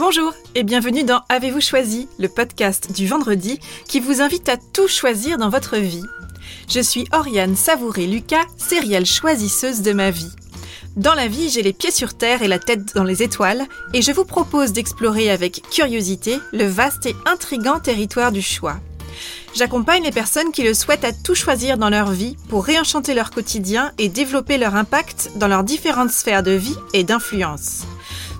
Bonjour 0.00 0.32
et 0.54 0.62
bienvenue 0.62 1.04
dans 1.04 1.20
Avez-vous 1.28 1.60
choisi, 1.60 2.08
le 2.18 2.30
podcast 2.30 2.90
du 2.90 3.06
vendredi 3.06 3.60
qui 3.86 4.00
vous 4.00 4.22
invite 4.22 4.48
à 4.48 4.56
tout 4.56 4.88
choisir 4.88 5.36
dans 5.36 5.50
votre 5.50 5.76
vie. 5.76 6.06
Je 6.70 6.80
suis 6.80 7.06
Oriane 7.12 7.54
Savouré-Lucas, 7.54 8.46
sérielle 8.56 9.04
choisisseuse 9.04 9.82
de 9.82 9.92
ma 9.92 10.10
vie. 10.10 10.32
Dans 10.96 11.12
la 11.12 11.28
vie, 11.28 11.50
j'ai 11.50 11.60
les 11.60 11.74
pieds 11.74 11.90
sur 11.90 12.14
terre 12.14 12.40
et 12.40 12.48
la 12.48 12.58
tête 12.58 12.94
dans 12.94 13.04
les 13.04 13.22
étoiles, 13.22 13.66
et 13.92 14.00
je 14.00 14.10
vous 14.10 14.24
propose 14.24 14.72
d'explorer 14.72 15.30
avec 15.30 15.68
curiosité 15.70 16.38
le 16.54 16.64
vaste 16.64 17.04
et 17.04 17.14
intrigant 17.26 17.78
territoire 17.78 18.32
du 18.32 18.40
choix. 18.40 18.78
J'accompagne 19.54 20.04
les 20.04 20.12
personnes 20.12 20.50
qui 20.50 20.62
le 20.62 20.72
souhaitent 20.72 21.04
à 21.04 21.12
tout 21.12 21.34
choisir 21.34 21.76
dans 21.76 21.90
leur 21.90 22.10
vie 22.10 22.38
pour 22.48 22.64
réenchanter 22.64 23.12
leur 23.12 23.30
quotidien 23.30 23.92
et 23.98 24.08
développer 24.08 24.56
leur 24.56 24.76
impact 24.76 25.32
dans 25.36 25.48
leurs 25.48 25.64
différentes 25.64 26.10
sphères 26.10 26.42
de 26.42 26.52
vie 26.52 26.76
et 26.94 27.04
d'influence. 27.04 27.82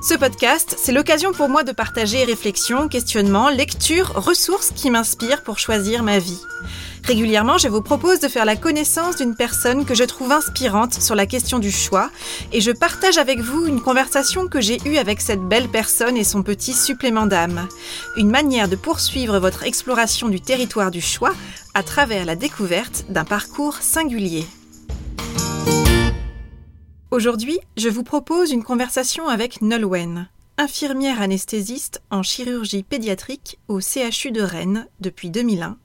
Ce 0.03 0.15
podcast, 0.15 0.77
c'est 0.79 0.93
l'occasion 0.93 1.33
pour 1.33 1.51
moi 1.51 1.63
de 1.63 1.73
partager 1.73 2.25
réflexions, 2.25 2.89
questionnements, 2.89 3.51
lectures, 3.51 4.13
ressources 4.15 4.71
qui 4.75 4.89
m'inspirent 4.89 5.43
pour 5.43 5.59
choisir 5.59 6.03
ma 6.03 6.19
vie. 6.19 6.41
Régulièrement, 7.05 7.59
je 7.59 7.69
vous 7.69 7.83
propose 7.83 8.19
de 8.19 8.29
faire 8.29 8.47
la 8.47 8.57
connaissance 8.57 9.17
d'une 9.17 9.35
personne 9.35 9.85
que 9.85 9.95
je 9.95 10.05
trouve 10.05 10.33
inspirante 10.33 10.95
sur 10.95 11.15
la 11.15 11.27
question 11.27 11.59
du 11.59 11.71
choix 11.71 12.11
et 12.51 12.63
je 12.63 12.71
partage 12.71 13.19
avec 13.19 13.41
vous 13.41 13.67
une 13.67 13.83
conversation 13.83 14.49
que 14.49 14.63
j'ai 14.63 14.79
eue 14.87 14.97
avec 14.97 15.21
cette 15.21 15.43
belle 15.43 15.69
personne 15.69 16.17
et 16.17 16.25
son 16.25 16.43
petit 16.43 16.73
supplément 16.73 17.27
d'âme. 17.27 17.69
Une 18.17 18.31
manière 18.31 18.69
de 18.69 18.77
poursuivre 18.77 19.39
votre 19.39 19.65
exploration 19.65 20.31
du 20.31 20.41
territoire 20.41 20.91
du 20.91 21.03
choix 21.03 21.35
à 21.75 21.83
travers 21.83 22.25
la 22.25 22.37
découverte 22.37 23.05
d'un 23.11 23.25
parcours 23.25 23.77
singulier. 23.77 24.47
Aujourd'hui, 27.11 27.59
je 27.77 27.89
vous 27.89 28.05
propose 28.05 28.53
une 28.53 28.63
conversation 28.63 29.27
avec 29.27 29.63
Nolwenn, 29.63 30.29
infirmière 30.59 31.21
anesthésiste 31.21 32.03
en 32.09 32.23
chirurgie 32.23 32.85
pédiatrique 32.85 33.59
au 33.67 33.81
CHU 33.81 34.31
de 34.31 34.41
Rennes 34.41 34.87
depuis 35.01 35.31
2001, 35.31 35.77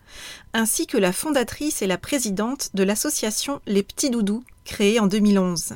ainsi 0.53 0.85
que 0.85 1.00
la 1.00 1.11
fondatrice 1.11 1.81
et 1.81 1.88
la 1.88 1.97
présidente 1.97 2.69
de 2.75 2.83
l'association 2.83 3.59
Les 3.66 3.81
Petits 3.81 4.11
Doudous, 4.11 4.44
créée 4.66 5.00
en 5.00 5.08
2011. 5.08 5.73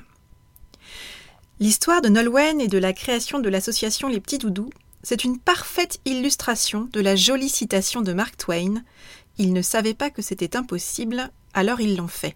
L'histoire 1.59 2.03
de 2.03 2.09
Nolwenn 2.09 2.61
et 2.61 2.67
de 2.67 2.77
la 2.77 2.93
création 2.93 3.39
de 3.39 3.49
l'association 3.49 4.07
Les 4.07 4.19
Petits 4.19 4.37
Doudous, 4.37 4.69
c'est 5.01 5.23
une 5.23 5.39
parfaite 5.39 5.99
illustration 6.05 6.87
de 6.93 7.01
la 7.01 7.15
jolie 7.15 7.49
citation 7.49 8.01
de 8.01 8.13
Mark 8.13 8.37
Twain 8.37 8.83
Ils 9.39 9.53
ne 9.53 9.63
savaient 9.63 9.95
pas 9.95 10.11
que 10.11 10.21
c'était 10.21 10.55
impossible, 10.55 11.31
alors 11.55 11.81
ils 11.81 11.97
l'ont 11.97 12.07
fait. 12.07 12.35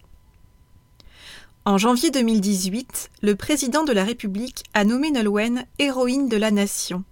En 1.65 1.77
janvier 1.77 2.11
2018, 2.11 3.09
le 3.21 3.37
président 3.37 3.85
de 3.85 3.93
la 3.93 4.03
République 4.03 4.65
a 4.73 4.83
nommé 4.83 5.11
Nolwenn 5.11 5.65
héroïne 5.79 6.27
de 6.27 6.35
la 6.35 6.51
nation 6.51 7.05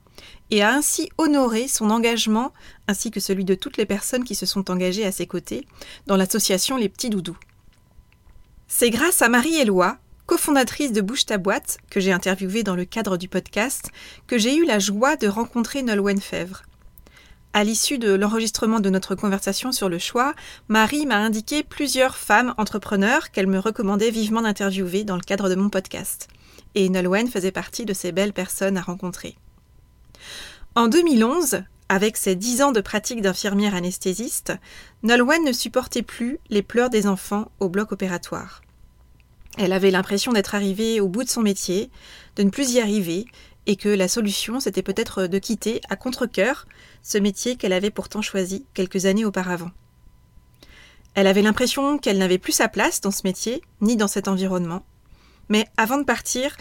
et 0.50 0.62
a 0.62 0.74
ainsi 0.74 1.10
honoré 1.18 1.70
son 1.70 1.90
engagement, 1.90 2.52
ainsi 2.90 3.12
que 3.12 3.22
celui 3.22 3.46
de 3.46 3.56
toutes 3.56 3.78
les 3.78 3.86
personnes 3.86 4.26
qui 4.26 4.36
se 4.36 4.46
sont 4.46 4.70
engagées 4.70 5.06
à 5.06 5.14
ses 5.14 5.26
côtés, 5.26 5.66
dans 6.06 6.18
l'association 6.18 6.76
Les 6.76 6.90
Petits 6.90 7.10
Doudous. 7.10 7.38
C'est 8.68 8.90
grâce 8.90 9.22
à 9.22 9.30
Marie-Éloi, 9.30 9.98
cofondatrice 10.26 10.92
de 10.92 11.00
Bouche 11.00 11.26
ta 11.26 11.38
boîte, 11.38 11.78
que 11.90 12.02
j'ai 12.02 12.12
interviewée 12.12 12.64
dans 12.64 12.76
le 12.76 12.84
cadre 12.84 13.16
du 13.16 13.30
podcast, 13.30 13.90
que 14.28 14.38
j'ai 14.38 14.58
eu 14.58 14.66
la 14.66 14.80
joie 14.80 15.16
de 15.16 15.30
rencontrer 15.30 15.82
Nolwenn 15.82 16.20
Fèvre. 16.20 16.64
À 17.54 17.66
l'issue 17.66 17.98
de 17.98 18.14
l'enregistrement 18.14 18.80
de 18.80 18.90
notre 18.90 19.14
conversation 19.14 19.74
sur 19.74 19.90
le 19.90 20.00
choix, 20.00 20.34
Marie 20.70 21.06
m'a 21.06 21.18
indiqué 21.18 21.64
plusieurs 21.64 22.16
femmes 22.16 22.54
entrepreneurs 22.58 23.32
qu'elle 23.32 23.48
me 23.48 23.60
recommandait 23.60 24.10
vivement 24.10 24.42
d'interviewer 24.42 25.04
dans 25.04 25.18
le 25.18 25.22
cadre 25.22 25.50
de 25.50 25.56
mon 25.56 25.70
podcast. 25.70 26.30
Et 26.76 26.88
Nolwenn 26.88 27.28
faisait 27.28 27.52
partie 27.52 27.84
de 27.84 27.94
ces 27.94 28.14
belles 28.14 28.32
personnes 28.32 28.78
à 28.78 28.82
rencontrer. 28.82 29.36
En 30.76 30.88
2011, 30.88 31.64
avec 31.90 32.16
ses 32.16 32.36
dix 32.36 32.62
ans 32.62 32.72
de 32.72 32.80
pratique 32.80 33.22
d'infirmière 33.22 33.76
anesthésiste, 33.76 34.54
Nolwenn 35.04 35.44
ne 35.44 35.52
supportait 35.52 36.04
plus 36.04 36.40
les 36.50 36.62
pleurs 36.62 36.90
des 36.90 37.06
enfants 37.06 37.52
au 37.60 37.68
bloc 37.68 37.92
opératoire. 37.92 38.62
Elle 39.58 39.74
avait 39.74 39.92
l'impression 39.92 40.32
d'être 40.32 40.56
arrivée 40.56 41.02
au 41.02 41.10
bout 41.10 41.26
de 41.26 41.30
son 41.30 41.42
métier, 41.42 41.90
de 42.38 42.44
ne 42.44 42.50
plus 42.50 42.72
y 42.72 42.80
arriver, 42.80 43.26
et 43.66 43.76
que 43.76 43.90
la 43.90 44.08
solution 44.08 44.62
c'était 44.62 44.82
peut-être 44.82 45.28
de 45.28 45.38
quitter 45.38 45.82
à 45.90 45.98
contre-coeur 45.98 46.66
ce 47.04 47.18
métier 47.18 47.56
qu'elle 47.56 47.74
avait 47.74 47.92
pourtant 47.92 48.22
choisi 48.22 48.66
quelques 48.74 49.06
années 49.06 49.26
auparavant. 49.26 49.72
Elle 51.14 51.28
avait 51.28 51.42
l'impression 51.42 51.98
qu'elle 51.98 52.18
n'avait 52.18 52.38
plus 52.38 52.54
sa 52.54 52.70
place 52.70 53.02
dans 53.02 53.12
ce 53.12 53.22
métier, 53.26 53.62
ni 53.82 53.98
dans 53.98 54.08
cet 54.08 54.28
environnement. 54.28 54.86
Mais 55.50 55.66
avant 55.76 55.98
de 55.98 56.06
partir, 56.06 56.56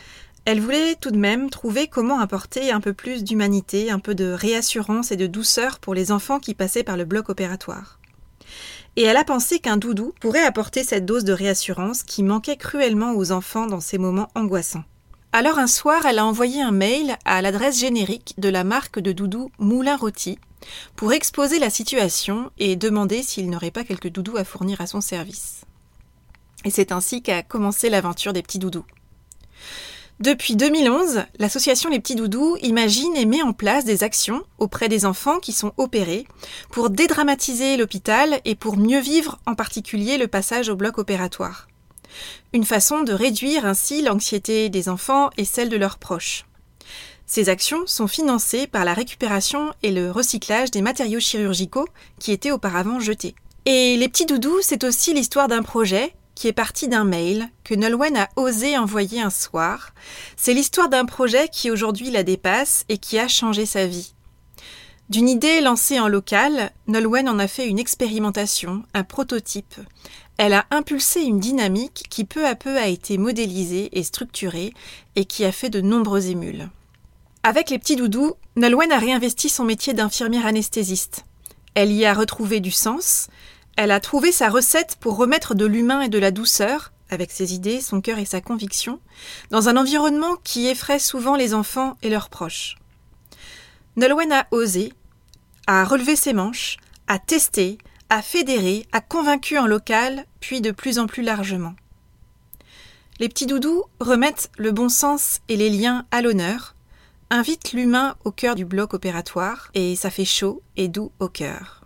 elle 0.45 0.61
voulait 0.61 0.97
tout 0.97 1.11
de 1.11 1.19
même 1.19 1.51
trouver 1.51 1.87
comment 1.87 2.19
apporter 2.19 2.73
un 2.73 2.81
peu 2.81 2.93
plus 2.93 3.23
d'humanité, 3.23 3.91
un 3.91 3.99
peu 4.01 4.15
de 4.15 4.33
réassurance 4.33 5.13
et 5.13 5.17
de 5.17 5.27
douceur 5.27 5.79
pour 5.79 5.95
les 5.95 6.11
enfants 6.11 6.41
qui 6.41 6.55
passaient 6.55 6.83
par 6.83 6.97
le 6.97 7.05
bloc 7.05 7.29
opératoire. 7.29 8.01
Et 8.97 9.03
elle 9.03 9.17
a 9.17 9.25
pensé 9.25 9.61
qu'un 9.61 9.77
doudou 9.77 10.13
pourrait 10.21 10.45
apporter 10.45 10.83
cette 10.83 11.07
dose 11.07 11.25
de 11.25 11.33
réassurance 11.33 12.03
qui 12.03 12.23
manquait 12.23 12.57
cruellement 12.57 13.13
aux 13.13 13.31
enfants 13.31 13.67
dans 13.67 13.81
ces 13.81 13.99
moments 13.99 14.31
angoissants. 14.35 14.85
Alors 15.33 15.61
un 15.61 15.69
soir, 15.69 16.07
elle 16.07 16.19
a 16.19 16.27
envoyé 16.27 16.61
un 16.61 16.73
mail 16.73 17.17
à 17.25 17.41
l'adresse 17.41 17.79
générique 17.79 18.35
de 18.39 18.49
la 18.49 18.65
marque 18.65 18.99
de 18.99 19.13
doudou 19.13 19.53
Moulin 19.61 19.97
Rôti 19.97 20.41
pour 20.97 21.13
exposer 21.13 21.61
la 21.61 21.71
situation 21.71 22.51
et 22.59 22.75
demander 22.75 23.23
s'il 23.23 23.49
n'aurait 23.49 23.71
pas 23.71 23.85
quelques 23.85 24.11
doudous 24.11 24.37
à 24.37 24.45
fournir 24.45 24.81
à 24.81 24.89
son 24.89 25.01
service. 25.01 25.61
Et 26.65 26.71
c'est 26.71 26.91
ainsi 26.91 27.23
qu'a 27.23 27.45
commencé 27.45 27.91
l'aventure 27.91 28.33
des 28.33 28.43
petits 28.43 28.59
doudous. 28.59 28.85
Depuis 30.19 30.57
2011, 30.57 31.23
l'association 31.39 31.89
Les 31.89 32.01
Petits 32.01 32.17
Doudous 32.17 32.59
imagine 32.61 33.17
et 33.17 33.25
met 33.25 33.41
en 33.41 33.55
place 33.55 33.87
des 33.87 34.05
actions 34.05 34.43
auprès 34.59 34.89
des 34.89 35.07
enfants 35.07 35.39
qui 35.39 35.53
sont 35.53 35.73
opérés 35.79 36.27
pour 36.71 36.91
dédramatiser 36.91 37.79
l'hôpital 37.79 38.41
et 38.45 38.55
pour 38.55 38.77
mieux 38.77 39.01
vivre 39.01 39.39
en 39.47 39.55
particulier 39.55 40.19
le 40.19 40.29
passage 40.29 40.69
au 40.69 40.77
bloc 40.77 40.99
opératoire. 40.99 41.70
Une 42.53 42.65
façon 42.65 43.03
de 43.03 43.13
réduire 43.13 43.67
ainsi 43.67 44.03
l'anxiété 44.03 44.69
des 44.69 44.89
enfants 44.89 45.31
et 45.37 45.45
celle 45.45 45.69
de 45.69 45.77
leurs 45.77 45.99
proches. 45.99 46.45
Ces 47.27 47.49
actions 47.49 47.87
sont 47.87 48.09
financées 48.09 48.67
par 48.67 48.85
la 48.85 48.93
récupération 48.93 49.73
et 49.85 49.93
le 49.93 50.11
recyclage 50.11 50.73
des 50.73 50.83
matériaux 50.83 51.21
chirurgicaux 51.21 51.87
qui 52.19 52.33
étaient 52.33 52.51
auparavant 52.51 52.99
jetés. 52.99 53.37
Et 53.67 53.97
les 53.97 54.09
petits 54.09 54.27
doudous, 54.27 54.61
c'est 54.63 54.83
aussi 54.83 55.15
l'histoire 55.15 55.47
d'un 55.47 55.63
projet 55.63 56.13
qui 56.35 56.49
est 56.49 56.53
parti 56.53 56.89
d'un 56.89 57.05
mail 57.05 57.49
que 57.65 57.75
Nolwenn 57.75 58.17
a 58.17 58.29
osé 58.37 58.77
envoyer 58.79 59.21
un 59.21 59.31
soir. 59.31 59.93
C'est 60.37 60.55
l'histoire 60.55 60.89
d'un 60.89 61.05
projet 61.05 61.49
qui 61.49 61.71
aujourd'hui 61.71 62.11
la 62.11 62.23
dépasse 62.23 62.85
et 62.89 62.99
qui 62.99 63.19
a 63.19 63.29
changé 63.29 63.67
sa 63.67 63.87
vie. 63.87 64.15
D'une 65.11 65.29
idée 65.29 65.61
lancée 65.61 66.01
en 66.01 66.09
local, 66.09 66.71
Nolwenn 66.87 67.29
en 67.29 67.39
a 67.39 67.47
fait 67.47 67.67
une 67.67 67.79
expérimentation, 67.79 68.85
un 68.95 69.05
prototype, 69.05 69.75
elle 70.41 70.55
a 70.55 70.65
impulsé 70.71 71.21
une 71.21 71.39
dynamique 71.39 72.07
qui 72.09 72.25
peu 72.25 72.47
à 72.47 72.55
peu 72.55 72.79
a 72.79 72.87
été 72.87 73.19
modélisée 73.19 73.91
et 73.93 74.03
structurée 74.03 74.73
et 75.15 75.27
qui 75.27 75.45
a 75.45 75.53
fait 75.53 75.69
de 75.69 75.83
nombreux 75.83 76.29
émules. 76.29 76.71
Avec 77.43 77.69
les 77.69 77.79
petits 77.79 77.95
doudous, 77.95 78.33
Nolwenn 78.57 78.91
a 78.91 78.99
réinvesti 78.99 79.51
son 79.51 79.65
métier 79.65 79.93
d'infirmière 79.93 80.47
anesthésiste. 80.47 81.27
Elle 81.75 81.93
y 81.93 82.07
a 82.07 82.15
retrouvé 82.15 82.61
du 82.61 82.71
sens, 82.71 83.29
elle 83.77 83.91
a 83.91 84.01
trouvé 84.01 84.33
sa 84.33 84.49
recette 84.49 84.97
pour 84.99 85.19
remettre 85.19 85.55
de 85.55 85.67
l'humain 85.67 86.01
et 86.01 86.09
de 86.09 86.19
la 86.19 86.31
douceur, 86.31 86.91
avec 87.11 87.33
ses 87.33 87.53
idées, 87.53 87.83
son 87.83 88.01
cœur 88.01 88.19
et 88.19 88.25
sa 88.25 88.41
conviction, 88.41 88.99
dans 89.51 89.69
un 89.69 89.77
environnement 89.77 90.37
qui 90.43 90.69
effraie 90.69 91.01
souvent 91.01 91.37
les 91.37 91.53
enfants 91.53 91.99
et 92.01 92.09
leurs 92.09 92.31
proches. 92.31 92.77
Nolwenn 93.97 94.33
a 94.33 94.47
osé, 94.53 94.95
a 95.67 95.85
relevé 95.85 96.17
ses 96.17 96.33
manches, 96.33 96.79
a 97.09 97.19
testé, 97.19 97.77
a 98.11 98.23
fédéré, 98.23 98.87
a 98.91 99.01
convaincu 99.01 99.57
en 99.57 99.67
local, 99.67 100.27
puis 100.41 100.61
de 100.61 100.73
plus 100.73 100.99
en 100.99 101.07
plus 101.07 101.23
largement. 101.23 101.75
Les 103.21 103.29
petits 103.29 103.47
doudous 103.47 103.85
remettent 104.01 104.51
le 104.59 104.73
bon 104.73 104.89
sens 104.89 105.41
et 105.49 105.57
les 105.57 105.71
liens 105.71 106.05
à 106.11 106.21
l'honneur, 106.21 106.75
invitent 107.31 107.73
l'humain 107.73 108.17
au 108.25 108.33
cœur 108.33 108.57
du 108.57 108.65
bloc 108.65 108.95
opératoire, 108.95 109.71
et 109.75 109.95
ça 109.95 110.11
fait 110.11 110.25
chaud 110.25 110.61
et 110.77 110.89
doux 110.89 111.13
au 111.21 111.29
cœur. 111.29 111.85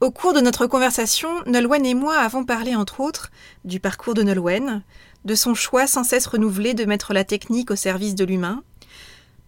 Au 0.00 0.10
cours 0.10 0.34
de 0.34 0.40
notre 0.40 0.66
conversation, 0.66 1.30
Nolwenn 1.46 1.86
et 1.86 1.94
moi 1.94 2.18
avons 2.18 2.44
parlé 2.44 2.76
entre 2.76 3.00
autres 3.00 3.30
du 3.64 3.80
parcours 3.80 4.14
de 4.14 4.22
Nolwenn, 4.22 4.82
de 5.24 5.34
son 5.34 5.54
choix 5.54 5.86
sans 5.86 6.04
cesse 6.04 6.26
renouvelé 6.26 6.74
de 6.74 6.84
mettre 6.84 7.14
la 7.14 7.24
technique 7.24 7.70
au 7.70 7.76
service 7.76 8.14
de 8.14 8.24
l'humain, 8.24 8.62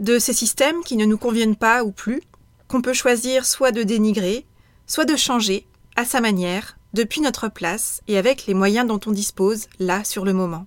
de 0.00 0.18
ces 0.18 0.32
systèmes 0.32 0.82
qui 0.82 0.96
ne 0.96 1.04
nous 1.04 1.18
conviennent 1.18 1.56
pas 1.56 1.84
ou 1.84 1.92
plus, 1.92 2.22
qu'on 2.68 2.82
peut 2.82 2.94
choisir 2.94 3.44
soit 3.44 3.70
de 3.70 3.82
dénigrer, 3.82 4.46
soit 4.90 5.04
de 5.04 5.14
changer, 5.14 5.68
à 5.94 6.04
sa 6.04 6.20
manière, 6.20 6.76
depuis 6.94 7.20
notre 7.20 7.46
place 7.46 8.02
et 8.08 8.18
avec 8.18 8.46
les 8.46 8.54
moyens 8.54 8.88
dont 8.88 8.98
on 9.06 9.12
dispose, 9.12 9.68
là, 9.78 10.02
sur 10.02 10.24
le 10.24 10.32
moment. 10.32 10.66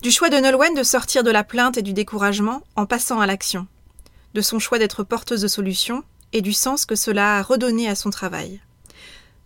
Du 0.00 0.10
choix 0.10 0.30
de 0.30 0.38
Nolwenn 0.38 0.74
de 0.74 0.82
sortir 0.82 1.22
de 1.22 1.30
la 1.30 1.44
plainte 1.44 1.76
et 1.76 1.82
du 1.82 1.92
découragement 1.92 2.62
en 2.74 2.86
passant 2.86 3.20
à 3.20 3.26
l'action, 3.26 3.66
de 4.32 4.40
son 4.40 4.58
choix 4.58 4.78
d'être 4.78 5.04
porteuse 5.04 5.42
de 5.42 5.48
solutions 5.48 6.02
et 6.32 6.40
du 6.40 6.54
sens 6.54 6.86
que 6.86 6.94
cela 6.94 7.36
a 7.36 7.42
redonné 7.42 7.90
à 7.90 7.94
son 7.94 8.08
travail. 8.08 8.62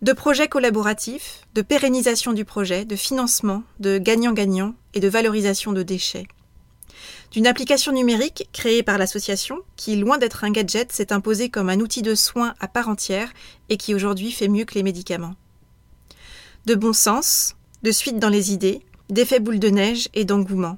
De 0.01 0.13
projets 0.13 0.47
collaboratifs, 0.47 1.41
de 1.53 1.61
pérennisation 1.61 2.31
du 2.31 2.45
projet, 2.45 2.85
de 2.85 2.95
financement, 2.95 3.63
de 3.81 3.97
gagnant-gagnant 3.97 4.73
et 4.93 5.01
de 5.01 5.09
valorisation 5.09 5.73
de 5.73 5.83
déchets. 5.83 6.27
D'une 7.31 7.47
application 7.47 7.91
numérique 7.91 8.49
créée 8.53 8.83
par 8.83 8.97
l'association 8.97 9.59
qui, 9.75 9.95
loin 9.95 10.17
d'être 10.17 10.43
un 10.43 10.51
gadget, 10.51 10.91
s'est 10.91 11.13
imposée 11.13 11.49
comme 11.49 11.69
un 11.69 11.79
outil 11.79 12.01
de 12.01 12.15
soin 12.15 12.53
à 12.59 12.67
part 12.67 12.89
entière 12.89 13.31
et 13.69 13.77
qui 13.77 13.95
aujourd'hui 13.95 14.31
fait 14.31 14.47
mieux 14.47 14.65
que 14.65 14.75
les 14.75 14.83
médicaments. 14.83 15.35
De 16.65 16.75
bon 16.75 16.93
sens, 16.93 17.55
de 17.83 17.91
suite 17.91 18.19
dans 18.19 18.29
les 18.29 18.53
idées, 18.53 18.81
d'effets 19.09 19.39
boule 19.39 19.59
de 19.59 19.69
neige 19.69 20.09
et 20.13 20.25
d'engouement, 20.25 20.77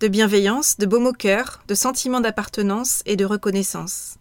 de 0.00 0.08
bienveillance, 0.08 0.78
de 0.78 0.86
baume 0.86 1.06
au 1.06 1.12
cœur, 1.12 1.62
de 1.68 1.74
sentiment 1.74 2.20
d'appartenance 2.20 3.02
et 3.06 3.16
de 3.16 3.24
reconnaissance. 3.24 4.16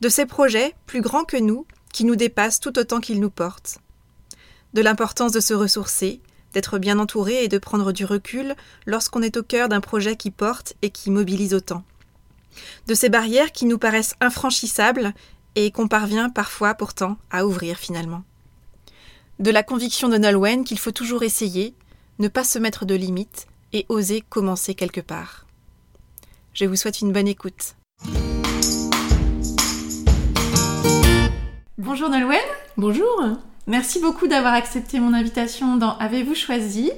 De 0.00 0.08
ces 0.08 0.26
projets, 0.26 0.74
plus 0.86 1.00
grands 1.00 1.24
que 1.24 1.36
nous, 1.36 1.66
qui 1.92 2.04
nous 2.04 2.16
dépassent 2.16 2.60
tout 2.60 2.78
autant 2.78 3.00
qu'ils 3.00 3.20
nous 3.20 3.30
portent. 3.30 3.78
De 4.74 4.82
l'importance 4.82 5.32
de 5.32 5.40
se 5.40 5.54
ressourcer, 5.54 6.20
d'être 6.56 6.78
bien 6.78 6.98
entouré 6.98 7.44
et 7.44 7.48
de 7.48 7.58
prendre 7.58 7.92
du 7.92 8.06
recul 8.06 8.54
lorsqu'on 8.86 9.20
est 9.20 9.36
au 9.36 9.42
cœur 9.42 9.68
d'un 9.68 9.82
projet 9.82 10.16
qui 10.16 10.30
porte 10.30 10.72
et 10.80 10.88
qui 10.88 11.10
mobilise 11.10 11.52
autant. 11.52 11.84
De 12.86 12.94
ces 12.94 13.10
barrières 13.10 13.52
qui 13.52 13.66
nous 13.66 13.76
paraissent 13.76 14.14
infranchissables 14.22 15.12
et 15.54 15.70
qu'on 15.70 15.86
parvient 15.86 16.30
parfois 16.30 16.72
pourtant 16.72 17.18
à 17.30 17.44
ouvrir 17.44 17.76
finalement. 17.76 18.22
De 19.38 19.50
la 19.50 19.62
conviction 19.62 20.08
de 20.08 20.16
Nolwenn 20.16 20.64
qu'il 20.64 20.78
faut 20.78 20.92
toujours 20.92 21.24
essayer, 21.24 21.74
ne 22.20 22.28
pas 22.28 22.42
se 22.42 22.58
mettre 22.58 22.86
de 22.86 22.94
limites 22.94 23.48
et 23.74 23.84
oser 23.90 24.22
commencer 24.22 24.74
quelque 24.74 25.02
part. 25.02 25.44
Je 26.54 26.64
vous 26.64 26.76
souhaite 26.76 27.02
une 27.02 27.12
bonne 27.12 27.28
écoute. 27.28 27.74
Bonjour 31.76 32.08
Nolwenn. 32.08 32.40
Bonjour. 32.78 33.36
Merci 33.68 33.98
beaucoup 33.98 34.28
d'avoir 34.28 34.54
accepté 34.54 35.00
mon 35.00 35.12
invitation 35.12 35.76
dans 35.76 35.98
Avez-vous 35.98 36.36
choisi? 36.36 36.92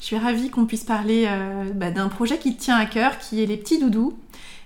Je 0.00 0.04
suis 0.04 0.18
ravie 0.18 0.50
qu'on 0.50 0.66
puisse 0.66 0.82
parler 0.82 1.26
euh, 1.28 1.70
bah, 1.72 1.92
d'un 1.92 2.08
projet 2.08 2.38
qui 2.38 2.56
te 2.56 2.60
tient 2.60 2.76
à 2.76 2.86
cœur, 2.86 3.20
qui 3.20 3.40
est 3.40 3.46
les 3.46 3.56
petits 3.56 3.78
doudous. 3.78 4.12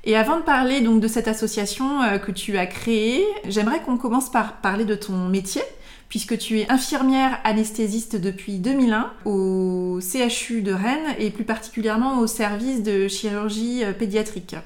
Et 0.05 0.17
avant 0.17 0.38
de 0.38 0.43
parler 0.43 0.81
donc 0.81 1.03
de 1.03 1.09
cette 1.09 1.29
association 1.29 2.00
euh, 2.00 2.17
que 2.17 2.33
tu 2.33 2.56
as 2.56 2.65
créée, 2.65 3.23
j'aimerais 3.47 3.83
qu'on 3.83 3.99
commence 3.99 4.31
par 4.31 4.62
parler 4.62 4.87
de 4.87 4.94
ton 4.94 5.29
métier, 5.29 5.61
puisque 6.09 6.38
tu 6.38 6.61
es 6.61 6.73
infirmière 6.73 7.38
anesthésiste 7.44 8.17
depuis 8.17 8.56
2001 8.56 9.12
au 9.27 10.00
CHU 10.00 10.62
de 10.62 10.73
Rennes 10.73 11.17
et 11.19 11.29
plus 11.29 11.44
particulièrement 11.44 12.19
au 12.19 12.27
service 12.27 12.83
de 12.83 13.09
chirurgie 13.09 13.85
euh, 13.85 13.93
pédiatrique. 13.93 14.56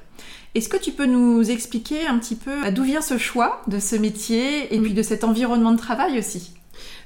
Est-ce 0.54 0.68
que 0.68 0.76
tu 0.76 0.92
peux 0.92 1.06
nous 1.06 1.50
expliquer 1.50 2.06
un 2.06 2.16
petit 2.18 2.36
peu 2.36 2.70
d'où 2.70 2.84
vient 2.84 3.00
ce 3.00 3.18
choix 3.18 3.60
de 3.66 3.80
ce 3.80 3.96
métier 3.96 4.72
et 4.72 4.78
puis 4.78 4.94
de 4.94 5.02
cet 5.02 5.24
environnement 5.24 5.72
de 5.72 5.78
travail 5.78 6.16
aussi? 6.16 6.59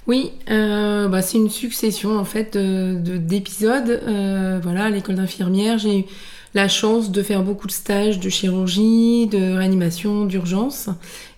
Oui, 0.06 0.32
euh, 0.50 1.08
bah, 1.08 1.22
c'est 1.22 1.38
une 1.38 1.50
succession 1.50 2.18
en 2.18 2.24
fait 2.24 2.56
d'épisodes. 2.56 3.88
Euh, 4.06 4.60
voilà, 4.62 4.84
à 4.84 4.90
l'école 4.90 5.14
d'infirmière, 5.16 5.78
j'ai 5.78 6.00
eu 6.00 6.04
la 6.52 6.68
chance 6.68 7.10
de 7.10 7.22
faire 7.22 7.42
beaucoup 7.42 7.66
de 7.66 7.72
stages 7.72 8.20
de 8.20 8.28
chirurgie, 8.28 9.26
de 9.26 9.56
réanimation, 9.56 10.26
d'urgence, 10.26 10.88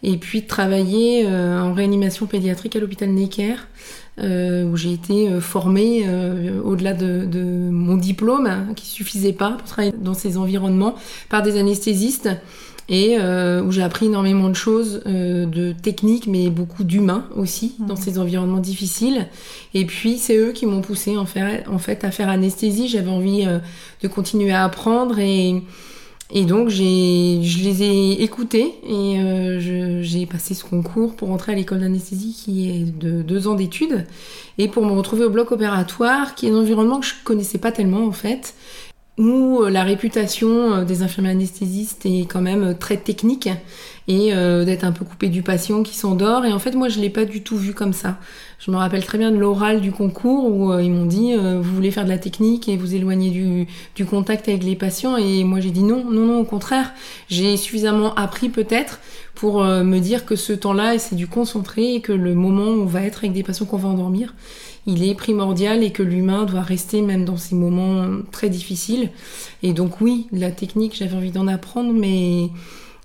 et 0.03 0.17
puis 0.17 0.43
de 0.43 0.47
travailler 0.47 1.27
euh, 1.27 1.63
en 1.63 1.73
réanimation 1.73 2.27
pédiatrique 2.27 2.77
à 2.77 2.81
l'hôpital 2.81 3.11
Necker. 3.11 3.57
Euh, 4.19 4.65
où 4.65 4.79
j'ai 4.79 4.95
été 4.95 5.43
formée 5.43 6.07
au-delà 6.65 6.95
de, 6.95 7.27
de, 7.27 7.43
mon 7.43 7.99
diplôme, 7.99 8.47
hein, 8.47 8.69
qui 8.75 8.87
suffisait 8.87 9.35
pas 9.35 9.51
pour 9.51 9.69
travailler 9.69 9.93
dans 9.95 10.15
ces 10.15 10.39
environnements, 10.39 10.95
par 11.29 11.43
des 11.43 11.59
anesthésistes 11.59 12.31
et 12.89 13.17
euh, 13.19 13.63
où 13.63 13.73
j'ai 13.73 13.83
appris 13.83 14.07
énormément 14.07 14.49
de 14.49 14.55
choses, 14.55 15.03
euh, 15.07 15.47
de 15.47 15.73
techniques, 15.73 16.27
mais 16.27 16.51
beaucoup 16.51 16.85
d'humains 16.85 17.27
aussi 17.35 17.75
dans 17.81 17.95
mmh. 17.95 17.99
ces 17.99 18.19
environnements 18.19 18.59
difficiles. 18.61 19.27
Et 19.75 19.85
puis 19.85 20.19
c'est 20.19 20.37
eux 20.37 20.53
qui 20.53 20.67
m'ont 20.67 20.83
poussé 20.83 21.17
en, 21.17 21.27
fait, 21.27 21.65
en 21.69 21.79
fait 21.79 22.05
à 22.05 22.11
faire 22.11 22.29
anesthésie. 22.29 22.89
J'avais 22.89 23.11
envie 23.11 23.45
de 24.03 24.09
continuer 24.09 24.53
à 24.53 24.65
apprendre 24.65 25.19
et 25.19 25.63
et 26.33 26.45
donc 26.45 26.71
j'ai, 26.71 27.41
je 27.43 27.63
les 27.63 27.85
ai 27.85 28.23
écoutés 28.23 28.75
et 28.83 29.21
euh, 29.21 30.03
j'ai 30.03 30.27
passé 30.27 30.55
ce 30.55 30.65
concours 30.65 31.15
pour 31.15 31.31
entrer 31.31 31.53
à 31.53 31.55
l'école 31.55 31.81
d'anesthésie 31.81 32.33
qui 32.33 32.69
est 32.69 32.99
de 32.99 33.23
deux 33.23 33.47
ans 33.47 33.55
d'études 33.55 34.05
et 34.59 34.67
pour 34.67 34.85
me 34.85 34.91
retrouver 34.91 35.25
au 35.25 35.31
bloc 35.31 35.53
opératoire 35.53 36.35
qui 36.35 36.49
est 36.49 36.51
un 36.51 36.57
environnement 36.57 36.99
que 36.99 37.07
je 37.07 37.15
connaissais 37.23 37.59
pas 37.59 37.71
tellement 37.71 38.05
en 38.05 38.13
fait 38.13 38.55
où 39.19 39.63
euh, 39.63 39.71
la 39.71 39.83
réputation 39.83 40.75
euh, 40.75 40.85
des 40.85 41.03
infirmiers 41.03 41.31
anesthésistes 41.31 42.05
est 42.07 42.27
quand 42.27 42.43
même 42.43 42.77
très 42.77 42.97
technique 42.97 43.49
et 44.09 44.33
euh, 44.33 44.65
d'être 44.65 44.85
un 44.85 44.93
peu 44.93 45.05
coupé 45.05 45.29
du 45.29 45.43
patient 45.43 45.83
qui 45.83 45.97
s'endort. 45.97 46.45
Et 46.45 46.53
en 46.53 46.59
fait, 46.59 46.73
moi, 46.73 46.89
je 46.89 47.01
l'ai 47.01 47.11
pas 47.11 47.25
du 47.25 47.43
tout 47.43 47.57
vu 47.57 47.75
comme 47.75 47.93
ça. 47.93 48.19
Je 48.59 48.71
me 48.71 48.77
rappelle 48.77 49.05
très 49.05 49.19
bien 49.19 49.31
de 49.31 49.37
l'oral 49.37 49.81
du 49.81 49.93
concours 49.93 50.49
où 50.51 50.73
euh, 50.73 50.83
ils 50.83 50.91
m'ont 50.91 51.07
dit 51.07 51.35
euh, 51.35 51.61
vous 51.61 51.75
voulez 51.75 51.91
faire 51.91 52.05
de 52.05 52.09
la 52.09 52.19
technique 52.19 52.69
et 52.69 52.77
vous 52.77 52.95
éloigner 52.95 53.31
du, 53.31 53.67
du 53.95 54.07
contact 54.07 54.49
avec 54.49 54.63
les 54.63 54.77
patients. 54.77 55.17
Et 55.17 55.45
moi, 55.45 55.61
j'ai 55.61 55.71
dit 55.71 55.83
non, 55.83 56.05
non, 56.05 56.27
non, 56.27 56.41
au 56.41 56.45
contraire. 56.45 56.93
J'ai 57.29 57.57
suffisamment 57.57 58.15
appris 58.15 58.49
peut-être 58.49 59.01
pour 59.35 59.63
me 59.63 59.99
dire 59.99 60.25
que 60.25 60.35
ce 60.35 60.55
temps-là, 60.55 60.99
c'est 60.99 61.15
du 61.15 61.27
concentré 61.27 61.97
et 61.97 62.01
que 62.01 62.13
le 62.13 62.35
moment 62.35 62.69
où 62.69 62.83
on 62.83 62.87
va 62.87 63.03
être 63.03 63.19
avec 63.19 63.35
des 63.35 63.43
patients 63.43 63.67
qu'on 63.67 63.77
va 63.77 63.91
endormir, 63.91 64.33
il 64.87 65.05
est 65.05 65.15
primordial 65.15 65.83
et 65.83 65.91
que 65.91 66.03
l'humain 66.03 66.45
doit 66.45 66.63
rester 66.63 67.03
même 67.03 67.25
dans 67.25 67.37
ces 67.37 67.55
moments 67.55 68.07
très 68.31 68.49
difficiles. 68.49 69.11
Et 69.63 69.73
donc 69.73 70.01
oui, 70.01 70.29
la 70.33 70.51
technique, 70.51 70.95
j'avais 70.97 71.17
envie 71.17 71.33
d'en 71.33 71.49
apprendre, 71.49 71.93
mais 71.93 72.51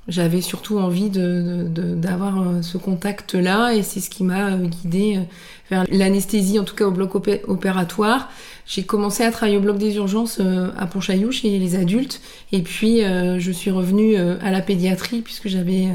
j'avais 0.08 0.42
surtout 0.42 0.78
envie 0.80 1.10
d'avoir 1.10 2.44
de, 2.44 2.48
euh, 2.48 2.62
ce 2.62 2.78
contact-là 2.78 3.74
et 3.74 3.84
c'est 3.84 4.00
ce 4.00 4.10
qui 4.10 4.24
m'a 4.24 4.54
euh, 4.54 4.66
guidée 4.66 5.18
euh, 5.18 5.22
vers 5.70 5.86
l'anesthésie, 5.90 6.60
en 6.60 6.64
tout 6.64 6.76
cas 6.76 6.86
au 6.86 6.92
bloc 6.92 7.16
opératoire. 7.16 8.30
J'ai 8.66 8.84
commencé 8.84 9.24
à 9.24 9.32
travailler 9.32 9.58
au 9.58 9.62
bloc 9.62 9.78
des 9.78 9.96
urgences 9.96 10.40
à 10.78 10.86
Pontchaillou 10.86 11.32
chez 11.32 11.60
les 11.60 11.76
adultes 11.76 12.22
et 12.52 12.62
puis 12.62 13.02
je 13.02 13.52
suis 13.52 13.72
revenue 13.72 14.16
à 14.16 14.52
la 14.52 14.62
pédiatrie 14.62 15.22
puisque 15.22 15.48
j'avais 15.48 15.88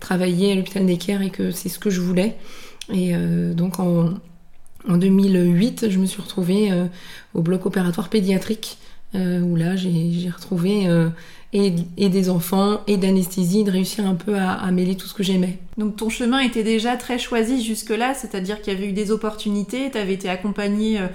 travaillé 0.00 0.52
à 0.52 0.54
l'hôpital 0.54 0.84
Necker 0.84 1.18
et 1.22 1.30
que 1.30 1.50
c'est 1.50 1.68
ce 1.68 1.78
que 1.78 1.90
je 1.90 2.00
voulais. 2.00 2.36
Et 2.92 3.14
donc 3.54 3.80
en, 3.80 4.10
en 4.88 4.96
2008, 4.96 5.90
je 5.90 5.98
me 5.98 6.06
suis 6.06 6.22
retrouvée 6.22 6.70
au 7.34 7.42
bloc 7.42 7.66
opératoire 7.66 8.08
pédiatrique 8.08 8.78
où 9.14 9.56
là 9.56 9.76
j'ai 9.76 10.30
retrouvé 10.34 10.88
et, 11.52 12.08
des 12.08 12.30
enfants 12.30 12.80
et 12.86 12.96
d'anesthésie, 12.96 13.64
de 13.64 13.70
réussir 13.70 14.06
un 14.06 14.14
peu 14.14 14.36
à, 14.36 14.70
mêler 14.70 14.96
tout 14.96 15.06
ce 15.06 15.14
que 15.14 15.22
j'aimais. 15.22 15.58
Donc 15.78 15.96
ton 15.96 16.08
chemin 16.08 16.40
était 16.40 16.62
déjà 16.62 16.96
très 16.96 17.18
choisi 17.18 17.62
jusque-là, 17.62 18.14
c'est-à-dire 18.14 18.60
qu'il 18.60 18.72
y 18.72 18.76
avait 18.76 18.86
eu 18.86 18.92
des 18.92 19.10
opportunités, 19.10 19.90
tu 19.90 19.98
avais 19.98 20.14
été 20.14 20.28
accompagné 20.28 21.00
euh, 21.00 21.06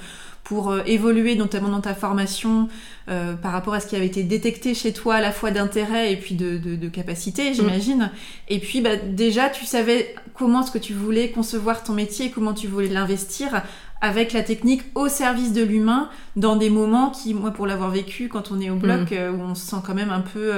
pour 0.45 0.71
euh, 0.71 0.81
évoluer 0.86 1.36
notamment 1.36 1.69
dans 1.69 1.81
ta 1.81 1.95
formation 1.95 2.69
euh, 3.09 3.33
par 3.33 3.51
rapport 3.51 3.74
à 3.74 3.80
ce 3.81 3.88
qui 3.88 3.95
avait 3.95 4.06
été 4.06 4.24
détecté 4.24 4.74
chez 4.74 4.94
toi 4.94 5.16
à 5.16 5.21
la 5.21 5.31
fois 5.31 5.52
d'intérêt 5.52 6.14
et 6.14 6.16
puis 6.16 6.35
de, 6.35 6.57
de, 6.57 6.75
de 6.75 6.87
capacité, 6.87 7.54
j'imagine. 7.54 8.04
Mm. 8.04 8.09
Et 8.49 8.59
puis 8.59 8.80
bah, 8.80 8.95
déjà, 8.95 9.49
tu 9.49 9.66
savais 9.66 10.16
comment 10.35 10.61
est-ce 10.61 10.71
que 10.71 10.78
tu 10.78 10.94
voulais 10.94 11.31
concevoir 11.31 11.83
ton 11.83 11.94
métier, 11.94 12.30
comment 12.30 12.54
tu 12.54 12.68
voulais 12.68 12.87
l'investir 12.87 13.64
avec 14.02 14.33
la 14.33 14.44
technique 14.44 14.83
au 14.94 15.07
service 15.09 15.52
de 15.52 15.64
l'humain 15.64 16.09
dans 16.35 16.56
des 16.56 16.69
moments 16.69 17.09
qui, 17.09 17.33
moi 17.33 17.49
pour 17.49 17.66
l'avoir 17.66 17.90
vécu 17.90 18.30
quand 18.30 18.52
on 18.52 18.61
est 18.61 18.69
au 18.69 18.75
bloc, 18.75 19.11
mm. 19.11 19.14
euh, 19.14 19.31
où 19.31 19.42
on 19.42 19.56
se 19.56 19.66
sent 19.66 19.81
quand 19.85 19.95
même 19.95 20.11
un 20.11 20.21
peu... 20.21 20.52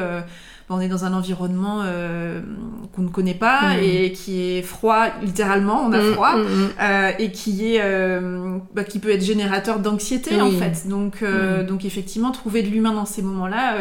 Euh, 0.70 0.74
on 0.74 0.82
est 0.82 0.88
dans 0.88 1.06
un 1.06 1.14
environnement 1.14 1.82
euh, 1.84 2.42
qu'on 2.96 3.04
ne 3.04 3.10
connaît 3.10 3.34
pas 3.34 3.76
mm. 3.76 3.84
et 3.84 4.12
qui 4.12 4.42
est 4.42 4.62
froid, 4.62 5.06
littéralement, 5.22 5.84
on 5.86 5.94
a 5.94 6.00
mm, 6.00 6.14
froid, 6.14 6.36
et 7.20 7.32
qui 7.32 7.76
est 7.76 7.82
bah, 8.74 8.84
qui 8.84 9.00
peut 9.00 9.12
être 9.12 9.24
générateur 9.24 9.80
d'anxiété 9.80 10.42
en 10.42 10.52
fait. 10.52 10.88
Donc 10.88 11.24
donc 11.68 11.86
effectivement 11.86 12.32
trouver 12.32 12.64
de 12.64 12.70
l'humain 12.70 12.94
dans 12.94 13.06
ces 13.06 13.22
moments-là, 13.22 13.76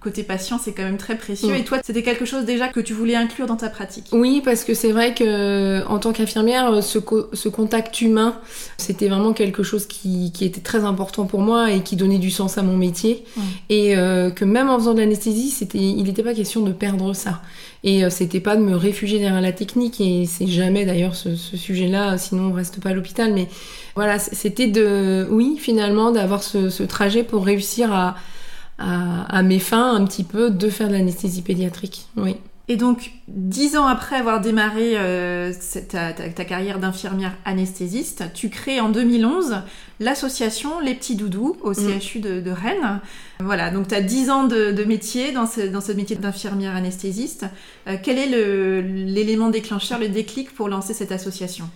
côté 0.00 0.22
patient, 0.22 0.58
c'est 0.62 0.72
quand 0.72 0.84
même 0.84 0.98
très 0.98 1.16
précieux. 1.16 1.52
Mm. 1.52 1.56
Et 1.56 1.64
toi, 1.64 1.78
c'était 1.84 2.02
quelque 2.02 2.24
chose 2.24 2.44
déjà 2.44 2.68
que 2.68 2.80
tu 2.80 2.92
voulais 2.92 3.16
inclure 3.16 3.46
dans 3.46 3.56
ta 3.56 3.68
pratique? 3.68 4.06
Oui, 4.12 4.40
parce 4.44 4.62
que 4.64 4.72
c'est 4.72 4.92
vrai 4.92 5.14
que 5.14 5.84
en 5.88 5.98
tant 5.98 6.12
qu'infirmière, 6.12 6.82
ce, 6.82 6.98
ce, 7.32 7.48
contact 7.48 8.00
humain, 8.00 8.36
c'était 8.76 9.08
vraiment 9.08 9.32
quelque 9.32 9.62
chose 9.62 9.86
qui, 9.86 10.32
qui, 10.32 10.44
était 10.44 10.60
très 10.60 10.84
important 10.84 11.24
pour 11.24 11.40
moi 11.40 11.72
et 11.72 11.80
qui 11.80 11.96
donnait 11.96 12.18
du 12.18 12.30
sens 12.30 12.56
à 12.56 12.62
mon 12.62 12.76
métier. 12.76 13.24
Et 13.68 13.96
euh, 13.96 14.30
que 14.30 14.44
même 14.44 14.68
en 14.68 14.78
faisant 14.78 14.94
de 14.94 15.00
l'anesthésie, 15.00 15.50
c'était, 15.50 15.78
il 15.78 16.04
n'était 16.04 16.22
pas 16.26 16.34
question 16.34 16.62
de 16.62 16.72
perdre 16.72 17.14
ça. 17.14 17.40
Et 17.84 18.04
euh, 18.04 18.10
c'était 18.10 18.40
pas 18.40 18.56
de 18.56 18.62
me 18.62 18.76
réfugier 18.76 19.18
derrière 19.18 19.40
la 19.40 19.52
technique. 19.52 20.00
Et 20.00 20.26
c'est 20.26 20.46
jamais 20.46 20.84
d'ailleurs 20.84 21.14
ce, 21.14 21.34
sujet-là, 21.36 22.18
sinon 22.18 22.50
on 22.50 22.52
reste 22.52 22.80
pas 22.82 22.90
à 22.90 22.92
l'hôpital. 22.92 23.32
Mais 23.32 23.48
voilà, 23.94 24.18
c'était 24.18 24.66
de, 24.66 25.26
oui, 25.30 25.56
finalement, 25.58 26.10
d'avoir 26.10 26.42
ce, 26.42 26.82
trajet 26.82 27.22
pour 27.22 27.44
réussir 27.44 27.92
à 27.92 28.16
à, 28.78 29.42
mes 29.42 29.58
fins 29.58 29.94
un 29.94 30.04
petit 30.04 30.22
peu 30.22 30.50
de 30.50 30.68
faire 30.68 30.88
de 30.88 30.92
l'anesthésie 30.92 31.42
pédiatrique. 31.42 32.06
Oui. 32.16 32.36
Et 32.68 32.76
donc, 32.76 33.12
dix 33.28 33.76
ans 33.76 33.86
après 33.86 34.16
avoir 34.16 34.40
démarré 34.40 34.94
euh, 34.96 35.52
ta, 35.88 36.12
carrière 36.12 36.80
d'infirmière 36.80 37.36
anesthésiste, 37.44 38.24
tu 38.34 38.50
crées 38.50 38.80
en 38.80 38.88
2011 38.88 39.58
l'association 40.00 40.80
Les 40.80 40.94
Petits 40.94 41.14
Doudous 41.14 41.56
au 41.62 41.70
mm. 41.70 42.00
CHU 42.00 42.18
de, 42.18 42.50
Rennes. 42.50 43.00
Voilà, 43.38 43.70
donc 43.70 43.86
tu 43.86 43.94
as 43.94 44.00
dix 44.00 44.30
ans 44.30 44.44
de, 44.44 44.84
métier 44.84 45.30
dans 45.30 45.46
ce, 45.46 45.60
dans 45.60 45.80
ce 45.80 45.92
métier 45.92 46.16
d'infirmière 46.16 46.74
anesthésiste. 46.74 47.46
Euh, 47.86 47.96
quel 48.02 48.18
est 48.18 48.26
l'élément 48.82 49.48
déclencheur, 49.48 50.00
le 50.00 50.08
déclic 50.08 50.52
pour 50.52 50.68
lancer 50.68 50.92
cette 50.92 51.12
association? 51.12 51.70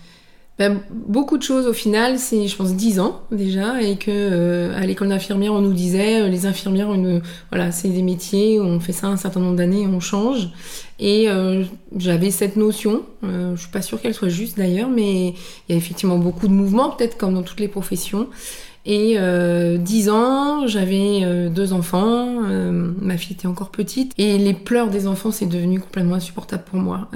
Ben, 0.61 0.83
beaucoup 0.91 1.39
de 1.39 1.43
choses 1.43 1.67
au 1.67 1.73
final, 1.73 2.19
c'est 2.19 2.47
je 2.47 2.55
pense 2.55 2.75
10 2.75 3.01
ans 3.01 3.23
déjà, 3.33 3.81
et 3.81 3.97
que 3.97 4.11
euh, 4.11 4.77
à 4.77 4.85
l'école 4.85 5.09
d'infirmière 5.09 5.55
on 5.55 5.63
nous 5.63 5.73
disait 5.73 6.21
euh, 6.21 6.29
les 6.29 6.45
infirmières, 6.45 6.93
une, 6.93 7.23
voilà, 7.51 7.73
c'est 7.73 7.89
des 7.89 8.03
métiers 8.03 8.61
où 8.61 8.65
on 8.65 8.79
fait 8.79 8.93
ça 8.93 9.07
un 9.07 9.17
certain 9.17 9.41
nombre 9.41 9.57
d'années 9.57 9.87
on 9.87 10.01
change. 10.01 10.51
Et 10.99 11.31
euh, 11.31 11.65
j'avais 11.97 12.31
cette 12.31 12.57
notion, 12.57 13.05
je 13.23 13.57
suis 13.57 13.71
pas 13.71 13.81
sûre 13.81 14.03
qu'elle 14.03 14.13
soit 14.13 14.29
juste 14.29 14.59
d'ailleurs, 14.59 14.91
mais 14.91 15.29
il 15.29 15.71
y 15.71 15.73
a 15.73 15.77
effectivement 15.77 16.19
beaucoup 16.19 16.47
de 16.47 16.53
mouvements, 16.53 16.91
peut-être 16.91 17.17
comme 17.17 17.33
dans 17.33 17.43
toutes 17.43 17.61
les 17.61 17.69
professions. 17.69 18.29
Et 18.85 19.15
euh, 19.17 19.79
10 19.79 20.11
ans, 20.11 20.67
j'avais 20.67 21.49
deux 21.49 21.73
enfants, 21.73 22.43
ma 23.01 23.17
fille 23.17 23.35
était 23.35 23.49
encore 23.49 23.71
petite, 23.71 24.13
et 24.19 24.37
les 24.37 24.53
pleurs 24.53 24.91
des 24.91 25.07
enfants 25.07 25.31
c'est 25.31 25.47
devenu 25.47 25.81
complètement 25.81 26.17
insupportable 26.17 26.65
pour 26.71 26.81
moi. 26.81 27.09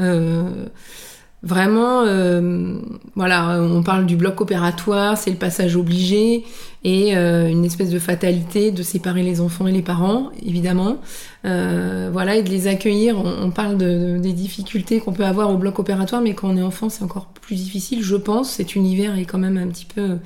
Vraiment, 1.44 2.04
euh, 2.06 2.78
voilà, 3.16 3.60
on 3.60 3.82
parle 3.82 4.06
du 4.06 4.16
bloc 4.16 4.40
opératoire, 4.40 5.18
c'est 5.18 5.28
le 5.28 5.36
passage 5.36 5.76
obligé 5.76 6.42
et 6.84 7.14
euh, 7.18 7.48
une 7.48 7.66
espèce 7.66 7.90
de 7.90 7.98
fatalité 7.98 8.70
de 8.70 8.82
séparer 8.82 9.22
les 9.22 9.42
enfants 9.42 9.66
et 9.66 9.72
les 9.72 9.82
parents, 9.82 10.30
évidemment. 10.42 10.96
Euh, 11.44 12.08
voilà, 12.10 12.36
et 12.36 12.42
de 12.42 12.48
les 12.48 12.66
accueillir. 12.66 13.18
On, 13.18 13.50
parle 13.50 13.76
de, 13.76 14.16
des 14.16 14.32
difficultés 14.32 15.00
qu'on 15.00 15.12
peut 15.12 15.26
avoir 15.26 15.50
au 15.50 15.58
bloc 15.58 15.78
opératoire, 15.78 16.22
mais 16.22 16.32
quand 16.32 16.48
on 16.48 16.56
est 16.56 16.62
enfant, 16.62 16.88
c'est 16.88 17.04
encore 17.04 17.26
plus 17.26 17.56
difficile, 17.56 18.02
je 18.02 18.16
pense. 18.16 18.48
Cet 18.48 18.74
univers 18.74 19.18
est 19.18 19.26
quand 19.26 19.38
même 19.38 19.58
un 19.58 19.68
petit 19.68 19.86
peu 19.86 20.16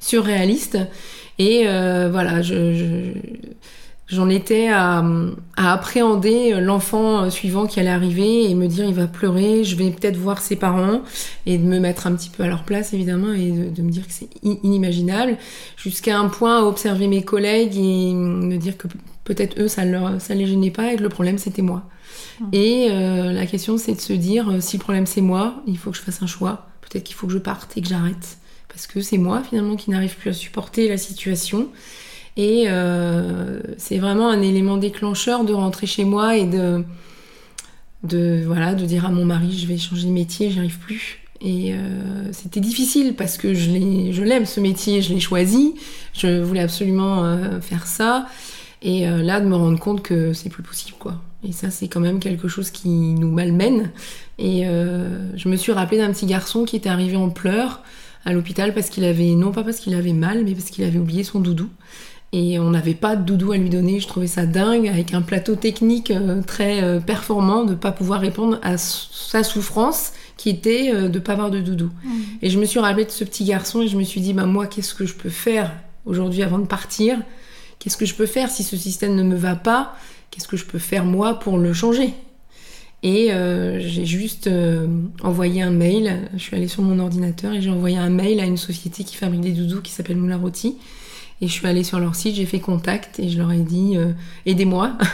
surréaliste. 0.00 0.76
Et 1.38 1.64
voilà, 1.64 2.42
je, 2.42 2.74
je 2.74 3.12
J'en 4.08 4.28
étais 4.28 4.68
à, 4.68 5.04
à, 5.56 5.72
appréhender 5.72 6.60
l'enfant 6.60 7.28
suivant 7.28 7.66
qui 7.66 7.80
allait 7.80 7.90
arriver 7.90 8.48
et 8.48 8.54
me 8.54 8.68
dire 8.68 8.84
il 8.84 8.94
va 8.94 9.08
pleurer, 9.08 9.64
je 9.64 9.74
vais 9.74 9.90
peut-être 9.90 10.16
voir 10.16 10.40
ses 10.40 10.54
parents 10.54 11.02
et 11.44 11.58
de 11.58 11.64
me 11.64 11.80
mettre 11.80 12.06
un 12.06 12.14
petit 12.14 12.30
peu 12.30 12.44
à 12.44 12.46
leur 12.46 12.62
place 12.62 12.94
évidemment 12.94 13.32
et 13.32 13.50
de, 13.50 13.82
me 13.82 13.90
dire 13.90 14.06
que 14.06 14.12
c'est 14.12 14.28
inimaginable 14.44 15.36
jusqu'à 15.76 16.20
un 16.20 16.28
point 16.28 16.60
à 16.60 16.62
observer 16.62 17.08
mes 17.08 17.24
collègues 17.24 17.76
et 17.76 18.14
me 18.14 18.56
dire 18.58 18.76
que 18.76 18.86
peut-être 19.24 19.60
eux 19.60 19.66
ça 19.66 19.84
leur 19.84 20.20
ça 20.20 20.34
les 20.34 20.46
gênait 20.46 20.70
pas 20.70 20.92
et 20.92 20.96
que 20.96 21.02
le 21.02 21.08
problème 21.08 21.38
c'était 21.38 21.62
moi. 21.62 21.82
Mmh. 22.38 22.44
Et 22.52 22.88
euh, 22.90 23.32
la 23.32 23.46
question 23.46 23.76
c'est 23.76 23.94
de 23.94 24.00
se 24.00 24.12
dire 24.12 24.48
euh, 24.50 24.60
si 24.60 24.76
le 24.76 24.82
problème 24.82 25.06
c'est 25.06 25.20
moi, 25.20 25.62
il 25.66 25.78
faut 25.78 25.90
que 25.90 25.96
je 25.96 26.02
fasse 26.02 26.22
un 26.22 26.28
choix, 26.28 26.68
peut-être 26.82 27.02
qu'il 27.02 27.16
faut 27.16 27.26
que 27.26 27.32
je 27.32 27.38
parte 27.38 27.76
et 27.76 27.82
que 27.82 27.88
j'arrête 27.88 28.38
parce 28.68 28.86
que 28.86 29.00
c'est 29.00 29.18
moi 29.18 29.42
finalement 29.42 29.74
qui 29.74 29.90
n'arrive 29.90 30.14
plus 30.16 30.30
à 30.30 30.32
supporter 30.34 30.86
la 30.86 30.98
situation 30.98 31.68
et 32.36 32.64
euh, 32.68 33.60
c'est 33.78 33.98
vraiment 33.98 34.28
un 34.28 34.42
élément 34.42 34.76
déclencheur 34.76 35.44
de 35.44 35.52
rentrer 35.52 35.86
chez 35.86 36.04
moi 36.04 36.36
et 36.36 36.46
de, 36.46 36.84
de, 38.02 38.42
voilà, 38.46 38.74
de 38.74 38.84
dire 38.84 39.06
à 39.06 39.10
mon 39.10 39.24
mari 39.24 39.56
je 39.56 39.66
vais 39.66 39.78
changer 39.78 40.06
de 40.06 40.12
métier, 40.12 40.50
j'y 40.50 40.58
arrive 40.58 40.78
plus. 40.78 41.20
Et 41.42 41.74
euh, 41.74 42.32
c'était 42.32 42.60
difficile 42.60 43.14
parce 43.14 43.36
que 43.36 43.52
je 43.52 44.22
l'aime 44.22 44.46
ce 44.46 44.58
métier, 44.58 45.02
je 45.02 45.12
l'ai 45.12 45.20
choisi, 45.20 45.74
je 46.14 46.40
voulais 46.40 46.62
absolument 46.62 47.24
euh, 47.24 47.60
faire 47.60 47.86
ça. 47.86 48.26
Et 48.82 49.08
euh, 49.08 49.22
là, 49.22 49.40
de 49.40 49.46
me 49.46 49.56
rendre 49.56 49.78
compte 49.78 50.02
que 50.02 50.32
c'est 50.32 50.48
plus 50.48 50.62
possible, 50.62 50.96
quoi. 50.98 51.20
Et 51.46 51.52
ça, 51.52 51.70
c'est 51.70 51.88
quand 51.88 52.00
même 52.00 52.18
quelque 52.20 52.48
chose 52.48 52.70
qui 52.70 52.88
nous 52.88 53.30
malmène. 53.30 53.90
Et 54.38 54.66
euh, 54.66 55.36
je 55.36 55.48
me 55.48 55.56
suis 55.56 55.72
rappelé 55.72 55.98
d'un 55.98 56.12
petit 56.12 56.26
garçon 56.26 56.64
qui 56.64 56.76
était 56.76 56.88
arrivé 56.88 57.16
en 57.16 57.30
pleurs 57.30 57.82
à 58.24 58.32
l'hôpital 58.32 58.74
parce 58.74 58.90
qu'il 58.90 59.04
avait, 59.04 59.30
non 59.30 59.52
pas 59.52 59.62
parce 59.62 59.78
qu'il 59.78 59.94
avait 59.94 60.12
mal, 60.12 60.44
mais 60.44 60.52
parce 60.52 60.70
qu'il 60.70 60.84
avait 60.84 60.98
oublié 60.98 61.24
son 61.24 61.40
doudou 61.40 61.68
et 62.32 62.58
on 62.58 62.70
n'avait 62.70 62.94
pas 62.94 63.16
de 63.16 63.22
doudou 63.22 63.52
à 63.52 63.56
lui 63.56 63.70
donner. 63.70 64.00
Je 64.00 64.08
trouvais 64.08 64.26
ça 64.26 64.46
dingue 64.46 64.88
avec 64.88 65.14
un 65.14 65.22
plateau 65.22 65.54
technique 65.54 66.10
euh, 66.10 66.42
très 66.42 66.82
euh, 66.82 67.00
performant 67.00 67.64
de 67.64 67.74
pas 67.74 67.92
pouvoir 67.92 68.20
répondre 68.20 68.58
à 68.62 68.76
sa 68.78 69.44
souffrance 69.44 70.12
qui 70.36 70.50
était 70.50 70.90
euh, 70.92 71.08
de 71.08 71.18
pas 71.18 71.32
avoir 71.32 71.50
de 71.50 71.60
doudou. 71.60 71.90
Mmh. 72.04 72.10
Et 72.42 72.50
je 72.50 72.58
me 72.58 72.64
suis 72.64 72.80
rappelée 72.80 73.04
de 73.04 73.10
ce 73.10 73.24
petit 73.24 73.44
garçon 73.44 73.82
et 73.82 73.88
je 73.88 73.96
me 73.96 74.02
suis 74.02 74.20
dit 74.20 74.32
bah 74.32 74.44
moi 74.44 74.66
qu'est-ce 74.66 74.94
que 74.94 75.06
je 75.06 75.14
peux 75.14 75.30
faire 75.30 75.72
aujourd'hui 76.04 76.42
avant 76.42 76.58
de 76.58 76.66
partir? 76.66 77.18
Qu'est-ce 77.78 77.96
que 77.96 78.06
je 78.06 78.14
peux 78.14 78.26
faire 78.26 78.50
si 78.50 78.64
ce 78.64 78.76
système 78.76 79.14
ne 79.14 79.22
me 79.22 79.36
va 79.36 79.54
pas? 79.54 79.96
Qu'est-ce 80.30 80.48
que 80.48 80.56
je 80.56 80.64
peux 80.64 80.78
faire 80.78 81.04
moi 81.04 81.38
pour 81.38 81.58
le 81.58 81.72
changer? 81.72 82.12
Et 83.02 83.30
j'ai 83.78 84.04
juste 84.04 84.50
envoyé 85.22 85.62
un 85.62 85.70
mail, 85.70 86.28
je 86.32 86.38
suis 86.38 86.56
allée 86.56 86.66
sur 86.66 86.82
mon 86.82 86.98
ordinateur 86.98 87.52
et 87.52 87.62
j'ai 87.62 87.70
envoyé 87.70 87.96
un 87.98 88.08
mail 88.08 88.40
à 88.40 88.44
une 88.44 88.56
société 88.56 89.04
qui 89.04 89.14
fabrique 89.14 89.42
des 89.42 89.52
doudous 89.52 89.82
qui 89.82 89.92
s'appelle 89.92 90.16
Moulin 90.16 90.38
Rôti 90.38 90.76
et 91.40 91.48
je 91.48 91.52
suis 91.52 91.66
allée 91.66 91.84
sur 91.84 92.00
leur 92.00 92.14
site, 92.14 92.36
j'ai 92.36 92.46
fait 92.46 92.60
contact 92.60 93.18
et 93.18 93.28
je 93.28 93.38
leur 93.38 93.52
ai 93.52 93.60
dit 93.60 93.96
euh, 93.96 94.12
aidez-moi. 94.46 94.96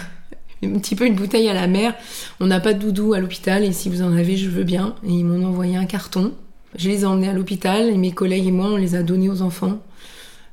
un 0.64 0.78
petit 0.78 0.94
peu 0.94 1.06
une 1.06 1.14
bouteille 1.14 1.48
à 1.48 1.54
la 1.54 1.66
mer. 1.66 1.94
On 2.40 2.46
n'a 2.46 2.60
pas 2.60 2.72
de 2.72 2.78
doudou 2.78 3.14
à 3.14 3.20
l'hôpital 3.20 3.64
et 3.64 3.72
si 3.72 3.88
vous 3.88 4.02
en 4.02 4.16
avez, 4.16 4.36
je 4.36 4.48
veux 4.48 4.64
bien. 4.64 4.94
Et 5.04 5.10
ils 5.10 5.24
m'ont 5.24 5.44
envoyé 5.44 5.76
un 5.76 5.86
carton. 5.86 6.32
Je 6.76 6.88
les 6.88 7.02
ai 7.02 7.04
emmenés 7.04 7.28
à 7.28 7.32
l'hôpital 7.32 7.88
et 7.88 7.96
mes 7.96 8.12
collègues 8.12 8.46
et 8.46 8.52
moi, 8.52 8.68
on 8.68 8.76
les 8.76 8.94
a 8.94 9.02
donnés 9.02 9.28
aux 9.28 9.42
enfants. 9.42 9.82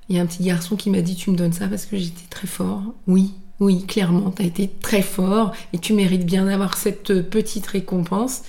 Il 0.10 0.16
y 0.16 0.20
a 0.20 0.24
un 0.24 0.26
petit 0.26 0.44
garçon 0.44 0.76
qui 0.76 0.90
m'a 0.90 1.02
dit 1.02 1.16
tu 1.16 1.30
me 1.30 1.36
donnes 1.36 1.54
ça 1.54 1.68
parce 1.68 1.86
que 1.86 1.98
j'étais 1.98 2.28
très 2.30 2.48
fort. 2.48 2.82
Oui, 3.08 3.34
oui, 3.60 3.86
clairement, 3.86 4.32
t'as 4.32 4.44
été 4.44 4.68
très 4.82 5.04
fort 5.04 5.54
et 5.74 5.78
tu 5.78 5.94
mérites 5.94 6.26
bien 6.26 6.46
d'avoir 6.46 6.78
cette 6.78 7.22
petite 7.30 7.68
récompense. 7.68 8.42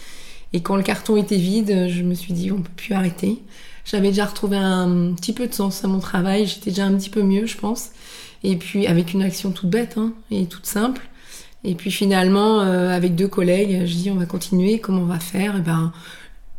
Et 0.52 0.62
quand 0.62 0.76
le 0.76 0.82
carton 0.82 1.16
était 1.16 1.36
vide, 1.36 1.88
je 1.88 2.02
me 2.02 2.14
suis 2.14 2.32
dit 2.32 2.50
on 2.50 2.62
peut 2.62 2.70
plus 2.74 2.94
arrêter. 2.94 3.42
J'avais 3.90 4.11
déjà 4.11 4.26
retrouvé 4.26 4.56
un 4.56 5.14
petit 5.14 5.32
peu 5.32 5.49
de 5.49 5.52
sens 5.52 5.82
à 5.82 5.88
mon 5.88 5.99
travail, 5.99 6.47
j'étais 6.47 6.70
déjà 6.70 6.85
un 6.85 6.94
petit 6.94 7.11
peu 7.11 7.25
mieux, 7.25 7.47
je 7.47 7.56
pense. 7.56 7.90
Et 8.44 8.54
puis 8.54 8.87
avec 8.87 9.14
une 9.14 9.23
action 9.23 9.50
toute 9.50 9.68
bête 9.68 9.99
hein, 9.99 10.12
et 10.30 10.47
toute 10.47 10.66
simple. 10.66 11.09
Et 11.64 11.75
puis 11.75 11.90
finalement, 11.90 12.61
euh, 12.61 12.94
avec 12.94 13.16
deux 13.16 13.26
collègues, 13.26 13.87
je 13.87 13.94
dis 13.97 14.11
on 14.12 14.14
va 14.14 14.26
continuer, 14.26 14.78
comment 14.78 15.02
on 15.02 15.06
va 15.06 15.18
faire? 15.18 15.56
Et 15.56 15.59
eh 15.59 15.62
ben, 15.62 15.92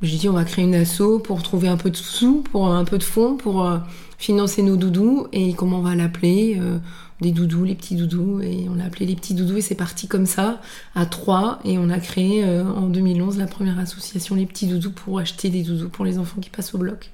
je 0.01 0.13
dis 0.17 0.27
on 0.27 0.33
va 0.33 0.43
créer 0.43 0.65
une 0.65 0.75
asso 0.75 1.19
pour 1.23 1.41
trouver 1.41 1.69
un 1.69 1.77
peu 1.77 1.89
de 1.89 1.95
sous, 1.95 2.43
pour 2.51 2.67
un 2.67 2.83
peu 2.83 2.97
de 2.97 3.03
fonds, 3.03 3.37
pour 3.37 3.65
euh, 3.65 3.77
financer 4.17 4.61
nos 4.61 4.75
doudous. 4.75 5.27
Et 5.31 5.53
comment 5.53 5.77
on 5.77 5.83
va 5.83 5.95
l'appeler? 5.95 6.57
Euh, 6.59 6.79
Des 7.21 7.31
doudous, 7.31 7.63
les 7.63 7.75
petits 7.75 7.95
doudous. 7.95 8.41
Et 8.41 8.67
on 8.69 8.75
l'a 8.75 8.83
appelé 8.85 9.05
les 9.05 9.15
petits 9.15 9.35
doudous 9.35 9.55
et 9.57 9.61
c'est 9.61 9.75
parti 9.75 10.09
comme 10.09 10.25
ça, 10.25 10.59
à 10.95 11.05
trois. 11.05 11.59
Et 11.63 11.77
on 11.77 11.89
a 11.89 11.99
créé 11.99 12.43
en 12.43 12.87
2011 12.89 13.37
la 13.37 13.47
première 13.47 13.79
association 13.79 14.35
Les 14.35 14.45
Petits 14.45 14.67
Doudous 14.67 14.91
pour 14.91 15.19
acheter 15.19 15.49
des 15.49 15.63
doudous 15.63 15.87
pour 15.87 16.03
les 16.03 16.17
enfants 16.17 16.41
qui 16.41 16.49
passent 16.49 16.73
au 16.75 16.77
bloc 16.77 17.11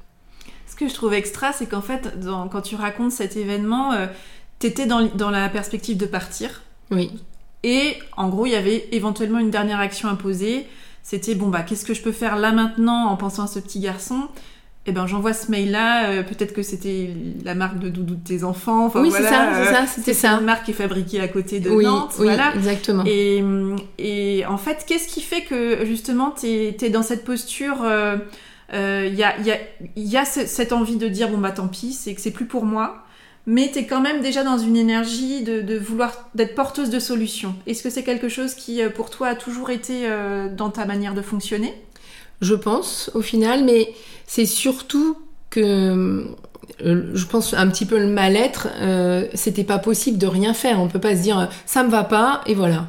que 0.77 0.87
je 0.87 0.93
trouve 0.93 1.13
extra, 1.13 1.53
c'est 1.53 1.65
qu'en 1.65 1.81
fait, 1.81 2.13
quand 2.51 2.61
tu 2.61 2.75
racontes 2.75 3.11
cet 3.11 3.35
événement, 3.35 3.93
euh, 3.93 4.07
t'étais 4.59 4.85
dans, 4.85 5.05
dans 5.15 5.29
la 5.29 5.49
perspective 5.49 5.97
de 5.97 6.05
partir. 6.05 6.61
Oui. 6.91 7.11
Et 7.63 7.97
en 8.15 8.29
gros, 8.29 8.45
il 8.45 8.51
y 8.51 8.55
avait 8.55 8.87
éventuellement 8.91 9.39
une 9.39 9.51
dernière 9.51 9.79
action 9.79 10.09
à 10.09 10.15
poser. 10.15 10.65
C'était 11.03 11.35
bon, 11.35 11.47
bah, 11.47 11.63
qu'est-ce 11.63 11.85
que 11.85 11.93
je 11.93 12.01
peux 12.01 12.11
faire 12.11 12.37
là 12.37 12.51
maintenant 12.51 13.07
en 13.07 13.17
pensant 13.17 13.43
à 13.43 13.47
ce 13.47 13.59
petit 13.59 13.79
garçon? 13.79 14.27
Eh 14.89 14.93
ben 14.93 15.05
j'envoie 15.05 15.33
ce 15.33 15.51
mail 15.51 15.71
là 15.71 16.11
euh, 16.11 16.23
peut-être 16.23 16.53
que 16.53 16.61
c'était 16.61 17.09
la 17.43 17.55
marque 17.55 17.77
de 17.77 17.89
doudou 17.89 18.15
de 18.15 18.23
tes 18.23 18.45
enfants 18.45 18.85
enfin 18.85 19.01
oui 19.01 19.11
c'est 19.11 19.21
ça 19.21 19.49
c'est 19.53 19.73
ça 19.73 19.85
c'était 19.85 20.13
ça 20.13 20.31
une 20.31 20.45
marque 20.45 20.63
qui 20.63 20.71
est 20.71 20.73
fabriquée 20.73 21.19
à 21.19 21.27
côté 21.27 21.59
de 21.59 21.69
oui, 21.69 21.83
Nantes 21.83 22.13
oui, 22.19 22.27
voilà 22.27 22.55
exactement 22.55 23.03
et, 23.05 23.43
et 23.97 24.45
en 24.45 24.55
fait 24.55 24.85
qu'est-ce 24.87 25.09
qui 25.09 25.19
fait 25.19 25.41
que 25.41 25.85
justement 25.85 26.31
t'es 26.31 26.77
es 26.81 26.89
dans 26.89 27.03
cette 27.03 27.25
posture 27.25 27.83
euh, 27.83 28.15
il 28.73 28.75
euh, 28.75 29.07
y 29.95 30.17
a, 30.17 30.25
cette 30.25 30.73
envie 30.73 30.97
de 30.97 31.07
dire 31.07 31.29
bon 31.29 31.37
bah 31.37 31.51
tant 31.51 31.67
pis, 31.67 31.93
c'est 31.93 32.13
que 32.13 32.21
c'est 32.21 32.31
plus 32.31 32.45
pour 32.45 32.65
moi, 32.65 33.03
mais 33.45 33.69
tu 33.71 33.79
es 33.79 33.85
quand 33.85 34.01
même 34.01 34.21
déjà 34.21 34.43
dans 34.43 34.57
une 34.57 34.75
énergie 34.75 35.43
de, 35.43 35.77
vouloir 35.77 36.29
d'être 36.35 36.53
porteuse 36.53 36.89
de 36.89 36.99
solutions. 36.99 37.55
Est-ce 37.65 37.81
que 37.81 37.89
c'est 37.89 38.03
quelque 38.03 38.29
chose 38.29 38.55
qui 38.55 38.81
euh, 38.81 38.89
pour 38.89 39.09
toi 39.09 39.29
a 39.29 39.35
toujours 39.35 39.69
été 39.69 40.01
euh, 40.03 40.53
dans 40.53 40.69
ta 40.69 40.85
manière 40.85 41.13
de 41.13 41.21
fonctionner? 41.21 41.73
Je 42.41 42.55
pense 42.55 43.09
au 43.13 43.21
final, 43.21 43.63
mais 43.63 43.93
c'est 44.27 44.45
surtout 44.45 45.17
que 45.49 46.27
je 46.79 47.25
pense 47.25 47.53
un 47.53 47.67
petit 47.69 47.85
peu 47.85 47.97
le 47.97 48.07
mal-être, 48.07 48.67
c'était 49.33 49.63
pas 49.63 49.79
possible 49.79 50.19
de 50.19 50.27
rien 50.27 50.53
faire. 50.53 50.79
On 50.79 50.87
peut 50.87 50.99
pas 50.99 51.15
se 51.15 51.21
dire 51.21 51.49
ça 51.65 51.83
me 51.83 51.89
va 51.89 52.03
pas 52.03 52.41
et 52.45 52.53
voilà 52.53 52.85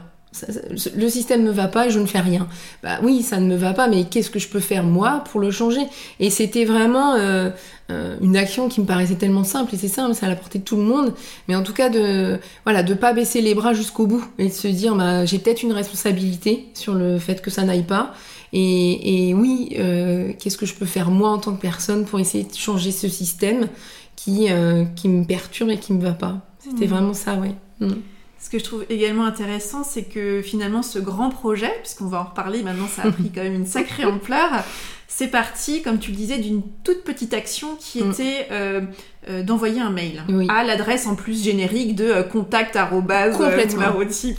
le 0.97 1.09
système 1.09 1.43
me 1.43 1.51
va 1.51 1.69
pas 1.69 1.87
et 1.87 1.91
je 1.91 1.99
ne 1.99 2.07
fais 2.07 2.21
rien. 2.21 2.49
Bah 2.83 2.99
oui, 3.03 3.23
ça 3.23 3.41
ne 3.41 3.47
me 3.47 3.57
va 3.57 3.73
pas, 3.73 3.89
mais 3.89 4.05
qu'est-ce 4.05 4.31
que 4.31 4.39
je 4.39 4.49
peux 4.49 4.61
faire 4.61 4.85
moi 4.85 5.25
pour 5.31 5.41
le 5.41 5.51
changer? 5.51 5.81
Et 6.21 6.31
c'était 6.31 6.65
vraiment 6.65 7.15
euh, 7.15 7.51
euh, 7.91 8.17
une 8.21 8.37
action 8.37 8.69
qui 8.69 8.81
me 8.81 8.87
paraissait 8.87 9.17
tellement 9.17 9.45
simple 9.45 9.75
et 9.75 9.79
c'est 9.79 9.89
simple, 9.89 10.15
c'est 10.15 10.27
à 10.27 10.29
la 10.29 10.37
portée 10.37 10.59
de 10.59 10.65
tout 10.65 10.77
le 10.77 10.83
monde. 10.83 11.15
Mais 11.49 11.57
en 11.57 11.63
tout 11.63 11.73
cas 11.73 11.89
de 11.89 12.39
voilà 12.65 12.83
de 12.83 12.95
pas 12.95 13.13
baisser 13.13 13.41
les 13.41 13.55
bras 13.55 13.73
jusqu'au 13.73 14.07
bout 14.07 14.25
et 14.39 14.49
de 14.49 14.53
se 14.53 14.69
dire 14.69 14.95
bah 14.95 15.25
j'ai 15.25 15.39
peut-être 15.39 15.63
une 15.63 15.73
responsabilité 15.73 16.69
sur 16.75 16.95
le 16.95 17.19
fait 17.19 17.41
que 17.41 17.51
ça 17.51 17.65
n'aille 17.65 17.87
pas. 17.87 18.15
Et, 18.53 19.29
et 19.29 19.35
oui, 19.35 19.77
euh, 19.79 20.33
qu'est-ce 20.39 20.57
que 20.57 20.67
je 20.67 20.75
peux 20.75 20.87
faire 20.87 21.11
moi 21.11 21.31
en 21.31 21.39
tant 21.39 21.55
que 21.55 21.61
personne 21.61 22.05
pour 22.05 22.21
essayer 22.21 22.45
de 22.45 22.55
changer 22.55 22.93
ce 22.93 23.09
système 23.09 23.69
qui 24.17 24.49
qui 24.97 25.09
me 25.09 25.25
perturbe 25.25 25.71
et 25.71 25.79
qui 25.79 25.93
me 25.93 26.03
va 26.03 26.13
pas? 26.13 26.41
C'était 26.59 26.87
mmh. 26.87 26.91
vraiment 26.91 27.15
ça, 27.15 27.35
ouais. 27.37 27.55
Mmh. 27.81 27.93
Ce 28.41 28.51
que 28.51 28.59
je 28.59 28.65
trouve 28.65 28.85
également 28.89 29.25
intéressant, 29.25 29.83
c'est 29.83 30.05
que 30.05 30.43
finalement 30.43 30.83
ce 30.83 30.99
grand 30.99 31.31
projet, 31.31 31.73
puisqu'on 31.81 32.07
va 32.07 32.21
en 32.21 32.25
reparler 32.25 32.63
maintenant, 32.63 32.87
ça 32.87 33.03
a 33.03 33.11
pris 33.11 33.31
quand 33.35 33.43
même 33.43 33.55
une 33.55 33.67
sacrée 33.67 34.05
ampleur, 34.07 34.63
c'est 35.11 35.29
parti, 35.29 35.83
comme 35.83 35.99
tu 35.99 36.11
le 36.11 36.17
disais, 36.17 36.39
d'une 36.39 36.63
toute 36.85 37.03
petite 37.03 37.33
action 37.33 37.77
qui 37.81 38.05
mm. 38.05 38.11
était 38.11 38.47
euh, 38.53 38.83
euh, 39.29 39.43
d'envoyer 39.43 39.81
un 39.81 39.91
mail 39.91 40.23
à 40.49 40.65
l'adresse 40.65 41.07
en 41.07 41.15
plus 41.15 41.43
générique 41.43 41.97
de 41.97 42.05
euh, 42.05 42.23
contact 42.23 42.77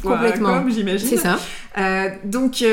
complètement, 0.01 0.69
j'imagine. 0.69 1.07
C'est 1.07 1.17
ça. 1.17 1.37
Euh, 1.77 2.09
donc, 2.23 2.63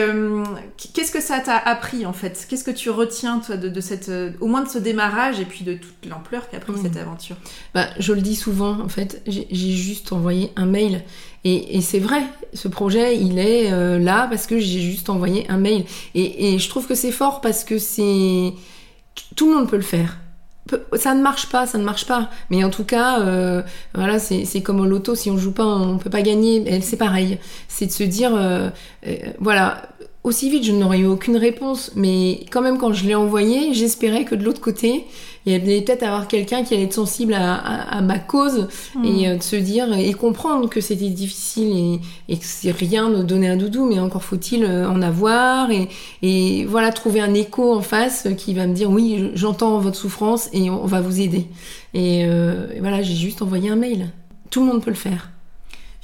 qu'est-ce 0.95 1.11
que 1.11 1.21
ça 1.21 1.41
t'a 1.41 1.57
appris 1.57 2.07
en 2.07 2.13
fait? 2.13 2.47
Qu'est-ce 2.49 2.65
que 2.65 2.71
tu 2.71 2.91
retiens 2.91 3.41
toi 3.41 3.57
de, 3.57 3.81
cette, 3.81 4.11
au 4.41 4.47
moins 4.47 4.63
de 4.63 4.69
ce 4.69 4.79
démarrage 4.79 5.41
et 5.41 5.45
puis 5.45 5.65
de 5.65 5.75
toute 5.75 6.07
l'ampleur 6.09 6.49
qu'a 6.49 6.61
pris 6.61 6.73
Mmh. 6.73 6.83
cette 6.83 6.97
aventure? 6.97 7.37
Bah, 7.75 7.87
je 7.99 8.13
le 8.13 8.21
dis 8.21 8.37
souvent, 8.37 8.79
en 8.81 8.89
fait, 8.89 9.23
j'ai 9.27 9.49
juste 9.51 10.13
envoyé 10.13 10.53
un 10.57 10.67
mail. 10.67 11.03
Et, 11.49 11.81
c'est 11.81 12.01
vrai, 12.01 12.23
ce 12.55 12.67
projet, 12.67 13.17
il 13.17 13.39
est 13.39 13.71
euh, 13.71 14.01
là 14.01 14.27
parce 14.29 14.49
que 14.49 14.59
j'ai 14.59 14.81
juste 14.81 15.09
envoyé 15.11 15.49
un 15.49 15.59
mail. 15.59 15.85
Et, 16.17 16.59
je 16.59 16.69
trouve 16.69 16.89
que 16.89 16.97
c'est 16.97 17.13
fort 17.13 17.41
parce 17.41 17.63
que 17.63 17.79
c'est... 17.79 18.53
Tout 19.37 19.49
le 19.49 19.55
monde 19.55 19.71
peut 19.71 19.77
le 19.77 19.83
faire. 19.83 20.19
Ça 20.95 21.15
ne 21.15 21.23
marche 21.23 21.49
pas, 21.49 21.69
ça 21.69 21.79
ne 21.79 21.85
marche 21.85 22.05
pas. 22.07 22.31
Mais 22.51 22.65
en 22.65 22.71
tout 22.71 22.83
cas, 22.83 23.21
euh, 23.21 23.63
voilà, 23.95 24.19
c'est 24.19 24.61
comme 24.61 24.81
au 24.81 24.87
loto, 24.87 25.15
si 25.15 25.31
on 25.31 25.39
joue 25.39 25.53
pas, 25.53 25.65
on 25.65 25.99
peut 25.99 26.11
pas 26.11 26.23
gagner. 26.23 26.81
C'est 26.81 26.97
pareil. 26.97 27.39
C'est 27.69 27.87
de 27.87 27.93
se 27.93 28.03
dire, 28.03 28.33
euh, 28.35 28.69
voilà, 29.39 29.83
aussi 30.27 30.51
vite, 30.51 30.65
je 30.65 30.73
n'aurais 30.73 30.99
eu 30.99 31.07
aucune 31.07 31.37
réponse. 31.37 31.93
Mais 31.97 32.41
quand 32.51 32.61
même, 32.61 32.79
quand 32.79 32.93
je 32.93 33.07
l'ai 33.07 33.15
envoyé, 33.15 33.73
j'espérais 33.73 34.25
que 34.25 34.35
de 34.35 34.45
l'autre 34.45 34.61
côté, 34.61 35.05
il 35.47 35.53
y 35.53 35.55
allait 35.55 35.81
peut-être 35.81 36.03
avoir 36.03 36.27
quelqu'un 36.27 36.65
qui 36.65 36.75
allait 36.75 36.85
être 36.85 36.93
sensible 36.93 37.33
à, 37.35 37.55
à- 37.55 37.99
à 37.99 38.01
ma 38.03 38.19
cause 38.19 38.67
et 39.05 39.29
euh, 39.29 39.37
de 39.37 39.43
se 39.43 39.55
dire 39.55 39.93
et 39.97 40.13
comprendre 40.13 40.69
que 40.69 40.81
c'était 40.81 41.09
difficile 41.09 42.01
et, 42.29 42.33
et 42.33 42.37
que 42.37 42.45
c'est 42.45 42.73
rien 42.73 43.09
de 43.11 43.23
donner 43.23 43.49
un 43.49 43.57
doudou, 43.57 43.87
mais 43.87 44.01
encore 44.01 44.25
faut-il 44.25 44.65
euh, 44.65 44.89
en 44.91 45.01
avoir 45.03 45.71
et, 45.71 45.89
et 46.23 46.65
voilà 46.65 46.91
trouver 46.91 47.21
un 47.21 47.33
écho 47.33 47.73
en 47.73 47.81
face 47.83 48.27
qui 48.37 48.55
va 48.55 48.67
me 48.67 48.75
dire 48.75 48.91
oui, 48.91 49.31
j'entends 49.35 49.79
votre 49.79 49.97
souffrance 49.97 50.49
et 50.53 50.69
on 50.69 50.85
va 50.87 51.01
vous 51.01 51.21
aider. 51.21 51.47
Et, 51.95 52.25
euh, 52.27 52.67
et 52.75 52.81
voilà, 52.81 53.03
j'ai 53.03 53.15
juste 53.15 53.41
envoyé 53.41 53.71
un 53.71 53.77
mail. 53.77 54.11
Tout 54.51 54.61
le 54.63 54.67
monde 54.67 54.83
peut 54.83 54.91
le 54.91 54.97
faire. 54.97 55.31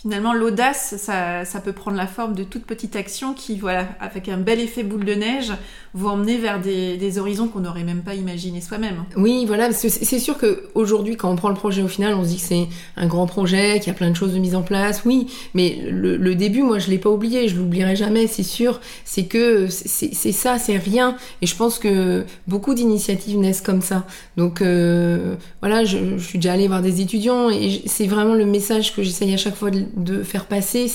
Finalement, 0.02 0.32
l'audace, 0.34 0.96
ça, 0.98 1.44
ça 1.44 1.60
peut 1.60 1.72
prendre 1.72 1.96
la 1.96 2.08
forme 2.08 2.34
de 2.34 2.42
toutes 2.42 2.64
petites 2.64 2.96
actions 2.96 3.34
qui, 3.34 3.56
voilà, 3.56 3.86
avec 4.00 4.28
un 4.28 4.36
bel 4.36 4.58
effet 4.58 4.82
boule 4.82 5.04
de 5.04 5.14
neige, 5.14 5.52
vont 5.94 6.10
emmener 6.10 6.38
vers 6.38 6.60
des, 6.60 6.96
des 6.96 7.18
horizons 7.18 7.46
qu'on 7.46 7.60
n'aurait 7.60 7.84
même 7.84 8.02
pas 8.02 8.14
imaginés 8.14 8.60
soi-même. 8.60 9.04
Oui, 9.16 9.44
voilà, 9.46 9.66
parce 9.66 9.80
que 9.80 9.88
c'est 9.88 10.18
sûr 10.18 10.38
que 10.38 10.64
aujourd'hui, 10.74 11.16
quand 11.16 11.30
on 11.30 11.36
prend 11.36 11.50
le 11.50 11.54
projet 11.54 11.82
au 11.82 11.88
final, 11.88 12.14
on 12.14 12.24
se 12.24 12.30
dit 12.30 12.38
que 12.38 12.42
c'est 12.42 12.66
un 12.96 13.06
grand 13.06 13.26
projet, 13.28 13.78
qu'il 13.78 13.88
y 13.88 13.90
a 13.90 13.94
plein 13.94 14.10
de 14.10 14.16
choses 14.16 14.32
de 14.32 14.40
mise 14.40 14.56
en 14.56 14.62
place. 14.62 15.02
Oui, 15.04 15.28
mais 15.54 15.78
le, 15.88 16.16
le 16.16 16.34
début, 16.34 16.62
moi, 16.62 16.80
je 16.80 16.90
l'ai 16.90 16.98
pas 16.98 17.10
oublié, 17.10 17.46
je 17.46 17.56
l'oublierai 17.56 17.94
jamais, 17.94 18.26
c'est 18.26 18.42
sûr. 18.42 18.80
C'est 19.04 19.26
que 19.26 19.68
c'est 19.68 20.32
ça, 20.32 20.58
c'est 20.58 20.78
rien. 20.78 21.16
Et 21.42 21.46
je 21.46 21.54
pense 21.54 21.78
que 21.78 22.24
beaucoup 22.48 22.74
d'initiatives 22.74 23.38
naissent 23.38 23.60
comme 23.60 23.82
ça. 23.82 24.04
Donc 24.36 24.62
euh, 24.62 25.36
voilà, 25.60 25.84
je, 25.84 26.16
je 26.16 26.24
suis 26.24 26.38
déjà 26.38 26.54
allée 26.54 26.66
voir 26.66 26.82
des 26.82 27.00
étudiants 27.00 27.50
et 27.50 27.82
c'est 27.86 28.08
vraiment 28.08 28.34
le 28.34 28.46
message 28.46 28.96
que 28.96 29.04
j'essaye 29.04 29.32
à 29.32 29.36
chaque 29.36 29.54
fois 29.54 29.70
de, 29.70 29.84
de 29.96 30.22
faire 30.22 30.46
passer. 30.46 30.88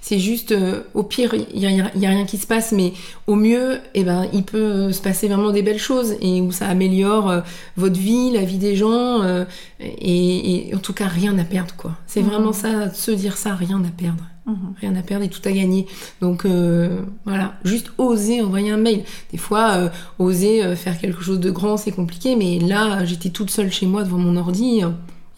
C'est 0.00 0.18
juste, 0.18 0.52
euh, 0.52 0.82
au 0.94 1.02
pire, 1.02 1.34
il 1.34 1.58
y 1.60 1.66
a, 1.66 1.70
y 1.70 2.06
a 2.06 2.08
rien 2.10 2.24
qui 2.24 2.38
se 2.38 2.46
passe, 2.46 2.72
mais 2.72 2.92
au 3.26 3.34
mieux, 3.34 3.78
eh 3.94 4.04
ben, 4.04 4.26
il 4.32 4.42
peut 4.44 4.92
se 4.92 5.00
passer 5.02 5.28
vraiment 5.28 5.50
des 5.50 5.62
belles 5.62 5.78
choses 5.78 6.14
et 6.20 6.40
où 6.40 6.52
ça 6.52 6.68
améliore 6.68 7.30
euh, 7.30 7.40
votre 7.76 7.98
vie, 7.98 8.30
la 8.32 8.42
vie 8.44 8.58
des 8.58 8.76
gens, 8.76 9.22
euh, 9.22 9.44
et, 9.80 10.68
et 10.68 10.74
en 10.74 10.78
tout 10.78 10.92
cas 10.92 11.06
rien 11.06 11.36
à 11.38 11.44
perdre 11.44 11.74
quoi. 11.76 11.92
C'est 12.06 12.22
Mhm. 12.22 12.28
vraiment 12.28 12.52
ça, 12.52 12.92
se 12.92 13.10
dire 13.10 13.36
ça, 13.36 13.54
rien 13.54 13.82
à 13.84 13.88
perdre, 13.88 14.24
Mhm. 14.46 14.74
rien 14.80 14.96
à 14.96 15.02
perdre 15.02 15.24
et 15.24 15.28
tout 15.28 15.40
à 15.44 15.52
gagner. 15.52 15.86
Donc 16.20 16.44
euh, 16.44 17.00
voilà, 17.24 17.54
juste 17.64 17.90
oser 17.98 18.42
envoyer 18.42 18.70
un 18.70 18.76
mail. 18.76 19.02
Des 19.32 19.38
fois, 19.38 19.70
euh, 19.72 19.88
oser 20.18 20.62
euh, 20.64 20.76
faire 20.76 20.98
quelque 20.98 21.22
chose 21.22 21.40
de 21.40 21.50
grand, 21.50 21.76
c'est 21.76 21.92
compliqué, 21.92 22.36
mais 22.36 22.58
là, 22.58 23.04
j'étais 23.04 23.30
toute 23.30 23.50
seule 23.50 23.72
chez 23.72 23.86
moi 23.86 24.04
devant 24.04 24.18
mon 24.18 24.36
ordi, 24.36 24.64
il 24.78 24.86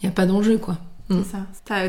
n'y 0.03 0.09
a 0.09 0.11
pas 0.11 0.25
d'enjeu 0.25 0.57
quoi. 0.57 0.77
Mm. 1.09 1.15
C'est 1.23 1.31
ça. 1.31 1.45
T'as 1.65 1.87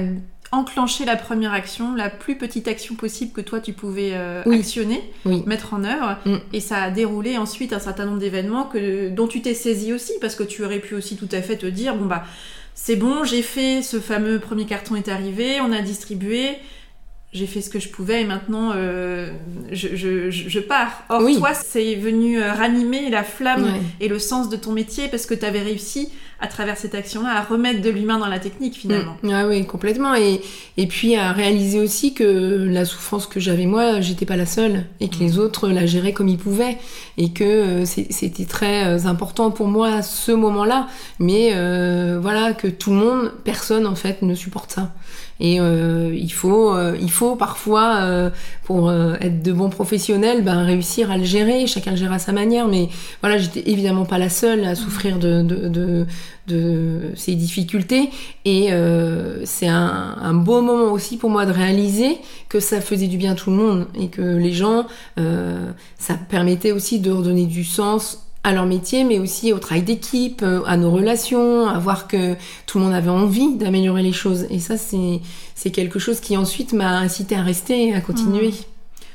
enclenché 0.52 1.04
la 1.04 1.16
première 1.16 1.52
action, 1.52 1.94
la 1.94 2.08
plus 2.10 2.36
petite 2.38 2.68
action 2.68 2.94
possible 2.94 3.32
que 3.32 3.40
toi 3.40 3.60
tu 3.60 3.72
pouvais 3.72 4.10
euh, 4.14 4.42
Oui. 4.46 4.60
actionner, 4.60 5.02
Oui. 5.24 5.42
mettre 5.46 5.74
en 5.74 5.84
œuvre, 5.84 6.16
Mm. 6.24 6.36
et 6.52 6.60
ça 6.60 6.82
a 6.82 6.90
déroulé 6.90 7.36
ensuite 7.36 7.72
un 7.72 7.78
certain 7.78 8.06
nombre 8.06 8.18
d'événements 8.18 8.64
que 8.64 9.08
dont 9.10 9.26
tu 9.28 9.42
t'es 9.42 9.54
saisi 9.54 9.92
aussi, 9.92 10.12
parce 10.20 10.34
que 10.34 10.42
tu 10.44 10.64
aurais 10.64 10.78
pu 10.80 10.94
aussi 10.94 11.16
tout 11.16 11.28
à 11.32 11.42
fait 11.42 11.56
te 11.56 11.66
dire 11.66 11.94
bon 11.96 12.06
bah 12.06 12.24
c'est 12.74 12.96
bon, 12.96 13.24
j'ai 13.24 13.42
fait 13.42 13.82
ce 13.82 13.98
fameux 14.00 14.38
premier 14.38 14.64
carton 14.64 14.94
est 14.96 15.08
arrivé, 15.08 15.60
on 15.60 15.72
a 15.72 15.80
distribué. 15.82 16.50
J'ai 17.30 17.46
fait 17.46 17.60
ce 17.60 17.68
que 17.68 17.78
je 17.78 17.90
pouvais 17.90 18.22
et 18.22 18.24
maintenant 18.24 18.72
euh, 18.74 19.30
je, 19.70 20.30
je- 20.30 20.60
pars. 20.60 21.02
Or, 21.10 21.20
Oui. 21.22 21.36
toi, 21.36 21.52
c'est 21.52 21.94
venu 21.96 22.40
euh, 22.40 22.54
ranimer 22.54 23.10
la 23.10 23.22
flamme 23.22 23.64
Ouais. 23.64 23.80
et 24.00 24.08
le 24.08 24.18
sens 24.18 24.48
de 24.48 24.56
ton 24.56 24.72
métier 24.72 25.08
parce 25.08 25.26
que 25.26 25.34
tu 25.34 25.44
avais 25.44 25.60
réussi, 25.60 26.08
à 26.40 26.46
travers 26.46 26.76
cette 26.76 26.94
action-là, 26.94 27.30
à 27.36 27.42
remettre 27.42 27.80
de 27.82 27.90
l'humain 27.90 28.18
dans 28.18 28.28
la 28.28 28.38
technique 28.38 28.74
finalement. 28.74 29.16
Mm. 29.22 29.30
Ah 29.32 29.46
oui, 29.48 29.66
complètement. 29.66 30.14
Et, 30.14 30.40
et 30.76 30.86
puis 30.86 31.16
à 31.16 31.32
réaliser 31.32 31.80
aussi 31.80 32.14
que 32.14 32.66
la 32.70 32.84
souffrance 32.84 33.26
que 33.26 33.40
j'avais 33.40 33.66
moi, 33.66 34.00
j'étais 34.00 34.26
pas 34.26 34.36
la 34.36 34.46
seule 34.46 34.84
et 35.00 35.08
que 35.08 35.16
Mm. 35.16 35.20
les 35.20 35.38
autres 35.38 35.68
la 35.68 35.86
géraient 35.86 36.12
comme 36.12 36.28
ils 36.28 36.38
pouvaient 36.38 36.78
et 37.16 37.30
que 37.30 37.44
euh, 37.44 37.84
c'était 37.84 38.44
très 38.44 38.86
euh, 38.86 39.06
important 39.06 39.50
pour 39.50 39.66
moi 39.66 39.88
à 39.94 40.02
ce 40.02 40.30
moment-là. 40.32 40.86
Mais 41.18 41.50
euh, 41.54 42.18
voilà 42.22 42.52
que 42.52 42.68
tout 42.68 42.90
le 42.90 42.96
monde, 42.96 43.32
personne 43.44 43.86
en 43.86 43.96
fait 43.96 44.22
ne 44.22 44.34
supporte 44.34 44.70
ça. 44.70 44.92
Et 45.40 45.60
euh, 45.60 46.12
il 46.16 46.32
faut, 46.32 46.74
euh, 46.74 46.96
il 47.00 47.10
faut 47.12 47.36
parfois, 47.36 47.98
euh, 48.00 48.30
pour 48.64 48.92
être 48.92 49.40
de 49.40 49.52
bons 49.52 49.70
professionnels, 49.70 50.42
ben, 50.42 50.64
réussir 50.64 51.12
à 51.12 51.16
le 51.16 51.24
gérer. 51.24 51.66
Chacun 51.68 51.92
le 51.92 51.96
gère 51.96 52.12
à 52.12 52.18
sa 52.18 52.32
manière. 52.32 52.66
Mais 52.66 52.88
voilà, 53.20 53.38
j'étais 53.38 53.70
évidemment 53.70 54.04
pas 54.04 54.18
la 54.18 54.30
seule 54.30 54.64
à 54.64 54.74
souffrir 54.74 55.18
de, 55.18 55.42
de, 55.42 55.68
de, 55.68 56.06
de 56.46 57.12
ces 57.14 57.34
difficultés. 57.34 58.10
Et 58.44 58.72
euh, 58.72 59.44
c'est 59.44 59.68
un, 59.68 60.34
beau 60.34 60.62
moment 60.62 60.92
aussi 60.92 61.16
pour 61.16 61.30
moi 61.30 61.46
de 61.46 61.52
réaliser 61.52 62.18
que 62.48 62.60
ça 62.60 62.80
faisait 62.80 63.06
du 63.06 63.16
bien 63.16 63.32
à 63.32 63.34
tout 63.34 63.50
le 63.50 63.56
monde 63.56 63.86
et 63.98 64.08
que 64.08 64.22
les 64.22 64.52
gens, 64.52 64.86
euh, 65.18 65.70
ça 65.98 66.14
permettait 66.14 66.72
aussi 66.72 67.00
de 67.00 67.10
redonner 67.10 67.46
du 67.46 67.64
sens 67.64 68.28
à 68.44 68.52
leur 68.52 68.66
métier, 68.66 69.04
mais 69.04 69.18
aussi 69.18 69.52
au 69.52 69.58
travail 69.58 69.82
d'équipe, 69.82 70.42
euh, 70.42 70.62
à 70.66 70.76
nos 70.76 70.90
relations, 70.90 71.66
à 71.68 71.78
voir 71.78 72.08
que 72.08 72.34
tout 72.66 72.78
le 72.78 72.84
monde 72.84 72.94
avait 72.94 73.10
envie 73.10 73.56
d'améliorer 73.56 74.02
les 74.02 74.12
choses. 74.12 74.46
Et 74.50 74.58
ça, 74.58 74.76
c'est 74.78 75.70
quelque 75.70 75.98
chose 75.98 76.20
qui 76.20 76.36
ensuite 76.36 76.72
m'a 76.72 76.98
incité 76.98 77.34
à 77.34 77.42
rester, 77.42 77.94
à 77.94 78.00
continuer. 78.00 78.52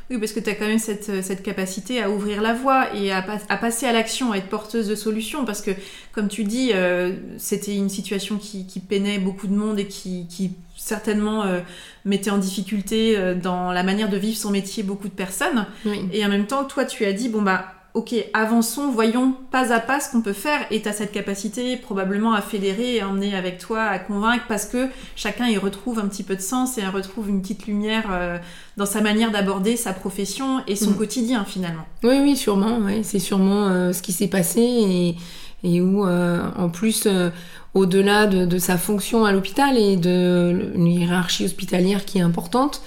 Oui, 0.09 0.17
parce 0.17 0.33
que 0.33 0.39
tu 0.39 0.49
as 0.49 0.55
quand 0.55 0.67
même 0.67 0.79
cette, 0.79 1.09
euh, 1.09 1.21
cette 1.21 1.41
capacité 1.43 2.01
à 2.01 2.09
ouvrir 2.09 2.41
la 2.41 2.53
voie 2.53 2.93
et 2.95 3.11
à, 3.11 3.21
pas- 3.21 3.39
à 3.49 3.57
passer 3.57 3.85
à 3.85 3.93
l'action, 3.93 4.31
à 4.31 4.37
être 4.37 4.49
porteuse 4.49 4.87
de 4.87 4.95
solutions. 4.95 5.45
Parce 5.45 5.61
que, 5.61 5.71
comme 6.11 6.27
tu 6.27 6.43
dis, 6.43 6.71
euh, 6.73 7.13
c'était 7.37 7.75
une 7.75 7.89
situation 7.89 8.37
qui, 8.37 8.67
qui 8.67 8.79
peinait 8.79 9.17
beaucoup 9.19 9.47
de 9.47 9.53
monde 9.55 9.79
et 9.79 9.87
qui, 9.87 10.27
qui 10.27 10.51
certainement 10.75 11.43
euh, 11.43 11.61
mettait 12.03 12.29
en 12.31 12.37
difficulté 12.37 13.17
euh, 13.17 13.33
dans 13.35 13.71
la 13.71 13.83
manière 13.83 14.09
de 14.09 14.17
vivre 14.17 14.37
son 14.37 14.51
métier 14.51 14.83
beaucoup 14.83 15.07
de 15.07 15.13
personnes. 15.13 15.65
Oui. 15.85 16.01
Et 16.11 16.25
en 16.25 16.29
même 16.29 16.45
temps, 16.47 16.65
toi, 16.65 16.83
tu 16.85 17.05
as 17.05 17.13
dit, 17.13 17.29
bon, 17.29 17.41
bah, 17.41 17.73
ok, 17.93 18.15
avançons, 18.33 18.89
voyons 18.89 19.35
pas 19.51 19.71
à 19.71 19.79
pas 19.79 19.99
ce 19.99 20.11
qu'on 20.11 20.21
peut 20.21 20.33
faire. 20.33 20.59
Et 20.71 20.81
tu 20.81 20.89
as 20.89 20.93
cette 20.93 21.11
capacité 21.11 21.77
probablement 21.77 22.33
à 22.33 22.41
fédérer 22.41 22.95
et 22.95 23.01
à 23.01 23.09
emmener 23.09 23.35
avec 23.35 23.59
toi, 23.59 23.83
à 23.83 23.99
convaincre, 23.99 24.45
parce 24.47 24.65
que 24.65 24.87
chacun 25.15 25.47
y 25.47 25.57
retrouve 25.57 25.99
un 25.99 26.07
petit 26.07 26.23
peu 26.23 26.35
de 26.35 26.41
sens 26.41 26.77
et 26.77 26.81
y 26.81 26.87
retrouve 26.87 27.29
une 27.29 27.41
petite 27.41 27.67
lumière 27.67 28.05
euh, 28.11 28.37
dans 28.77 28.87
sa 28.87 29.01
manière 29.01 29.31
d'aborder 29.31 29.77
sa 29.77 29.93
profession 29.93 30.61
et 30.67 30.75
son 30.75 30.91
Mm. 30.91 30.95
quotidien, 30.97 31.45
finalement. 31.45 31.85
Oui, 32.03 32.17
oui, 32.21 32.35
sûrement. 32.35 32.79
Ouais. 32.79 33.01
C'est 33.03 33.19
sûrement 33.19 33.67
euh, 33.67 33.93
ce 33.93 34.01
qui 34.01 34.11
s'est 34.11 34.27
passé 34.27 34.61
et, 34.61 35.15
et 35.63 35.79
où, 35.81 36.05
euh, 36.05 36.41
en 36.57 36.69
plus, 36.69 37.07
au-delà 37.75 38.25
de, 38.27 38.45
de 38.45 38.57
sa 38.57 38.77
fonction 38.77 39.23
à 39.25 39.31
l'hôpital 39.31 39.77
et 39.77 39.97
de 39.97 40.71
une 40.75 40.87
hiérarchie 40.87 41.45
hospitalière 41.45 42.05
qui 42.05 42.17
est 42.17 42.21
importante, 42.21 42.81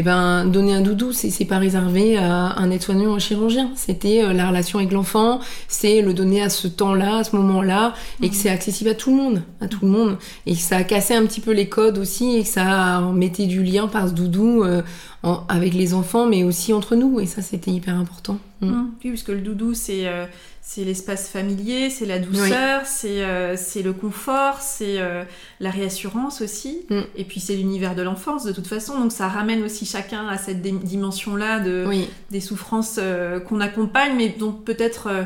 eh 0.00 0.02
ben, 0.04 0.44
donner 0.46 0.74
un 0.74 0.80
doudou, 0.80 1.10
c'est 1.12 1.44
pas 1.44 1.58
réservé 1.58 2.16
à 2.16 2.56
un 2.56 2.70
aide-soignant 2.70 3.10
ou 3.10 3.14
un 3.14 3.18
chirurgien. 3.18 3.70
C'était 3.74 4.22
euh, 4.22 4.32
la 4.32 4.46
relation 4.48 4.78
avec 4.78 4.92
l'enfant, 4.92 5.40
c'est 5.66 6.02
le 6.02 6.14
donner 6.14 6.40
à 6.40 6.50
ce 6.50 6.68
temps-là, 6.68 7.16
à 7.18 7.24
ce 7.24 7.34
moment-là, 7.34 7.94
et 8.22 8.28
que 8.28 8.36
c'est 8.36 8.48
accessible 8.48 8.90
à 8.90 8.94
tout 8.94 9.10
le 9.10 9.16
monde, 9.16 9.42
à 9.60 9.66
tout 9.66 9.80
le 9.82 9.88
monde, 9.88 10.16
et 10.46 10.52
que 10.52 10.60
ça 10.60 10.76
a 10.76 10.84
cassé 10.84 11.14
un 11.14 11.26
petit 11.26 11.40
peu 11.40 11.50
les 11.52 11.68
codes 11.68 11.98
aussi, 11.98 12.36
et 12.36 12.42
que 12.44 12.48
ça 12.48 13.00
mettait 13.12 13.46
du 13.46 13.64
lien 13.64 13.88
par 13.88 14.06
ce 14.08 14.12
doudou 14.14 14.62
euh, 14.62 14.82
en- 15.24 15.42
avec 15.48 15.74
les 15.74 15.94
enfants, 15.94 16.26
mais 16.26 16.44
aussi 16.44 16.72
entre 16.72 16.94
nous, 16.94 17.18
et 17.18 17.26
ça 17.26 17.42
c'était 17.42 17.72
hyper 17.72 17.96
important. 17.96 18.38
Mm. 18.60 18.66
Mm. 18.68 18.90
Oui, 19.04 19.10
puisque 19.10 19.28
le 19.30 19.40
doudou, 19.40 19.74
c'est 19.74 20.06
euh, 20.06 20.26
c'est 20.70 20.84
l'espace 20.84 21.30
familier, 21.30 21.88
c'est 21.88 22.04
la 22.04 22.18
douceur, 22.18 22.84
c'est 22.84 23.24
euh, 23.24 23.56
c'est 23.56 23.80
le 23.80 23.94
confort, 23.94 24.60
c'est 24.60 24.98
euh, 25.00 25.24
la 25.60 25.70
réassurance 25.70 26.42
aussi. 26.42 26.84
Mm. 26.90 27.00
Et 27.16 27.24
puis 27.24 27.40
c'est 27.40 27.56
l'univers 27.56 27.94
de 27.94 28.02
l'enfance 28.02 28.44
de 28.44 28.52
toute 28.52 28.66
façon. 28.66 28.98
Donc 29.00 29.10
ça 29.10 29.28
ramène 29.28 29.62
aussi 29.62 29.86
chacun 29.86 30.28
à 30.28 30.36
cette 30.36 30.60
dimension-là 30.60 31.60
de, 31.60 31.86
Oui, 31.88 32.10
des 32.30 32.40
souffrances 32.42 32.96
euh, 32.98 33.40
qu'on 33.40 33.60
accompagne, 33.62 34.12
mais 34.14 34.28
dont 34.38 34.52
peut-être 34.52 35.06
euh, 35.06 35.22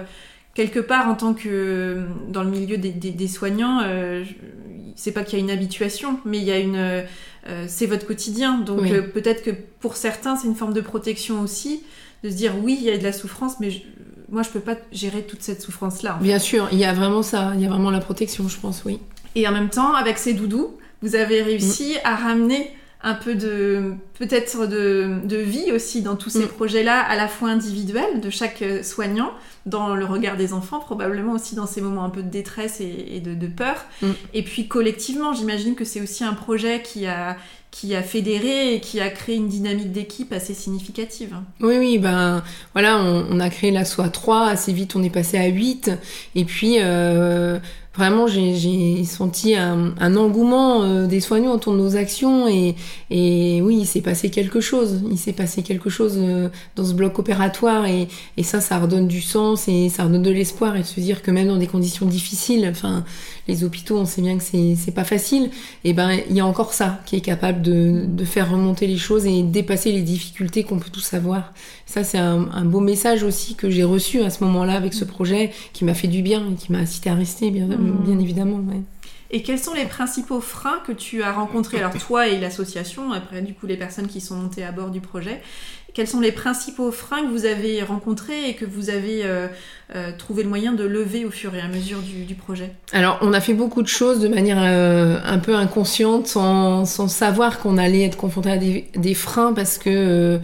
quelque 0.55 0.79
part 0.79 1.09
en 1.09 1.17
tant 1.17 1.35
que 1.35 2.03
dans 2.29 2.45
le 2.45 2.51
milieu 2.51 2.77
des, 2.77 2.91
des- 2.93 3.11
des 3.11 3.29
soignants, 3.29 3.81
euh, 3.85 4.23
c'est 4.95 5.11
pas 5.11 5.25
qu'il 5.25 5.41
y 5.41 5.43
a 5.43 5.45
une 5.45 5.51
habituation, 5.51 6.21
mais 6.25 6.39
il 6.39 6.45
y 6.45 6.53
a 6.53 6.59
une, 6.61 6.77
euh, 6.77 7.03
c'est 7.67 7.87
votre 7.87 8.07
quotidien. 8.07 8.59
Donc 8.59 8.83
Oui. 8.83 8.93
peut-être 9.13 9.43
que 9.43 9.51
pour 9.81 9.97
certains 9.97 10.37
c'est 10.37 10.47
une 10.47 10.55
forme 10.55 10.73
de 10.73 10.81
protection 10.83 11.41
aussi, 11.41 11.83
de 12.23 12.31
se 12.31 12.37
dire 12.37 12.53
oui 12.63 12.77
il 12.81 12.85
y 12.87 12.91
a 12.93 12.97
de 12.97 13.03
la 13.03 13.13
souffrance, 13.13 13.55
mais 13.59 13.73
je- 13.73 13.81
moi 14.33 14.43
je 14.43 14.51
peux 14.51 14.61
pas 14.61 14.77
gérer 14.91 15.23
toute 15.23 15.43
cette 15.43 15.63
souffrance 15.63 16.03
là. 16.03 16.19
bien 16.21 16.41
sûr, 16.41 16.69
il 16.73 16.79
y 16.79 16.85
a 16.85 16.93
vraiment 16.93 17.23
ça, 17.23 17.53
il 17.55 17.61
y 17.61 17.67
a 17.67 17.69
vraiment 17.69 17.91
la 17.91 18.01
protection, 18.01 18.49
je 18.49 18.59
pense, 18.59 18.83
oui. 18.85 18.99
Et 19.35 19.47
en 19.47 19.53
même 19.53 19.71
temps 19.71 19.95
avec 19.95 20.19
ces 20.19 20.35
doudous, 20.35 20.77
vous 21.03 21.15
avez 21.15 21.43
réussi 21.43 21.97
à 22.05 22.17
ramener 22.17 22.71
un 23.05 23.15
peu 23.15 23.35
de 23.35 23.95
peut-être 24.19 24.67
de, 24.67 25.37
vie 25.37 25.73
aussi 25.73 26.03
dans 26.03 26.15
tous 26.15 26.31
ces 26.31 26.45
mm. 26.45 26.49
projets-là, 26.49 27.01
à 27.01 27.17
la 27.17 27.27
fois 27.27 27.51
individuels 27.51 28.21
de 28.21 28.31
chaque 28.31 28.63
euh, 28.63 28.83
soignant, 28.83 29.33
dans 29.67 29.95
le 29.95 30.05
regard 30.05 30.37
des 30.37 30.53
enfants, 30.53 30.79
probablement 30.79 31.33
aussi 31.33 31.57
dans 31.57 31.67
ces 31.67 31.81
moments 31.81 32.05
un 32.05 32.11
peu 32.11 32.23
de 32.23 32.29
détresse 32.29 32.81
et, 32.81 33.21
de, 33.21 33.47
peur. 33.49 33.85
Mm. 34.03 34.11
Et 34.35 34.43
puis 34.45 34.69
collectivement, 34.69 35.33
j'imagine 35.33 35.75
que 35.75 35.85
c'est 35.85 36.01
aussi 36.01 36.23
un 36.23 36.35
projet 36.35 36.83
qui 36.83 37.07
a 37.07 37.37
qui 37.73 37.97
a 37.97 38.03
fédéré 38.03 38.75
et 38.75 38.81
qui 38.81 39.01
a 39.01 39.09
créé 39.09 39.35
une 39.35 39.49
dynamique 39.49 39.91
d'équipe 39.91 40.33
assez 40.33 40.55
significative. 40.55 41.35
Oui, 41.61 41.79
oui, 41.79 41.99
ben 41.99 42.45
voilà, 42.75 42.99
on, 43.03 43.41
a 43.41 43.49
créé 43.49 43.73
la 43.73 43.85
SOA 43.85 44.11
3, 44.11 44.47
assez 44.47 44.73
vite 44.73 44.95
on 44.95 45.03
est 45.03 45.11
passé 45.11 45.39
à 45.39 45.47
8, 45.47 45.91
et 46.37 46.45
puis 46.45 46.77
euh, 46.79 47.59
vraiment 47.95 48.27
j'ai 48.27 49.05
senti 49.05 49.55
un, 49.55 49.95
un 50.01 50.17
engouement 50.17 50.83
euh, 50.83 51.07
des 51.07 51.21
soignants 51.21 51.53
autour 51.53 51.75
de 51.75 51.79
nos 51.79 51.97
actions 51.97 52.49
et, 52.49 52.75
et 53.11 53.61
oui 53.63 53.79
il 53.81 53.87
s'est 53.87 54.01
passé 54.01 54.31
quelque 54.31 54.61
chose. 54.61 55.03
Il 55.11 55.19
s'est 55.19 55.33
passé 55.33 55.63
quelque 55.63 55.91
chose 55.91 56.15
euh, 56.17 56.49
dans 56.75 56.85
ce 56.85 56.95
bloc 56.95 57.19
opératoire 57.19 57.87
et, 57.87 58.09
et, 58.37 58.43
ça 58.43 58.61
ça 58.61 58.79
redonne 58.79 59.09
du 59.09 59.21
sens 59.21 59.69
et 59.69 59.89
ça 59.89 60.05
redonne 60.05 60.23
de 60.23 60.31
l'espoir 60.31 60.77
et 60.77 60.81
de 60.81 60.87
se 60.87 61.01
dire 61.01 61.23
que 61.23 61.31
même 61.31 61.49
dans 61.49 61.59
des 61.59 61.67
conditions 61.67 62.07
difficiles 62.07 62.67
enfin 62.71 63.05
les 63.47 63.65
hôpitaux 63.65 63.99
on 63.99 64.07
sait 64.07 64.23
bien 64.23 64.39
que 64.39 64.45
c'est 64.45 64.95
pas 64.95 65.05
facile 65.05 65.51
et 65.85 65.93
ben 65.93 66.19
il 66.31 66.37
y 66.37 66.41
a 66.41 66.47
encore 66.47 66.73
ça 66.73 67.01
qui 67.05 67.17
est 67.17 67.21
capable 67.21 67.61
de, 67.63 68.05
de 68.07 68.25
faire 68.25 68.51
remonter 68.51 68.87
les 68.87 68.99
choses 68.99 69.27
et 69.27 69.43
dépasser 69.43 69.93
les 69.93 70.03
difficultés 70.03 70.65
qu'on 70.65 70.79
peut 70.79 70.91
tous 70.91 71.15
avoir 71.15 71.53
ça 71.93 72.05
c'est 72.05 72.17
un, 72.17 72.49
un 72.53 72.65
beau 72.65 72.81
message 72.81 73.23
aussi 73.23 73.55
que 73.55 73.69
j'ai 73.69 73.85
reçu 73.85 74.23
à 74.23 74.31
ce 74.31 74.43
moment-là 74.45 74.75
avec 74.75 74.95
ce 74.95 75.05
projet 75.05 75.53
qui 75.75 75.85
m'a 75.85 75.93
fait 75.93 76.09
du 76.09 76.23
bien 76.23 76.43
et 76.51 76.55
qui 76.55 76.73
m'a 76.73 76.79
incité 76.79 77.11
à 77.11 77.15
rester 77.15 77.51
bien 77.51 77.67
bien 77.67 78.19
évidemment. 78.19 78.61
Et 79.31 79.43
quels 79.43 79.59
sont 79.59 79.75
les 79.75 79.85
principaux 79.85 80.41
freins 80.41 80.81
que 80.87 80.93
tu 80.93 81.23
as 81.23 81.33
rencontrés, 81.33 81.79
alors 81.79 81.95
toi 81.95 82.29
et 82.29 82.39
l'association, 82.39 83.13
après 83.13 83.43
du 83.43 83.53
coup 83.53 83.67
les 83.67 83.77
personnes 83.77 84.07
qui 84.07 84.23
sont 84.23 84.37
montées 84.37 84.65
à 84.65 84.73
bord 84.73 84.91
du 84.91 85.01
projet, 85.01 85.43
quels 85.95 86.09
sont 86.09 86.21
les 86.21 86.33
principaux 86.33 86.91
freins 86.91 87.23
que 87.23 87.31
vous 87.31 87.45
avez 87.45 87.83
rencontrés 87.83 88.49
et 88.49 88.55
que 88.55 88.65
vous 88.65 88.89
avez 88.89 89.25
euh, 89.25 89.49
euh, 89.95 90.11
trouvé 90.17 90.43
le 90.43 90.49
moyen 90.49 90.73
de 90.73 90.85
lever 90.85 91.27
au 91.27 91.31
fur 91.31 91.55
et 91.55 91.61
à 91.61 91.69
mesure 91.69 91.99
du, 92.01 92.35
projet? 92.35 92.73
Alors, 92.93 93.19
on 93.21 93.35
a 93.35 93.41
fait 93.41 93.53
beaucoup 93.53 93.83
de 93.83 93.89
choses 93.89 94.21
de 94.21 94.29
manière 94.29 94.59
euh, 94.61 95.19
un 95.25 95.39
peu 95.39 95.55
inconsciente, 95.55 96.27
sans, 96.27 96.87
savoir 96.87 97.59
qu'on 97.59 97.77
allait 97.77 98.05
être 98.07 98.17
confronté 98.17 98.51
à 98.51 98.57
des, 98.57 99.15
freins, 99.15 99.53
parce 99.53 99.77
que 99.77 100.41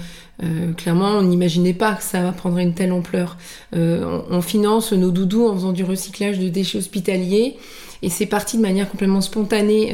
clairement, 0.77 1.19
on 1.19 1.23
n'imaginait 1.23 1.75
pas 1.75 1.95
que 1.95 2.03
ça 2.03 2.33
prendrait 2.33 2.63
une 2.63 2.75
telle 2.75 2.93
ampleur. 2.93 3.37
on, 3.73 4.41
finance 4.41 4.93
nos 4.93 5.11
doudous 5.11 5.47
en 5.47 5.55
faisant 5.55 5.73
du 5.73 5.85
recyclage 5.85 6.39
de 6.39 6.49
déchets 6.49 6.79
hospitaliers. 6.79 7.57
Et 8.03 8.11
c'est 8.11 8.27
parti 8.27 8.57
de 8.57 8.63
manière 8.63 8.89
complètement 8.89 9.21
spontanée. 9.21 9.93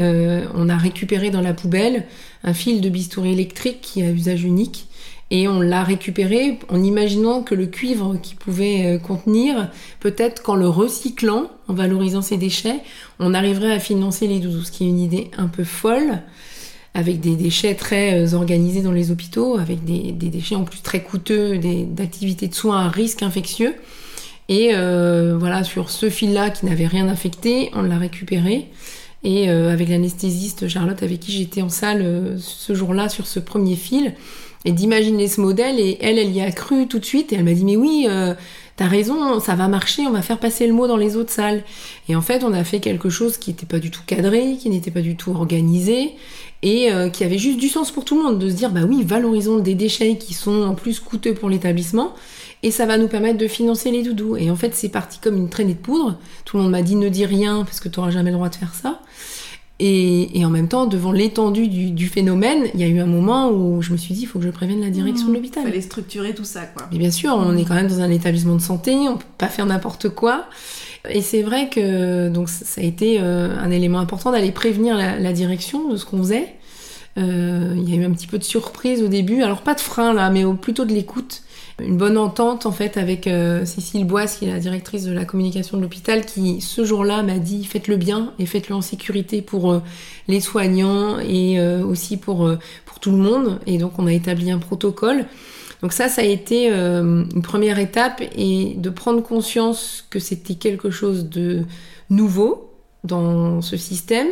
on 0.55 0.69
a 0.69 0.77
récupéré 0.77 1.31
dans 1.31 1.41
la 1.41 1.55
poubelle 1.55 2.05
un 2.43 2.53
fil 2.53 2.81
de 2.81 2.89
bistouri 2.89 3.33
électrique 3.33 3.81
qui 3.81 4.03
a 4.03 4.11
usage 4.11 4.45
unique 4.45 4.87
et 5.31 5.49
on 5.49 5.61
l'a 5.61 5.83
récupéré 5.83 6.59
en 6.69 6.83
imaginant 6.83 7.43
que 7.43 7.55
le 7.55 7.67
cuivre 7.67 8.17
qui 8.23 8.35
pouvait 8.35 8.87
euh, 8.87 8.99
contenir, 8.99 9.71
peut-être 10.01 10.43
qu'en 10.43 10.55
le 10.55 10.69
recyclant, 10.69 11.51
en 11.67 11.75
valorisant 11.75 12.23
ses 12.23 12.37
déchets, 12.37 12.81
on 13.19 13.33
arriverait 13.33 13.73
à 13.73 13.81
financer 13.81 14.27
les 14.27 14.39
doudous, 14.39 14.65
ce 14.65 14.71
qui 14.71 14.85
est 14.85 14.89
une 14.89 15.01
idée 15.01 15.31
un 15.37 15.49
peu 15.49 15.65
folle, 15.65 16.21
avec 16.95 17.21
des 17.21 17.37
déchets 17.37 17.75
très 17.75 18.15
euh, 18.15 18.35
organisés 18.35 18.83
dans 18.83 18.93
les 18.93 19.11
hôpitaux, 19.11 19.59
avec 19.59 19.85
des, 19.85 20.13
déchets 20.13 20.55
en 20.55 20.65
plus 20.65 20.81
très 20.81 21.03
coûteux, 21.03 21.59
d'activités 21.89 22.49
de 22.49 22.55
soins 22.55 22.87
à 22.87 22.89
risque 22.89 23.23
infectieux. 23.23 23.75
Et 24.49 24.71
euh, 24.75 25.37
voilà, 25.39 25.65
sur 25.65 25.91
ce 25.91 26.09
fil-là 26.09 26.51
qui 26.51 26.67
n'avait 26.67 26.87
rien 26.87 27.09
affecté, 27.09 27.71
on 27.75 27.83
l'a 27.83 27.99
récupéré. 27.99 28.69
Et 29.27 29.49
avec 29.49 29.89
l'anesthésiste 29.89 30.69
Charlotte 30.69 31.03
avec 31.03 31.19
qui 31.19 31.33
j'étais 31.33 31.63
en 31.63 31.71
salle 31.71 32.37
ce 32.39 32.75
jour-là 32.75 33.09
sur 33.09 33.27
ce 33.27 33.41
premier 33.41 33.75
fil, 33.75 34.13
et 34.65 34.73
d'imaginer 34.73 35.29
ce 35.29 35.41
modèle 35.41 35.79
et 35.79 35.99
elle, 36.01 36.19
elle 36.19 36.31
y 36.31 36.41
a 36.41 36.51
cru 36.51 36.87
tout 36.87 36.99
de 36.99 37.05
suite 37.05 37.33
et 37.33 37.37
elle 37.37 37.45
m'a 37.45 37.53
dit 37.53 37.65
mais 37.65 37.77
oui, 37.77 38.07
euh, 38.09 38.35
t'as 38.77 38.87
raison, 38.87 39.41
ça 39.41 39.55
va 39.55 39.69
marcher, 39.69 40.03
on 40.03 40.11
va 40.11 40.23
faire 40.23 40.39
passer 40.39 40.67
le 40.67 40.73
mot 40.73 40.87
dans 40.87 40.97
les 40.97 41.17
autres 41.17 41.33
salles. 41.33 41.63
Et 42.09 42.17
en 42.17 42.21
fait, 42.21 42.45
on 42.45 42.53
a 42.53 42.65
fait 42.65 42.81
quelque 42.81 43.11
chose 43.11 43.37
qui 43.37 43.51
n'était 43.51 43.67
pas 43.67 43.79
du 43.79 43.91
tout 43.91 44.03
cadré, 44.07 44.57
qui 44.59 44.71
n'était 44.71 44.91
pas 44.91 45.01
du 45.01 45.17
tout 45.17 45.33
organisé 45.33 46.13
et 46.63 46.91
euh, 46.93 47.11
qui 47.11 47.25
avait 47.25 47.39
juste 47.39 47.59
du 47.59 47.69
sens 47.69 47.91
pour 47.91 48.05
tout 48.05 48.17
le 48.17 48.25
monde 48.25 48.39
de 48.39 48.49
se 48.49 48.55
dire 48.55 48.71
bah 48.71 48.83
oui, 48.89 49.03
valorisons 49.05 49.59
des 49.59 49.75
déchets 49.75 50.17
qui 50.17 50.35
sont 50.35 50.63
en 50.63 50.75
plus 50.75 50.99
coûteux 50.99 51.35
pour 51.35 51.51
l'établissement 51.51 52.15
et 52.63 52.71
ça 52.71 52.87
va 52.87 52.97
nous 52.97 53.09
permettre 53.09 53.39
de 53.39 53.47
financer 53.47 53.91
les 53.91 54.03
doudous. 54.03 54.37
Et 54.37 54.51
en 54.51 54.57
fait, 54.57 54.75
c'est 54.75 54.89
parti 54.89 55.19
comme 55.19 55.37
une 55.37 55.51
traînée 55.51 55.75
de 55.75 55.79
poudre. 55.79 56.19
Tout 56.47 56.57
le 56.57 56.63
monde 56.63 56.73
m'a 56.73 56.83
dit 56.83 56.97
ne 56.97 57.11
dis 57.11 57.27
rien 57.27 57.65
parce 57.65 57.79
que 57.79 57.91
tu 57.91 58.01
jamais 58.11 58.31
le 58.31 58.37
droit 58.37 58.49
de 58.49 58.55
faire 58.55 58.75
ça. 58.75 59.01
Et, 59.81 60.39
et, 60.39 60.45
en 60.45 60.51
même 60.51 60.69
temps, 60.69 60.87
devant 60.87 61.11
l'étendue 61.11 61.67
du, 61.67 61.91
du, 61.91 62.07
phénomène, 62.07 62.67
il 62.75 62.81
y 62.81 62.85
a 62.85 62.87
eu 62.87 63.01
un 63.01 63.07
moment 63.07 63.51
où 63.51 63.83
je 63.83 63.91
me 63.91 63.97
suis 63.97 64.15
dit, 64.15 64.23
il 64.23 64.27
faut 64.27 64.39
que 64.39 64.45
je 64.45 64.51
prévienne 64.51 64.81
la 64.81 64.91
direction 64.91 65.27
de 65.27 65.33
mmh. 65.33 65.35
l'hôpital. 65.35 65.65
Il 65.65 65.71
fallait 65.71 65.81
structurer 65.81 66.33
tout 66.33 66.45
ça, 66.45 66.63
quoi. 66.67 66.87
Mais 66.93 66.99
bien 66.99 67.11
sûr, 67.11 67.35
on 67.37 67.57
est 67.57 67.65
quand 67.65 67.75
même 67.75 67.89
dans 67.89 68.01
un 68.01 68.11
établissement 68.11 68.55
de 68.55 68.61
santé, 68.61 68.95
on 68.95 69.17
peut 69.17 69.25
pas 69.37 69.49
faire 69.49 69.67
n'importe 69.67 70.11
quoi. 70.11 70.47
Et 71.11 71.23
c'est 71.23 71.43
vrai 71.43 71.69
que 71.69 72.29
donc 72.29 72.49
ça 72.49 72.81
a 72.81 72.85
été 72.85 73.19
euh, 73.21 73.59
un 73.59 73.71
élément 73.71 73.99
important 73.99 74.31
d'aller 74.31 74.53
prévenir 74.53 74.97
la, 74.97 75.19
la, 75.19 75.33
direction 75.33 75.89
de 75.89 75.97
ce 75.97 76.07
qu'on 76.07 76.19
faisait. 76.19 76.55
Euh, 77.19 77.75
il 77.77 77.89
y 77.89 77.99
a 77.99 78.01
eu 78.01 78.05
un 78.05 78.13
petit 78.13 78.27
peu 78.27 78.39
de 78.39 78.45
surprise 78.45 79.03
au 79.03 79.09
début, 79.09 79.43
alors 79.43 79.63
pas 79.63 79.75
de 79.75 79.81
frein 79.81 80.15
là, 80.15 80.31
mais 80.31 80.45
plutôt 80.55 80.85
de 80.85 80.93
l'écoute 80.95 81.43
une 81.81 81.97
bonne 81.97 82.17
entente 82.17 82.67
en 82.67 82.73
fait 82.73 82.97
avec 82.97 83.27
euh, 83.27 83.65
Cécile 83.65 84.07
Bois, 84.07 84.27
qui 84.27 84.47
est 84.47 84.53
la 84.53 84.61
directrice 84.61 85.05
de 85.05 85.13
la 85.13 85.25
communication 85.25 85.77
de 85.77 85.83
l'hôpital, 85.83 86.25
qui 86.25 86.61
ce 86.61 86.85
jour-là 86.85 87.23
m'a 87.23 87.39
dit 87.39 87.65
faites-le 87.65 87.97
bien 87.97 88.33
et 88.39 88.47
faites-le 88.47 88.77
en 88.77 88.81
sécurité 88.81 89.43
pour 89.43 89.73
euh, 89.73 89.81
les 90.29 90.41
soignants 90.41 91.19
et 91.19 91.59
euh, 91.59 91.85
aussi 91.85 92.17
pour, 92.17 92.49
pour 92.87 93.01
tout 93.01 93.11
le 93.11 93.19
monde. 93.19 93.59
Et 93.67 93.79
donc 93.79 93.99
on 93.99 94.07
a 94.07 94.13
établi 94.13 94.51
un 94.53 94.59
protocole. 94.59 95.27
Donc 95.83 95.93
ça, 95.93 96.09
ça 96.09 96.23
a 96.23 96.25
été 96.25 96.71
une 96.73 97.43
première 97.43 97.79
étape 97.79 98.23
et 98.39 98.75
de 98.77 98.89
prendre 98.89 99.23
conscience 99.23 100.07
que 100.09 100.19
c'était 100.19 100.55
quelque 100.55 100.89
chose 100.89 101.29
de 101.29 101.65
nouveau 102.09 102.71
dans 103.03 103.61
ce 103.61 103.77
système, 103.77 104.29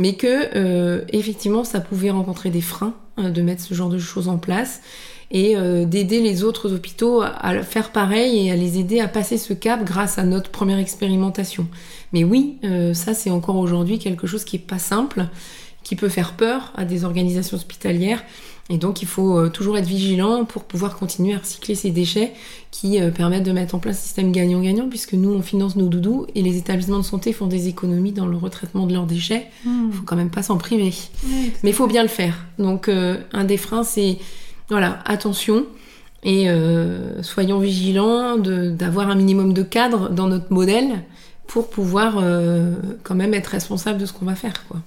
mais 0.00 0.14
que 0.14 1.04
effectivement 1.14 1.62
ça 1.62 1.78
pouvait 1.78 2.10
rencontrer 2.10 2.50
des 2.50 2.62
freins 2.62 2.94
de 3.16 3.42
mettre 3.42 3.62
ce 3.62 3.74
genre 3.74 3.90
de 3.90 3.98
choses 3.98 4.26
en 4.26 4.38
place 4.38 4.80
et 5.30 5.56
euh, 5.56 5.84
d'aider 5.84 6.20
les 6.20 6.42
autres 6.42 6.72
hôpitaux 6.72 7.20
à 7.22 7.62
faire 7.62 7.92
pareil 7.92 8.46
et 8.46 8.50
à 8.50 8.56
les 8.56 8.78
aider 8.78 9.00
à 9.00 9.08
passer 9.08 9.36
ce 9.36 9.52
cap 9.52 9.84
grâce 9.84 10.18
à 10.18 10.24
notre 10.24 10.50
première 10.50 10.78
expérimentation. 10.78 11.66
Mais 12.12 12.24
oui, 12.24 12.56
euh, 12.64 12.94
ça 12.94 13.14
c'est 13.14 13.30
encore 13.30 13.56
aujourd'hui 13.56 13.98
quelque 13.98 14.26
chose 14.26 14.44
qui 14.44 14.56
est 14.56 14.60
pas 14.60 14.78
simple, 14.78 15.26
qui 15.82 15.96
peut 15.96 16.08
faire 16.08 16.34
peur 16.34 16.72
à 16.76 16.84
des 16.84 17.04
organisations 17.04 17.56
hospitalières. 17.56 18.24
Et 18.70 18.76
donc 18.76 19.00
il 19.00 19.08
faut 19.08 19.38
euh, 19.38 19.48
toujours 19.48 19.78
être 19.78 19.86
vigilant 19.86 20.44
pour 20.44 20.64
pouvoir 20.64 20.98
continuer 20.98 21.34
à 21.34 21.38
recycler 21.38 21.74
ces 21.74 21.90
déchets 21.90 22.32
qui 22.70 22.98
permettent 23.14 23.44
de 23.44 23.52
mettre 23.52 23.74
en 23.74 23.78
place 23.78 23.98
un 23.98 24.02
système 24.02 24.30
gagnant-gagnant 24.30 24.88
puisque 24.88 25.14
nous 25.14 25.30
on 25.30 25.40
finance 25.40 25.76
nos 25.76 25.88
doudous 25.88 26.26
et 26.34 26.42
les 26.42 26.58
établissements 26.58 26.98
de 26.98 27.04
santé 27.04 27.32
font 27.32 27.46
des 27.46 27.68
économies 27.68 28.12
dans 28.12 28.26
le 28.26 28.36
retraitement 28.36 28.86
de 28.86 28.92
leurs 28.92 29.06
déchets. 29.06 29.46
Il 29.64 29.70
hmm. 29.70 29.92
faut 29.92 30.02
quand 30.04 30.16
même 30.16 30.30
pas 30.30 30.42
s'en 30.42 30.56
priver. 30.58 30.92
Mais 31.62 31.70
il 31.70 31.74
faut 31.74 31.86
bien 31.86 32.02
le 32.02 32.08
faire. 32.08 32.46
Donc 32.58 32.88
un 32.88 33.44
des 33.44 33.56
freins 33.56 33.84
c'est 33.84 34.18
voilà, 34.68 34.98
attention 35.04 35.66
et 36.22 36.50
euh, 36.50 37.22
soyons 37.22 37.58
vigilants 37.58 38.36
d'avoir 38.36 39.08
un 39.08 39.14
minimum 39.14 39.52
de 39.52 39.62
cadre 39.62 40.10
dans 40.10 40.26
notre 40.26 40.52
modèle 40.52 41.04
pour 41.46 41.70
pouvoir 41.70 42.18
euh, 42.18 42.74
quand 43.02 43.14
même 43.14 43.34
être 43.34 43.46
responsable 43.46 43.98
de 43.98 44.06
ce 44.06 44.12
qu'on 44.12 44.26
va 44.26 44.34
faire. 44.34 44.66
Quoi 44.68 44.80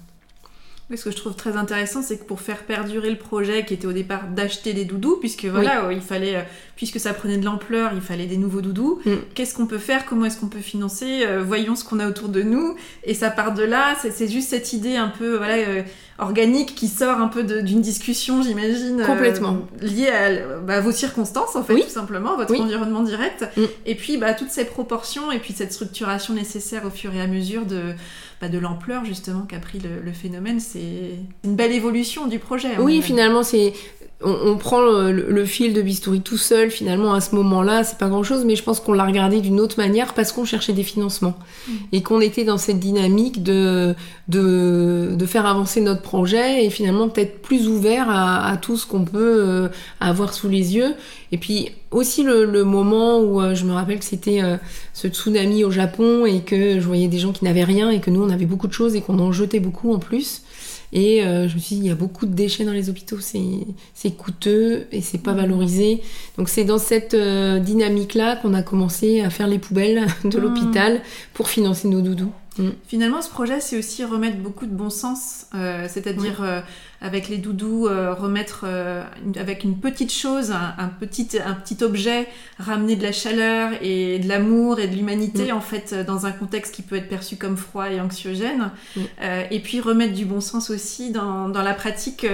ce 0.97 1.05
que 1.05 1.11
je 1.11 1.17
trouve 1.17 1.35
très 1.35 1.57
intéressant, 1.57 2.01
c'est 2.01 2.17
que 2.17 2.23
pour 2.23 2.41
faire 2.41 2.63
perdurer 2.63 3.09
le 3.09 3.17
projet 3.17 3.65
qui 3.65 3.73
était 3.73 3.87
au 3.87 3.93
départ 3.93 4.27
d'acheter 4.27 4.73
des 4.73 4.85
doudous, 4.85 5.17
puisque 5.19 5.45
voilà, 5.45 5.91
il 5.91 6.01
fallait, 6.01 6.35
euh, 6.35 6.41
puisque 6.75 6.99
ça 6.99 7.13
prenait 7.13 7.37
de 7.37 7.45
l'ampleur, 7.45 7.91
il 7.93 8.01
fallait 8.01 8.25
des 8.25 8.37
nouveaux 8.37 8.61
doudous. 8.61 8.99
Mm. 9.05 9.11
Qu'est-ce 9.33 9.55
qu'on 9.55 9.67
peut 9.67 9.77
faire 9.77 10.05
Comment 10.05 10.25
est-ce 10.25 10.39
qu'on 10.39 10.49
peut 10.49 10.59
financer 10.59 11.25
euh, 11.25 11.43
Voyons 11.45 11.75
ce 11.75 11.83
qu'on 11.83 11.99
a 11.99 12.07
autour 12.07 12.29
de 12.29 12.41
nous. 12.41 12.75
Et 13.03 13.13
ça 13.13 13.29
part 13.29 13.53
de 13.53 13.63
là. 13.63 13.95
C'est 13.99 14.27
juste 14.27 14.49
cette 14.49 14.73
idée 14.73 14.95
un 14.95 15.09
peu 15.09 15.37
voilà 15.37 15.55
euh, 15.55 15.83
organique 16.19 16.75
qui 16.75 16.87
sort 16.87 17.19
un 17.19 17.27
peu 17.27 17.43
d'une 17.43 17.81
discussion, 17.81 18.43
j'imagine. 18.43 19.03
Complètement. 19.05 19.67
liée 19.81 20.09
à, 20.09 20.59
bah, 20.59 20.79
vos 20.81 20.91
circonstances, 20.91 21.55
en 21.55 21.63
fait, 21.63 21.79
tout 21.79 21.89
simplement, 21.89 22.35
votre 22.37 22.59
environnement 22.59 23.01
direct. 23.01 23.47
Mm. 23.57 23.63
Et 23.85 23.95
puis 23.95 24.17
bah, 24.17 24.33
toutes 24.33 24.51
ces 24.51 24.65
proportions 24.65 25.31
et 25.31 25.39
puis 25.39 25.53
cette 25.53 25.73
structuration 25.73 26.33
nécessaire 26.33 26.85
au 26.85 26.89
fur 26.89 27.13
et 27.13 27.21
à 27.21 27.27
mesure 27.27 27.65
de 27.65 27.93
de 28.49 28.57
l'ampleur 28.57 29.05
justement 29.05 29.41
qu'a 29.41 29.59
pris 29.59 29.79
le, 29.79 30.11
phénomène. 30.11 30.59
C'est 30.59 31.15
une 31.43 31.55
belle 31.55 31.71
évolution 31.71 32.27
du 32.27 32.39
projet. 32.39 32.77
Oui, 32.79 33.01
finalement, 33.01 33.43
c'est 33.43 33.73
on, 34.23 34.57
prend 34.57 34.81
le, 34.81 35.45
fil 35.45 35.73
de 35.73 35.81
Bistouri 35.81 36.21
tout 36.21 36.37
seul, 36.37 36.69
finalement, 36.69 37.13
à 37.13 37.21
ce 37.21 37.35
moment-là, 37.35 37.83
c'est 37.83 37.97
pas 37.97 38.07
grand-chose, 38.07 38.45
mais 38.45 38.55
je 38.55 38.63
pense 38.63 38.79
qu'on 38.79 38.93
l'a 38.93 39.05
regardé 39.05 39.41
d'une 39.41 39.59
autre 39.59 39.77
manière 39.77 40.13
parce 40.13 40.31
qu'on 40.31 40.45
cherchait 40.45 40.73
des 40.73 40.83
financements 40.83 41.37
mm. 41.67 41.71
et 41.91 42.03
qu'on 42.03 42.21
était 42.21 42.43
dans 42.43 42.57
cette 42.57 42.79
dynamique 42.79 43.43
de, 43.43 43.95
de, 44.27 45.11
de, 45.15 45.25
faire 45.25 45.45
avancer 45.45 45.81
notre 45.81 46.01
projet 46.01 46.65
et 46.65 46.69
finalement 46.69 47.09
peut-être 47.09 47.41
plus 47.41 47.67
ouvert 47.67 48.09
à, 48.09 48.57
tout 48.57 48.77
ce 48.77 48.85
qu'on 48.85 49.05
peut 49.05 49.37
euh, 49.39 49.67
avoir 49.99 50.33
sous 50.33 50.49
les 50.49 50.75
yeux. 50.75 50.93
Et 51.31 51.37
puis 51.37 51.71
aussi 51.91 52.23
le, 52.23 52.63
moment 52.63 53.19
où 53.19 53.41
euh, 53.41 53.55
je 53.55 53.65
me 53.65 53.73
rappelle 53.73 53.99
que 53.99 54.05
c'était 54.05 54.41
euh, 54.41 54.57
ce 54.93 55.07
tsunami 55.07 55.63
au 55.63 55.71
Japon 55.71 56.25
et 56.25 56.41
que 56.41 56.79
je 56.79 56.85
voyais 56.85 57.07
des 57.07 57.19
gens 57.19 57.31
qui 57.31 57.43
n'avaient 57.43 57.63
rien 57.63 57.89
et 57.89 57.99
que 57.99 58.09
nous 58.09 58.23
on 58.23 58.29
avait 58.29 58.45
beaucoup 58.45 58.67
de 58.67 58.73
choses 58.73 58.95
et 58.95 59.01
qu'on 59.01 59.19
en 59.19 59.31
jetait 59.31 59.59
beaucoup 59.59 59.93
en 59.93 59.99
plus. 59.99 60.41
Et 60.93 61.23
euh, 61.23 61.47
je 61.47 61.55
me 61.55 61.59
suis 61.59 61.75
dit, 61.75 61.81
il 61.81 61.87
y 61.87 61.91
a 61.91 61.95
beaucoup 61.95 62.25
de 62.25 62.33
déchets 62.33 62.65
dans 62.65 62.73
les 62.73 62.89
hôpitaux, 62.89 63.17
c'est 63.19 64.11
coûteux 64.11 64.87
et 64.91 65.01
c'est 65.01 65.17
pas 65.17 65.33
valorisé. 65.33 66.01
Donc 66.37 66.49
c'est 66.49 66.65
dans 66.65 66.77
cette 66.77 67.13
euh, 67.13 67.59
dynamique-là 67.59 68.35
qu'on 68.37 68.53
a 68.53 68.61
commencé 68.61 69.21
à 69.21 69.29
faire 69.29 69.47
les 69.47 69.59
poubelles 69.59 70.05
de 70.25 70.37
mmh. 70.37 70.41
l'hôpital 70.41 71.01
pour 71.33 71.47
financer 71.47 71.87
nos 71.87 72.01
doudous. 72.01 72.31
Mmh. 72.57 72.69
Finalement, 72.87 73.21
ce 73.21 73.29
projet, 73.29 73.61
c'est 73.61 73.77
aussi 73.77 74.03
remettre 74.03 74.37
beaucoup 74.37 74.65
de 74.65 74.73
bon 74.73 74.89
sens, 74.89 75.45
euh, 75.55 75.87
c'est-à-dire 75.89 76.63
avec 77.01 77.29
les 77.29 77.37
doudous, 77.37 77.87
euh, 77.87 78.13
remettre 78.13 78.65
euh, 78.65 79.03
avec 79.35 79.63
une 79.63 79.77
petite 79.77 80.13
chose, 80.13 80.51
un, 80.51 80.87
petit, 80.99 81.29
un 81.43 81.55
petit 81.55 81.83
objet, 81.83 82.27
ramener 82.59 82.95
de 82.95 83.01
la 83.01 83.11
chaleur 83.11 83.71
et 83.81 84.19
de 84.19 84.27
l'amour 84.27 84.79
et 84.79 84.87
de 84.87 84.95
l'humanité 84.95 85.51
mm. 85.51 85.55
en 85.55 85.61
fait 85.61 85.95
dans 86.05 86.27
un 86.27 86.31
contexte 86.31 86.75
qui 86.75 86.83
peut 86.83 86.95
être 86.95 87.09
perçu 87.09 87.37
comme 87.37 87.57
froid 87.57 87.89
et 87.89 87.99
anxiogène. 87.99 88.69
Mm. 88.95 89.01
Euh, 89.23 89.43
et 89.49 89.59
puis 89.59 89.79
remettre 89.79 90.13
du 90.13 90.25
bon 90.25 90.41
sens 90.41 90.69
aussi 90.69 91.09
dans, 91.09 91.49
dans 91.49 91.63
la 91.63 91.73
pratique 91.73 92.25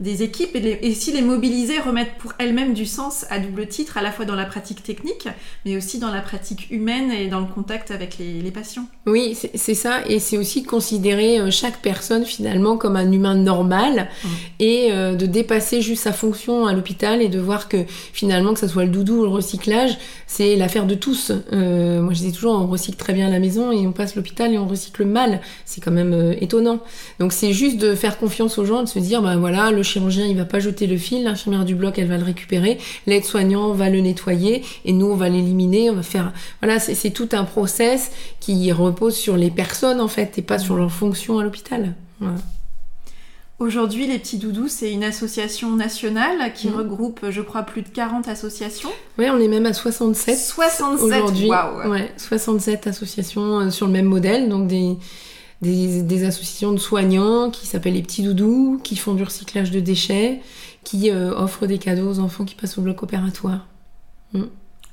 des 0.00 0.22
équipes 0.22 0.54
et, 0.54 0.60
les, 0.60 0.78
et 0.82 0.92
si 0.92 1.12
les 1.12 1.22
mobiliser, 1.22 1.78
remettre 1.78 2.12
pour 2.16 2.34
elles-mêmes 2.38 2.74
du 2.74 2.84
sens 2.84 3.24
à 3.30 3.38
double 3.38 3.66
titre, 3.66 3.96
à 3.96 4.02
la 4.02 4.12
fois 4.12 4.26
dans 4.26 4.34
la 4.34 4.44
pratique 4.44 4.82
technique, 4.82 5.26
mais 5.64 5.76
aussi 5.76 5.98
dans 5.98 6.10
la 6.10 6.20
pratique 6.20 6.70
humaine 6.70 7.10
et 7.10 7.28
dans 7.28 7.40
le 7.40 7.46
contact 7.46 7.90
avec 7.90 8.18
les, 8.18 8.42
les 8.42 8.50
patients. 8.50 8.86
Oui, 9.06 9.38
c'est 9.54 9.74
ça. 9.74 10.06
Et 10.06 10.18
c'est 10.18 10.36
aussi 10.36 10.64
considérer 10.64 11.50
chaque 11.50 11.80
personne 11.80 12.26
finalement 12.26 12.76
comme 12.76 12.96
un 12.96 13.10
humain 13.10 13.34
normal 13.34 14.01
Mm. 14.04 14.28
et 14.60 14.88
euh, 14.90 15.14
de 15.14 15.26
dépasser 15.26 15.80
juste 15.80 16.02
sa 16.04 16.12
fonction 16.12 16.66
à 16.66 16.72
l'hôpital 16.72 17.22
et 17.22 17.28
de 17.28 17.38
voir 17.38 17.68
que 17.68 17.78
finalement 18.12 18.54
que 18.54 18.60
ce 18.60 18.68
soit 18.68 18.84
le 18.84 18.90
doudou 18.90 19.20
ou 19.20 19.22
le 19.22 19.28
recyclage, 19.28 19.98
c'est 20.26 20.56
l'affaire 20.56 20.86
de 20.86 20.94
tous. 20.94 21.32
Euh, 21.52 22.00
moi 22.00 22.12
je 22.12 22.20
dis 22.20 22.32
toujours 22.32 22.54
on 22.54 22.66
recycle 22.66 22.96
très 22.96 23.12
bien 23.12 23.26
à 23.26 23.30
la 23.30 23.38
maison 23.38 23.72
et 23.72 23.86
on 23.86 23.92
passe 23.92 24.14
l'hôpital 24.16 24.52
et 24.52 24.58
on 24.58 24.66
recycle 24.66 25.04
mal. 25.04 25.40
C'est 25.64 25.80
quand 25.80 25.90
même 25.90 26.12
euh, 26.12 26.34
étonnant. 26.40 26.80
Donc 27.18 27.32
c'est 27.32 27.52
juste 27.52 27.78
de 27.78 27.94
faire 27.94 28.18
confiance 28.18 28.58
aux 28.58 28.64
gens, 28.64 28.82
de 28.82 28.88
se 28.88 28.98
dire 28.98 29.22
ben 29.22 29.36
voilà 29.36 29.70
le 29.70 29.82
chirurgien 29.82 30.26
il 30.26 30.36
va 30.36 30.44
pas 30.44 30.60
jeter 30.60 30.86
le 30.86 30.96
fil, 30.96 31.24
l'infirmière 31.24 31.64
du 31.64 31.74
bloc 31.74 31.98
elle 31.98 32.08
va 32.08 32.18
le 32.18 32.24
récupérer, 32.24 32.78
l'aide-soignant 33.06 33.72
va 33.72 33.90
le 33.90 34.00
nettoyer 34.00 34.62
et 34.84 34.92
nous 34.92 35.06
on 35.06 35.16
va 35.16 35.28
l'éliminer, 35.28 35.90
on 35.90 35.94
va 35.94 36.02
faire 36.02 36.32
voilà 36.60 36.78
c'est 36.78 37.10
tout 37.10 37.28
un 37.32 37.44
process 37.44 38.10
qui 38.40 38.72
repose 38.72 39.14
sur 39.14 39.36
les 39.36 39.50
personnes 39.50 40.00
en 40.00 40.08
fait 40.08 40.38
et 40.38 40.42
pas 40.42 40.58
sur 40.58 40.76
leur 40.76 40.90
fonction 40.90 41.38
à 41.38 41.44
l'hôpital. 41.44 41.94
Voilà. 42.20 42.36
Aujourd'hui, 43.62 44.08
les 44.08 44.18
Petits 44.18 44.38
Doudous, 44.38 44.66
c'est 44.66 44.90
une 44.90 45.04
association 45.04 45.76
nationale 45.76 46.52
qui 46.52 46.68
mm. 46.68 46.74
regroupe, 46.74 47.20
je 47.30 47.40
crois, 47.40 47.62
plus 47.62 47.82
de 47.82 47.88
40 47.88 48.26
associations. 48.26 48.88
Oui, 49.18 49.26
on 49.30 49.38
est 49.38 49.46
même 49.46 49.66
à 49.66 49.72
67. 49.72 50.36
67 50.36 51.06
aujourd'hui. 51.06 51.48
Ouais, 51.86 52.12
67 52.16 52.88
associations 52.88 53.60
euh, 53.60 53.70
sur 53.70 53.86
le 53.86 53.92
même 53.92 54.06
modèle, 54.06 54.48
donc 54.48 54.66
des, 54.66 54.96
des, 55.60 56.24
associations 56.24 56.72
de 56.72 56.78
soignants 56.78 57.50
qui 57.50 57.68
s'appellent 57.68 57.94
les 57.94 58.02
Petits 58.02 58.24
Doudous, 58.24 58.80
qui 58.82 58.96
font 58.96 59.14
du 59.14 59.22
recyclage 59.22 59.70
de 59.70 59.78
déchets, 59.78 60.40
qui 60.82 61.12
euh, 61.12 61.32
offrent 61.32 61.68
des 61.68 61.78
cadeaux 61.78 62.10
aux 62.10 62.18
enfants 62.18 62.44
qui 62.44 62.56
passent 62.56 62.78
au 62.78 62.82
bloc 62.82 63.04
opératoire. 63.04 63.68
Mm. 64.32 64.42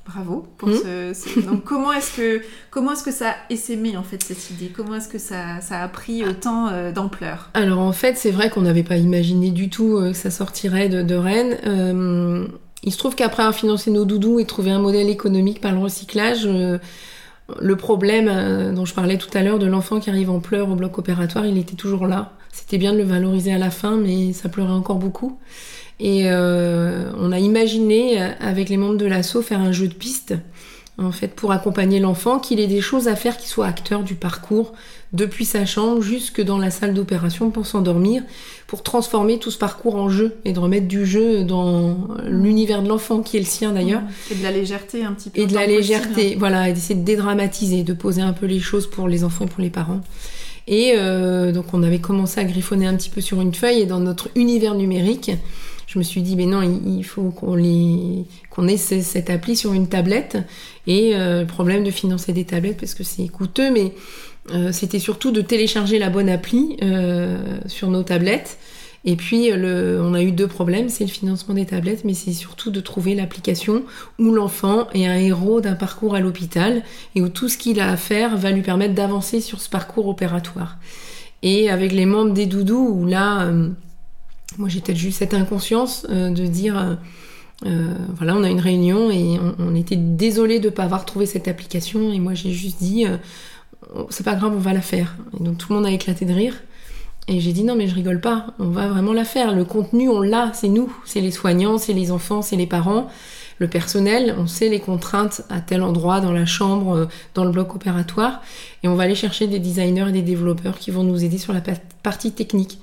Bravo 0.06 0.46
pour 0.56 0.68
hmm. 0.68 1.12
ce, 1.14 1.40
Donc 1.46 1.64
comment 1.64 1.92
est-ce 1.92 2.16
que 2.16 2.42
comment 2.70 2.92
est-ce 2.92 3.04
que 3.04 3.12
ça 3.12 3.30
a 3.30 3.34
essaimé 3.50 3.96
en 3.96 4.02
fait 4.02 4.22
cette 4.22 4.50
idée? 4.50 4.72
Comment 4.74 4.96
est-ce 4.96 5.08
que 5.08 5.18
ça, 5.18 5.60
ça, 5.60 5.82
a 5.82 5.88
pris 5.88 6.24
autant 6.24 6.68
euh, 6.68 6.90
d'ampleur? 6.90 7.50
Alors 7.54 7.80
en 7.80 7.92
fait 7.92 8.16
c'est 8.16 8.30
vrai 8.30 8.50
qu'on 8.50 8.62
n'avait 8.62 8.82
pas 8.82 8.96
imaginé 8.96 9.50
du 9.50 9.68
tout 9.68 9.96
euh, 9.96 10.12
que 10.12 10.16
ça 10.16 10.30
sortirait 10.30 10.88
de, 10.88 11.14
Rennes. 11.14 11.58
Euh, 11.66 12.46
il 12.82 12.92
se 12.92 12.98
trouve 12.98 13.14
qu'après 13.14 13.42
avoir 13.42 13.54
financé 13.54 13.90
nos 13.90 14.06
doudous 14.06 14.40
et 14.40 14.46
trouvé 14.46 14.70
un 14.70 14.78
modèle 14.78 15.10
économique 15.10 15.60
par 15.60 15.72
le 15.72 15.78
recyclage, 15.78 16.48
le 17.58 17.76
problème 17.76 18.74
dont 18.74 18.84
je 18.84 18.94
parlais 18.94 19.18
tout 19.18 19.30
à 19.34 19.42
l'heure 19.42 19.58
de 19.58 19.66
l'enfant 19.66 20.00
qui 20.00 20.10
arrive 20.10 20.30
en 20.30 20.40
pleurs 20.40 20.70
au 20.70 20.74
bloc 20.74 20.98
opératoire, 20.98 21.46
il 21.46 21.58
était 21.58 21.76
toujours 21.76 22.06
là. 22.06 22.32
C'était 22.52 22.78
bien 22.78 22.92
de 22.92 22.98
le 22.98 23.04
valoriser 23.04 23.52
à 23.52 23.58
la 23.58 23.70
fin, 23.70 23.96
mais 23.96 24.32
ça 24.32 24.48
pleurait 24.48 24.72
encore 24.72 24.98
beaucoup. 24.98 25.38
Et 26.00 26.30
euh, 26.30 27.10
on 27.18 27.30
a 27.30 27.38
imaginé 27.38 28.20
euh, 28.20 28.30
avec 28.40 28.70
les 28.70 28.78
membres 28.78 28.96
de 28.96 29.06
l'assaut 29.06 29.42
faire 29.42 29.60
un 29.60 29.70
jeu 29.70 29.86
de 29.86 29.94
piste 29.94 30.34
en 31.00 31.12
fait 31.12 31.28
pour 31.28 31.52
accompagner 31.52 31.98
l'enfant, 31.98 32.38
qu'il 32.38 32.60
ait 32.60 32.66
des 32.66 32.80
choses 32.80 33.08
à 33.08 33.16
faire, 33.16 33.36
qu'il 33.36 33.48
soit 33.48 33.66
acteur 33.66 34.02
du 34.02 34.14
parcours 34.14 34.72
depuis 35.12 35.44
sa 35.44 35.66
chambre 35.66 36.02
jusque 36.02 36.40
dans 36.40 36.58
la 36.58 36.70
salle 36.70 36.94
d'opération 36.94 37.50
pour 37.50 37.66
s'endormir, 37.66 38.22
pour 38.66 38.82
transformer 38.82 39.38
tout 39.38 39.50
ce 39.50 39.58
parcours 39.58 39.96
en 39.96 40.08
jeu 40.08 40.36
et 40.44 40.52
de 40.52 40.58
remettre 40.58 40.86
du 40.86 41.04
jeu 41.04 41.42
dans 41.42 42.08
l'univers 42.24 42.82
de 42.82 42.88
l'enfant 42.88 43.20
qui 43.20 43.36
est 43.36 43.40
le 43.40 43.46
sien 43.46 43.72
d'ailleurs. 43.72 44.02
Et 44.30 44.36
de 44.36 44.42
la 44.42 44.52
légèreté 44.52 45.04
un 45.04 45.12
petit 45.12 45.30
peu. 45.30 45.40
Et 45.40 45.46
de 45.46 45.54
la 45.54 45.66
légèreté, 45.66 46.36
voilà, 46.38 46.68
et 46.68 46.72
d'essayer 46.72 46.94
de 46.94 47.04
dédramatiser, 47.04 47.82
de 47.82 47.92
poser 47.92 48.22
un 48.22 48.32
peu 48.32 48.46
les 48.46 48.60
choses 48.60 48.88
pour 48.88 49.08
les 49.08 49.24
enfants 49.24 49.46
et 49.46 49.48
pour 49.48 49.62
les 49.62 49.70
parents. 49.70 50.00
Et 50.68 50.92
euh, 50.96 51.50
donc 51.50 51.72
on 51.72 51.82
avait 51.82 51.98
commencé 51.98 52.38
à 52.38 52.44
griffonner 52.44 52.86
un 52.86 52.94
petit 52.94 53.10
peu 53.10 53.20
sur 53.20 53.40
une 53.40 53.54
feuille 53.54 53.80
et 53.80 53.86
dans 53.86 53.98
notre 53.98 54.28
univers 54.36 54.74
numérique, 54.74 55.32
je 55.88 55.98
me 55.98 56.04
suis 56.04 56.22
dit, 56.22 56.36
mais 56.36 56.46
non, 56.46 56.62
il 56.62 57.02
faut 57.02 57.30
qu'on 57.30 57.56
qu'on 58.48 58.68
ait 58.68 58.76
cette 58.76 59.28
appli 59.28 59.56
sur 59.56 59.72
une 59.72 59.88
tablette. 59.88 60.38
Et 60.86 61.12
euh, 61.14 61.44
problème 61.44 61.84
de 61.84 61.90
financer 61.90 62.32
des 62.32 62.44
tablettes, 62.44 62.78
parce 62.78 62.94
que 62.94 63.04
c'est 63.04 63.28
coûteux, 63.28 63.70
mais 63.70 63.92
euh, 64.52 64.72
c'était 64.72 64.98
surtout 64.98 65.30
de 65.30 65.40
télécharger 65.40 65.98
la 65.98 66.10
bonne 66.10 66.28
appli 66.28 66.76
euh, 66.82 67.58
sur 67.66 67.90
nos 67.90 68.02
tablettes. 68.02 68.58
Et 69.04 69.16
puis, 69.16 69.50
le, 69.50 69.98
on 70.02 70.12
a 70.12 70.22
eu 70.22 70.30
deux 70.30 70.46
problèmes, 70.46 70.90
c'est 70.90 71.04
le 71.04 71.10
financement 71.10 71.54
des 71.54 71.64
tablettes, 71.64 72.04
mais 72.04 72.12
c'est 72.12 72.34
surtout 72.34 72.70
de 72.70 72.80
trouver 72.80 73.14
l'application 73.14 73.82
où 74.18 74.30
l'enfant 74.30 74.88
est 74.92 75.06
un 75.06 75.16
héros 75.16 75.62
d'un 75.62 75.74
parcours 75.74 76.14
à 76.14 76.20
l'hôpital 76.20 76.82
et 77.14 77.22
où 77.22 77.30
tout 77.30 77.48
ce 77.48 77.56
qu'il 77.56 77.80
a 77.80 77.90
à 77.90 77.96
faire 77.96 78.36
va 78.36 78.50
lui 78.50 78.60
permettre 78.60 78.94
d'avancer 78.94 79.40
sur 79.40 79.60
ce 79.62 79.70
parcours 79.70 80.06
opératoire. 80.06 80.76
Et 81.42 81.70
avec 81.70 81.92
les 81.92 82.04
membres 82.04 82.34
des 82.34 82.44
doudous, 82.44 82.94
où 82.94 83.06
là, 83.06 83.50
moi 84.58 84.68
j'ai 84.68 84.80
peut-être 84.80 84.98
juste 84.98 85.18
cette 85.18 85.34
inconscience 85.34 86.06
euh, 86.10 86.30
de 86.30 86.46
dire 86.46 86.78
euh, 86.78 86.94
euh, 87.66 87.94
voilà 88.16 88.34
on 88.34 88.42
a 88.42 88.48
une 88.48 88.60
réunion 88.60 89.10
et 89.10 89.38
on, 89.58 89.74
était 89.74 89.96
désolé 89.96 90.60
de 90.60 90.66
ne 90.66 90.74
pas 90.74 90.84
avoir 90.84 91.04
trouvé 91.04 91.26
cette 91.26 91.46
application 91.46 92.12
et 92.12 92.18
moi 92.18 92.34
j'ai 92.34 92.52
juste 92.52 92.78
dit 92.78 93.04
c'est 94.08 94.24
pas 94.24 94.34
grave 94.34 94.52
on 94.54 94.58
va 94.58 94.72
la 94.72 94.80
faire. 94.80 95.16
Et 95.38 95.42
donc 95.42 95.58
tout 95.58 95.68
le 95.70 95.76
monde 95.76 95.86
a 95.86 95.90
éclaté 95.90 96.24
de 96.24 96.32
rire. 96.32 96.54
Et 97.28 97.38
j'ai 97.40 97.52
dit 97.52 97.64
non 97.64 97.76
mais 97.76 97.86
je 97.86 97.94
rigole 97.94 98.20
pas. 98.20 98.46
On 98.58 98.70
va 98.70 98.88
vraiment 98.88 99.12
la 99.12 99.24
faire. 99.24 99.54
Le 99.54 99.64
contenu 99.64 100.08
on 100.08 100.20
l'a. 100.20 100.52
C'est 100.54 100.68
nous. 100.68 100.92
C'est 101.04 101.20
les 101.20 101.30
soignants 101.30 101.78
c'est 101.78 101.92
les 101.92 102.10
enfants 102.10 102.42
c'est 102.42 102.56
les 102.56 102.66
parents. 102.66 103.08
Le 103.60 103.68
personnel, 103.68 104.34
on 104.38 104.46
sait 104.46 104.70
les 104.70 104.80
contraintes 104.80 105.42
à 105.50 105.60
tel 105.60 105.82
endroit 105.82 106.22
dans 106.22 106.32
la 106.32 106.46
chambre, 106.46 107.08
dans 107.34 107.44
le 107.44 107.50
bloc 107.50 107.74
opératoire, 107.74 108.40
et 108.82 108.88
on 108.88 108.94
va 108.94 109.02
aller 109.02 109.14
chercher 109.14 109.48
des 109.48 109.58
designers 109.58 110.08
et 110.08 110.12
des 110.12 110.22
développeurs 110.22 110.78
qui 110.78 110.90
vont 110.90 111.02
nous 111.02 111.22
aider 111.22 111.36
sur 111.36 111.52
la 111.52 111.60
partie 112.02 112.32
technique. 112.32 112.78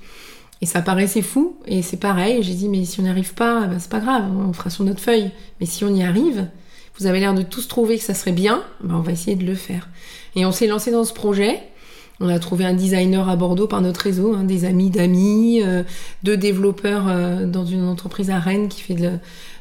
Et 0.60 0.66
ça 0.66 0.82
paraissait 0.82 1.22
fou, 1.22 1.56
et 1.66 1.82
c'est 1.82 1.98
pareil, 1.98 2.42
j'ai 2.42 2.54
dit, 2.54 2.68
mais 2.68 2.84
si 2.84 2.98
on 2.98 3.04
n'y 3.04 3.08
arrive 3.08 3.34
pas, 3.34 3.66
ben 3.66 3.78
c'est 3.78 3.90
pas 3.90 4.00
grave, 4.00 4.24
on 4.36 4.52
fera 4.52 4.70
sur 4.70 4.84
notre 4.84 5.00
feuille. 5.00 5.30
Mais 5.60 5.66
si 5.66 5.84
on 5.84 5.94
y 5.94 6.02
arrive, 6.02 6.48
vous 6.98 7.06
avez 7.06 7.20
l'air 7.20 7.32
de 7.32 7.42
tous 7.42 7.68
trouver 7.68 7.96
que 7.96 8.04
ça 8.04 8.14
serait 8.14 8.32
bien, 8.32 8.64
ben 8.82 8.96
on 8.96 9.00
va 9.00 9.12
essayer 9.12 9.36
de 9.36 9.44
le 9.44 9.54
faire. 9.54 9.88
Et 10.34 10.44
on 10.44 10.52
s'est 10.52 10.66
lancé 10.66 10.90
dans 10.90 11.04
ce 11.04 11.12
projet. 11.12 11.60
On 12.20 12.28
a 12.28 12.40
trouvé 12.40 12.64
un 12.64 12.74
designer 12.74 13.28
à 13.28 13.36
Bordeaux 13.36 13.68
par 13.68 13.80
notre 13.80 14.00
réseau, 14.00 14.34
hein, 14.34 14.42
des 14.42 14.64
amis 14.64 14.90
d'amis, 14.90 15.62
euh, 15.62 15.84
deux 16.24 16.36
développeurs 16.36 17.04
euh, 17.06 17.46
dans 17.46 17.64
une 17.64 17.84
entreprise 17.84 18.30
à 18.30 18.40
Rennes 18.40 18.68
qui 18.68 18.80
fait 18.80 18.94
de, 18.94 19.18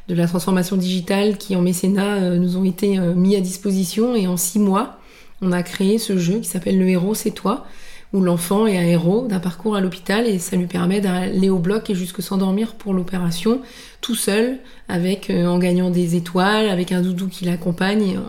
la 0.10 0.28
transformation 0.28 0.78
digitale, 0.78 1.38
qui 1.38 1.56
en 1.56 1.62
mécénat 1.62 2.16
euh, 2.16 2.38
nous 2.38 2.58
ont 2.58 2.64
été 2.64 2.98
mis 2.98 3.36
à 3.36 3.42
disposition. 3.42 4.16
Et 4.16 4.26
en 4.26 4.38
six 4.38 4.58
mois, 4.58 4.98
on 5.44 5.52
a 5.52 5.62
créé 5.62 6.00
ce 6.00 6.18
jeu 6.18 6.40
qui 6.40 6.48
s'appelle 6.48 6.80
Le 6.80 6.90
héros, 6.90 7.14
c'est 7.14 7.30
toi 7.30 7.68
où 8.14 8.22
l'enfant 8.22 8.68
est 8.68 8.78
un 8.78 8.86
héros 8.86 9.28
d'un 9.28 9.40
parcours 9.40 9.76
à 9.76 9.82
l'hôpital 9.82 10.28
et 10.28 10.40
ça 10.40 10.56
lui 10.56 10.68
permet 10.68 11.02
d'aller 11.02 11.50
au 11.50 11.60
bloc 11.60 11.90
et 11.90 11.96
jusque 11.96 12.22
s'endormir 12.22 12.76
pour 12.76 12.94
l'opération 12.94 13.62
tout 14.02 14.16
seul, 14.16 14.60
avec 14.88 15.30
euh, 15.30 15.46
en 15.48 15.58
gagnant 15.58 15.90
des 15.90 16.16
étoiles, 16.16 16.70
avec 16.70 16.92
un 16.92 17.02
doudou 17.02 17.28
qui 17.28 17.46
l'accompagne, 17.46 18.20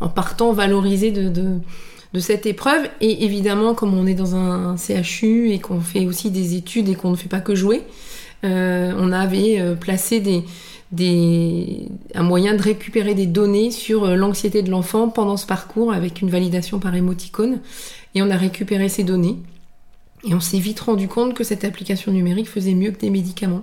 en, 0.00 0.08
partant 0.08 0.52
valorisé 0.52 1.10
de, 1.10 1.60
cette 2.18 2.46
épreuve. 2.46 2.88
Et 3.00 3.24
évidemment, 3.24 3.74
comme 3.74 3.96
on 3.96 4.06
est 4.06 4.14
dans 4.14 4.34
un, 4.34 4.76
CHU 4.76 5.50
et 5.50 5.58
qu'on 5.58 5.80
fait 5.80 6.06
aussi 6.06 6.30
des 6.30 6.56
études 6.56 6.88
et 6.88 6.94
qu'on 6.94 7.10
ne 7.10 7.16
fait 7.16 7.28
pas 7.28 7.40
que 7.40 7.54
jouer, 7.54 7.82
euh, 8.44 8.92
on 8.98 9.12
avait 9.12 9.60
euh, 9.60 9.74
placé 9.74 10.22
un 12.14 12.22
moyen 12.22 12.54
de 12.54 12.62
récupérer 12.62 13.14
des 13.14 13.26
données 13.26 13.70
sur 13.70 14.06
l'anxiété 14.06 14.62
de 14.62 14.70
l'enfant 14.70 15.08
pendant 15.08 15.36
ce 15.36 15.46
parcours 15.46 15.92
avec 15.92 16.22
une 16.22 16.30
validation 16.30 16.78
par 16.78 16.94
émoticône. 16.94 17.58
Et 18.14 18.22
on 18.22 18.30
a 18.30 18.36
récupéré 18.36 18.88
ces 18.88 19.04
données. 19.04 19.36
Et 20.26 20.34
on 20.34 20.40
s'est 20.40 20.58
vite 20.58 20.80
rendu 20.80 21.08
compte 21.08 21.34
que 21.34 21.44
cette 21.44 21.64
application 21.64 22.10
numérique 22.10 22.48
faisait 22.48 22.74
mieux 22.74 22.90
que 22.90 22.98
des 22.98 23.10
médicaments, 23.10 23.62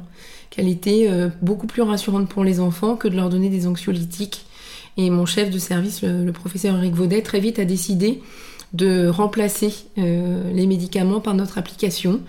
qu'elle 0.52 0.68
était 0.68 1.08
euh, 1.10 1.30
beaucoup 1.42 1.66
plus 1.66 1.82
rassurante 1.82 2.30
pour 2.30 2.44
les 2.44 2.60
enfants 2.60 2.96
que 2.96 3.08
de 3.08 3.16
leur 3.16 3.30
donner 3.30 3.50
des 3.50 3.66
anxiolytiques. 3.66 4.46
Et 4.98 5.10
mon 5.10 5.26
chef 5.26 5.50
de 5.50 5.58
service, 5.58 6.04
le, 6.04 6.32
professeur 6.32 6.78
Eric 6.78 6.94
Vaudet, 6.94 7.22
très 7.22 7.40
vite 7.40 7.58
a 7.60 7.66
décidé 7.66 8.22
de 8.74 9.08
remplacer 9.08 9.74
euh, 9.98 10.52
les 10.54 10.68
médicaments 10.68 11.20
par 11.20 11.34
notre 11.34 11.58
application. 11.58 12.22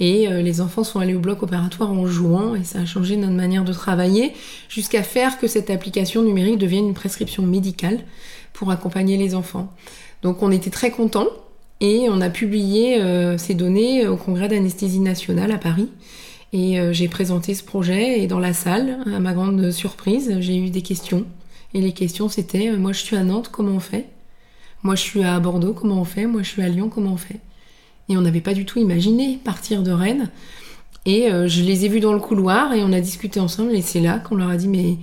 Et 0.00 0.28
euh, 0.28 0.42
les 0.42 0.60
enfants 0.60 0.82
sont 0.82 1.00
allés 1.00 1.14
au 1.14 1.20
bloc 1.20 1.42
opératoire 1.42 1.92
en 1.92 2.06
jouant 2.06 2.54
et 2.54 2.64
ça 2.64 2.80
a 2.80 2.84
changé 2.84 3.16
notre 3.16 3.34
manière 3.34 3.64
de 3.64 3.72
travailler 3.72 4.32
jusqu'à 4.68 5.02
faire 5.02 5.38
que 5.38 5.46
cette 5.46 5.70
application 5.70 6.22
numérique 6.22 6.58
devienne 6.58 6.86
une 6.88 6.94
prescription 6.94 7.44
médicale 7.44 8.00
pour 8.52 8.70
accompagner 8.70 9.16
les 9.16 9.34
enfants. 9.34 9.72
Donc 10.22 10.42
on 10.42 10.50
était 10.50 10.70
très 10.70 10.90
contents 10.90 11.28
Et 11.86 12.08
on 12.08 12.22
a 12.22 12.30
publié 12.30 12.98
ces 13.36 13.52
données 13.52 14.08
au 14.08 14.16
Congrès 14.16 14.48
d'anesthésie 14.48 15.00
nationale 15.00 15.52
à 15.52 15.58
Paris. 15.58 15.90
Et 16.54 16.78
j'ai 16.92 17.08
présenté 17.08 17.52
ce 17.52 17.62
projet 17.62 18.22
et 18.22 18.26
dans 18.26 18.38
la 18.38 18.54
salle, 18.54 19.00
à 19.14 19.20
ma 19.20 19.34
grande 19.34 19.70
surprise, 19.70 20.34
j'ai 20.40 20.56
eu 20.56 20.70
des 20.70 20.80
questions. 20.80 21.26
Et 21.74 21.82
les 21.82 21.92
questions 21.92 22.30
c'était, 22.30 22.74
moi 22.78 22.92
je 22.92 23.00
suis 23.00 23.16
à 23.16 23.22
Nantes, 23.22 23.50
comment 23.52 23.72
on 23.72 23.80
fait? 23.80 24.06
Moi 24.82 24.94
je 24.94 25.02
suis 25.02 25.24
à 25.24 25.38
Bordeaux, 25.40 25.74
comment 25.74 26.00
on 26.00 26.06
fait? 26.06 26.24
Moi 26.26 26.42
je 26.42 26.48
suis 26.48 26.62
à 26.62 26.70
Lyon, 26.70 26.88
comment 26.88 27.12
on 27.12 27.18
fait? 27.18 27.40
Et 28.08 28.16
on 28.16 28.22
n'avait 28.22 28.40
pas 28.40 28.54
du 28.54 28.64
tout 28.64 28.78
imaginé 28.78 29.38
partir 29.44 29.82
de 29.82 29.90
Rennes. 29.90 30.30
Et 31.04 31.28
je 31.28 31.62
les 31.62 31.84
ai 31.84 31.88
vus 31.88 32.00
dans 32.00 32.14
le 32.14 32.18
couloir 32.18 32.72
et 32.72 32.82
on 32.82 32.94
a 32.94 33.00
discuté 33.00 33.40
ensemble 33.40 33.74
et 33.74 33.82
c'est 33.82 34.00
là 34.00 34.20
qu'on 34.20 34.36
leur 34.36 34.48
a 34.48 34.56
dit 34.56 34.68
mais 34.68 34.96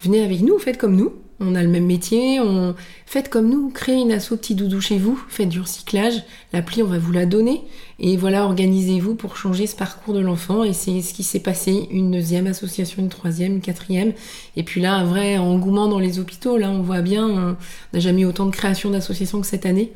venez 0.00 0.24
avec 0.24 0.40
nous, 0.40 0.58
faites 0.58 0.78
comme 0.78 0.96
nous 0.96 1.12
on 1.42 1.54
a 1.54 1.62
le 1.62 1.68
même 1.68 1.86
métier, 1.86 2.40
faites 3.06 3.28
comme 3.28 3.48
nous, 3.48 3.70
créez 3.70 4.00
une 4.00 4.12
asso 4.12 4.30
petit 4.30 4.54
doudou 4.54 4.80
chez 4.80 4.98
vous, 4.98 5.22
faites 5.28 5.48
du 5.48 5.60
recyclage, 5.60 6.22
l'appli 6.52 6.82
on 6.82 6.86
va 6.86 6.98
vous 6.98 7.12
la 7.12 7.26
donner 7.26 7.62
et 7.98 8.16
voilà, 8.16 8.44
organisez-vous 8.44 9.14
pour 9.14 9.36
changer 9.36 9.66
ce 9.66 9.76
parcours 9.76 10.14
de 10.14 10.20
l'enfant 10.20 10.64
et 10.64 10.72
c'est 10.72 11.02
ce 11.02 11.12
qui 11.12 11.22
s'est 11.22 11.40
passé, 11.40 11.88
une 11.90 12.10
deuxième 12.10 12.46
association, 12.46 13.02
une 13.02 13.08
troisième, 13.08 13.54
une 13.54 13.60
quatrième 13.60 14.12
et 14.56 14.62
puis 14.62 14.80
là 14.80 14.94
un 14.94 15.04
vrai 15.04 15.38
engouement 15.38 15.88
dans 15.88 15.98
les 15.98 16.18
hôpitaux, 16.18 16.56
là 16.56 16.70
on 16.70 16.82
voit 16.82 17.02
bien, 17.02 17.28
on 17.28 17.56
n'a 17.92 18.00
jamais 18.00 18.22
eu 18.22 18.26
autant 18.26 18.46
de 18.46 18.50
création 18.50 18.90
d'associations 18.90 19.40
que 19.40 19.46
cette 19.46 19.66
année. 19.66 19.92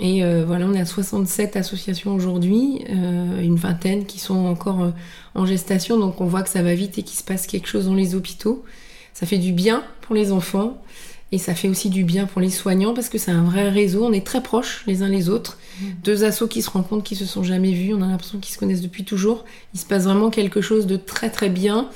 Et 0.00 0.24
euh, 0.24 0.44
voilà, 0.44 0.66
on 0.66 0.74
a 0.74 0.84
67 0.84 1.56
associations 1.56 2.14
aujourd'hui, 2.14 2.84
euh, 2.90 3.40
une 3.40 3.56
vingtaine 3.56 4.06
qui 4.06 4.18
sont 4.18 4.46
encore 4.46 4.82
euh, 4.82 4.90
en 5.36 5.46
gestation, 5.46 5.98
donc 5.98 6.20
on 6.20 6.26
voit 6.26 6.42
que 6.42 6.48
ça 6.48 6.62
va 6.62 6.74
vite 6.74 6.98
et 6.98 7.02
qu'il 7.04 7.16
se 7.16 7.22
passe 7.22 7.46
quelque 7.46 7.68
chose 7.68 7.86
dans 7.86 7.94
les 7.94 8.16
hôpitaux. 8.16 8.64
Ça 9.12 9.26
fait 9.26 9.38
du 9.38 9.52
bien 9.52 9.84
pour 10.04 10.14
les 10.14 10.32
enfants 10.32 10.78
et 11.32 11.38
ça 11.38 11.56
fait 11.56 11.68
aussi 11.68 11.90
du 11.90 12.04
bien 12.04 12.26
pour 12.26 12.40
les 12.40 12.48
soignants 12.48 12.94
parce 12.94 13.08
que 13.08 13.18
c'est 13.18 13.32
un 13.32 13.42
vrai 13.42 13.68
réseau. 13.68 14.04
On 14.04 14.12
est 14.12 14.24
très 14.24 14.40
proches 14.40 14.84
les 14.86 15.02
uns 15.02 15.08
les 15.08 15.28
autres. 15.28 15.58
Mmh. 15.80 15.84
Deux 16.04 16.22
assos 16.22 16.46
qui 16.46 16.62
se 16.62 16.70
rencontrent, 16.70 17.02
qui 17.02 17.16
se 17.16 17.24
sont 17.24 17.42
jamais 17.42 17.72
vus. 17.72 17.92
On 17.92 18.02
a 18.02 18.06
l'impression 18.06 18.38
qu'ils 18.38 18.54
se 18.54 18.58
connaissent 18.58 18.82
depuis 18.82 19.04
toujours. 19.04 19.44
Il 19.74 19.80
se 19.80 19.84
passe 19.84 20.04
vraiment 20.04 20.30
quelque 20.30 20.60
chose 20.60 20.86
de 20.86 20.96
très 20.96 21.30
très 21.30 21.48
bien 21.48 21.88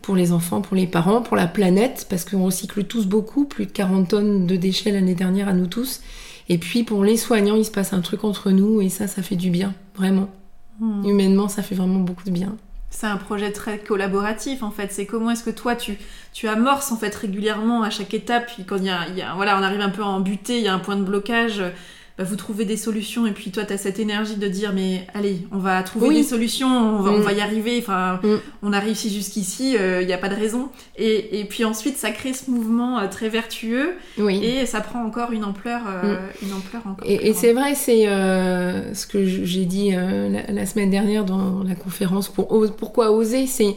pour 0.00 0.16
les 0.16 0.32
enfants, 0.32 0.62
pour 0.62 0.74
les 0.74 0.86
parents, 0.86 1.20
pour 1.20 1.36
la 1.36 1.46
planète 1.46 2.06
parce 2.08 2.24
qu'on 2.24 2.44
recycle 2.44 2.84
tous 2.84 3.04
beaucoup, 3.04 3.44
plus 3.44 3.66
de 3.66 3.72
40 3.72 4.08
tonnes 4.08 4.46
de 4.46 4.56
déchets 4.56 4.90
l'année 4.90 5.14
dernière 5.14 5.48
à 5.48 5.52
nous 5.52 5.66
tous. 5.66 6.00
Et 6.48 6.56
puis 6.56 6.82
pour 6.82 7.04
les 7.04 7.18
soignants, 7.18 7.56
il 7.56 7.66
se 7.66 7.70
passe 7.70 7.92
un 7.92 8.00
truc 8.00 8.24
entre 8.24 8.50
nous 8.52 8.80
et 8.80 8.88
ça, 8.88 9.06
ça 9.06 9.22
fait 9.22 9.36
du 9.36 9.50
bien, 9.50 9.74
vraiment. 9.96 10.30
Mmh. 10.80 11.04
Humainement, 11.04 11.48
ça 11.48 11.62
fait 11.62 11.74
vraiment 11.74 12.00
beaucoup 12.00 12.24
de 12.24 12.30
bien 12.30 12.56
c'est 12.90 13.06
un 13.06 13.16
projet 13.16 13.52
très 13.52 13.78
collaboratif 13.78 14.62
en 14.62 14.70
fait. 14.70 14.92
C'est 14.92 15.06
comment 15.06 15.30
est-ce 15.30 15.44
que 15.44 15.50
toi 15.50 15.76
tu, 15.76 15.98
tu 16.32 16.48
amorces 16.48 16.90
en 16.92 16.96
fait 16.96 17.14
régulièrement 17.14 17.82
à 17.82 17.90
chaque 17.90 18.14
étape. 18.14 18.46
Puis 18.52 18.64
quand 18.64 18.76
il 18.76 18.84
y 18.84 18.90
a, 18.90 19.34
voilà, 19.34 19.58
on 19.58 19.62
arrive 19.62 19.80
un 19.80 19.90
peu 19.90 20.02
à 20.02 20.06
en 20.06 20.24
il 20.24 20.62
y 20.62 20.68
a 20.68 20.74
un 20.74 20.78
point 20.78 20.96
de 20.96 21.02
blocage. 21.02 21.62
Bah, 22.18 22.24
vous 22.24 22.34
trouvez 22.34 22.64
des 22.64 22.76
solutions 22.76 23.28
et 23.28 23.30
puis 23.30 23.52
toi 23.52 23.64
tu 23.64 23.72
as 23.72 23.78
cette 23.78 24.00
énergie 24.00 24.34
de 24.34 24.48
dire 24.48 24.72
mais 24.74 25.06
allez 25.14 25.46
on 25.52 25.58
va 25.58 25.80
trouver 25.84 26.12
des 26.12 26.24
solutions 26.24 26.66
on 26.66 27.00
va, 27.00 27.12
on 27.12 27.20
va, 27.20 27.32
y 27.32 27.40
arriver 27.40 27.78
enfin 27.78 28.18
mm. 28.24 28.38
on 28.64 28.72
a 28.72 28.80
réussi 28.80 29.08
jusqu'ici 29.08 29.74
il 29.74 29.76
euh, 29.76 30.04
n'y 30.04 30.12
a 30.12 30.18
pas 30.18 30.28
de 30.28 30.34
raison. 30.34 30.68
Et, 30.96 31.38
et, 31.38 31.44
puis 31.44 31.64
ensuite 31.64 31.96
ça 31.96 32.10
crée 32.10 32.32
ce 32.32 32.50
mouvement 32.50 32.98
euh, 32.98 33.06
très 33.06 33.28
vertueux 33.28 33.92
et 34.18 34.66
ça 34.66 34.80
prend 34.80 35.04
encore 35.04 35.30
une 35.30 35.44
ampleur 35.44 35.82
euh, 35.86 36.16
mm. 36.16 36.46
une 36.46 36.52
ampleur 36.54 36.82
encore 36.86 37.08
et, 37.08 37.28
et 37.28 37.34
c'est 37.34 37.52
vrai 37.52 37.76
c'est 37.76 38.06
ce 38.06 39.06
que 39.06 39.24
j'ai 39.24 39.64
dit 39.64 39.92
la, 39.92 40.52
la, 40.52 40.66
semaine 40.66 40.90
dernière 40.90 41.24
dans 41.24 41.62
la 41.62 41.76
conférence 41.76 42.28
pour 42.28 42.48
pourquoi 42.76 43.12
oser 43.12 43.46
c'est 43.46 43.76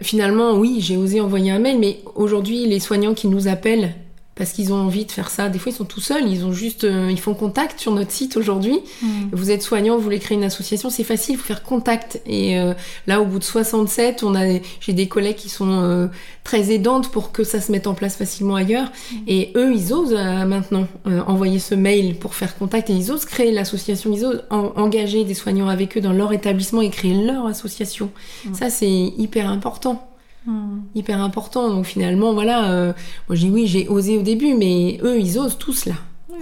finalement 0.00 0.54
oui 0.54 0.76
j'ai 0.78 0.96
osé 0.96 1.20
envoyer 1.20 1.50
un 1.50 1.58
mail 1.58 1.80
mais 1.80 1.98
aujourd'hui 2.14 2.66
les 2.66 2.78
soignants 2.78 3.14
qui 3.14 3.26
nous 3.26 3.48
appellent 3.48 3.96
parce 4.34 4.52
qu'ils 4.52 4.72
ont 4.72 4.76
envie 4.76 5.04
de 5.04 5.12
faire 5.12 5.30
ça. 5.30 5.48
Des 5.48 5.58
fois, 5.58 5.70
ils 5.70 5.74
sont 5.74 5.84
tout 5.84 6.00
seuls, 6.00 6.28
ils 6.28 6.44
ont 6.44 6.52
juste, 6.52 6.84
euh, 6.84 7.08
ils 7.10 7.20
font 7.20 7.34
contact 7.34 7.78
sur 7.78 7.92
notre 7.92 8.10
site 8.10 8.36
aujourd'hui. 8.36 8.80
Mm. 9.00 9.06
Vous 9.32 9.50
êtes 9.50 9.62
soignant, 9.62 9.96
vous 9.96 10.02
voulez 10.02 10.18
créer 10.18 10.36
une 10.36 10.44
association, 10.44 10.90
c'est 10.90 11.04
facile, 11.04 11.34
il 11.34 11.38
faut 11.38 11.46
faire 11.46 11.62
contact. 11.62 12.20
Et 12.26 12.58
euh, 12.58 12.74
là, 13.06 13.20
au 13.20 13.26
bout 13.26 13.38
de 13.38 13.44
67, 13.44 14.24
on 14.24 14.34
a, 14.34 14.58
j'ai 14.80 14.92
des 14.92 15.06
collègues 15.06 15.36
qui 15.36 15.48
sont 15.48 15.70
euh, 15.70 16.08
très 16.42 16.72
aidantes 16.72 17.12
pour 17.12 17.30
que 17.30 17.44
ça 17.44 17.60
se 17.60 17.70
mette 17.70 17.86
en 17.86 17.94
place 17.94 18.16
facilement 18.16 18.56
ailleurs. 18.56 18.90
Mm. 19.12 19.16
Et 19.28 19.52
eux, 19.54 19.72
ils 19.72 19.92
osent 19.92 20.14
maintenant 20.14 20.88
envoyer 21.26 21.58
ce 21.58 21.74
mail 21.74 22.16
pour 22.16 22.34
faire 22.34 22.56
contact 22.56 22.90
et 22.90 22.92
ils 22.92 23.12
osent 23.12 23.24
créer 23.24 23.52
l'association, 23.52 24.12
ils 24.12 24.24
osent 24.24 24.42
engager 24.50 25.24
des 25.24 25.34
soignants 25.34 25.68
avec 25.68 25.96
eux 25.96 26.00
dans 26.00 26.12
leur 26.12 26.32
établissement 26.32 26.80
et 26.80 26.90
créer 26.90 27.14
leur 27.14 27.46
association. 27.46 28.10
Mm. 28.44 28.54
Ça, 28.54 28.70
c'est 28.70 28.90
hyper 29.16 29.48
important. 29.48 30.08
Hmm. 30.46 30.82
hyper 30.94 31.20
important. 31.20 31.70
Donc 31.70 31.86
finalement, 31.86 32.34
voilà, 32.34 32.70
euh, 32.70 32.92
moi 33.28 33.36
j'ai 33.36 33.48
oui, 33.50 33.66
j'ai 33.66 33.88
osé 33.88 34.18
au 34.18 34.22
début, 34.22 34.54
mais 34.54 34.98
eux, 35.02 35.18
ils 35.18 35.38
osent 35.38 35.58
tous 35.58 35.86
là. 35.86 35.94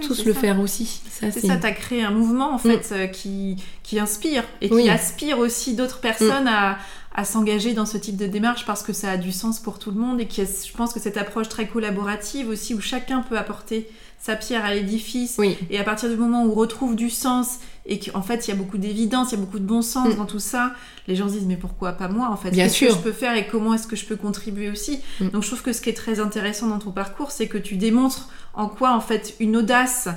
tous 0.05 0.25
le 0.25 0.33
faire 0.33 0.59
aussi. 0.59 1.01
c'est 1.09 1.31
ça, 1.31 1.55
tu 1.55 1.65
as 1.65 1.71
créé 1.71 2.03
un 2.03 2.11
mouvement 2.11 2.53
en 2.53 2.57
fait 2.57 2.89
hmm. 2.89 2.93
euh, 2.93 3.07
qui, 3.07 3.55
qui 3.83 3.99
inspire 3.99 4.43
et 4.61 4.69
qui 4.69 4.89
aspire 4.89 5.39
aussi 5.39 5.75
d'autres 5.75 5.99
personnes 5.99 6.47
à, 6.47 6.77
à 7.15 7.25
s'engager 7.25 7.73
dans 7.73 7.85
ce 7.85 7.97
type 7.97 8.17
de 8.17 8.25
démarche 8.25 8.65
parce 8.65 8.83
que 8.83 8.91
ça 8.91 9.11
a 9.11 9.17
du 9.17 9.31
sens 9.31 9.59
pour 9.59 9.79
tout 9.79 9.91
le 9.91 9.99
monde 9.99 10.19
et 10.19 10.25
qui 10.25 10.43
je 10.43 10.73
pense 10.75 10.93
que 10.93 10.99
cette 10.99 11.17
approche 11.17 11.47
très 11.47 11.67
collaborative 11.67 12.49
aussi 12.49 12.73
où 12.73 12.81
chacun 12.81 13.21
peut 13.21 13.37
apporter 13.37 13.87
sa 14.23 14.37
pierre 14.37 14.63
à 14.63 14.73
l'édifice 14.73 15.37
et 15.69 15.77
à 15.77 15.83
partir 15.83 16.09
du 16.09 16.15
moment 16.15 16.45
où 16.45 16.51
on 16.51 16.53
retrouve 16.53 16.95
du 16.95 17.09
sens 17.09 17.59
et 17.85 17.99
qu'en 17.99 18.21
fait 18.21 18.47
il 18.47 18.51
y 18.51 18.53
a 18.53 18.55
beaucoup 18.55 18.77
d'évidence, 18.77 19.33
il 19.33 19.35
y 19.35 19.37
a 19.37 19.41
beaucoup 19.41 19.59
de 19.59 19.65
bon 19.65 19.81
sens 19.81 20.13
mm. 20.13 20.15
dans 20.15 20.25
tout 20.25 20.39
ça, 20.39 20.71
les 21.09 21.17
gens 21.17 21.27
se 21.27 21.33
disent 21.33 21.45
mais 21.45 21.57
pourquoi 21.57 21.91
pas 21.91 22.07
moi 22.07 22.29
en 22.29 22.37
fait? 22.37 22.51
Qu'est-ce 22.51 22.85
que 22.85 22.89
je 22.89 22.99
peux 22.99 23.11
faire 23.11 23.35
et 23.35 23.47
comment 23.47 23.73
est-ce 23.73 23.85
que 23.85 23.97
je 23.97 24.05
peux 24.05 24.15
contribuer 24.15 24.69
aussi? 24.69 25.01
Mm. 25.19 25.27
Donc 25.31 25.43
je 25.43 25.47
trouve 25.47 25.61
que 25.61 25.73
ce 25.73 25.81
qui 25.81 25.89
est 25.89 25.93
très 25.93 26.21
intéressant 26.21 26.67
dans 26.67 26.79
ton 26.79 26.91
parcours, 26.91 27.31
c'est 27.31 27.47
que 27.47 27.57
tu 27.57 27.75
démontres 27.75 28.29
en 28.53 28.69
quoi 28.69 28.93
en 28.95 29.01
fait 29.01 29.35
une 29.41 29.57
audace 29.57 30.07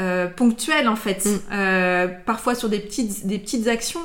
euh, 0.00 0.26
ponctuelle 0.26 0.88
en 0.88 0.96
fait, 0.96 1.26
mm. 1.26 1.38
euh, 1.52 2.08
parfois 2.24 2.54
sur 2.54 2.70
des 2.70 2.78
petites, 2.78 3.26
des 3.26 3.38
petites 3.38 3.68
actions 3.68 4.00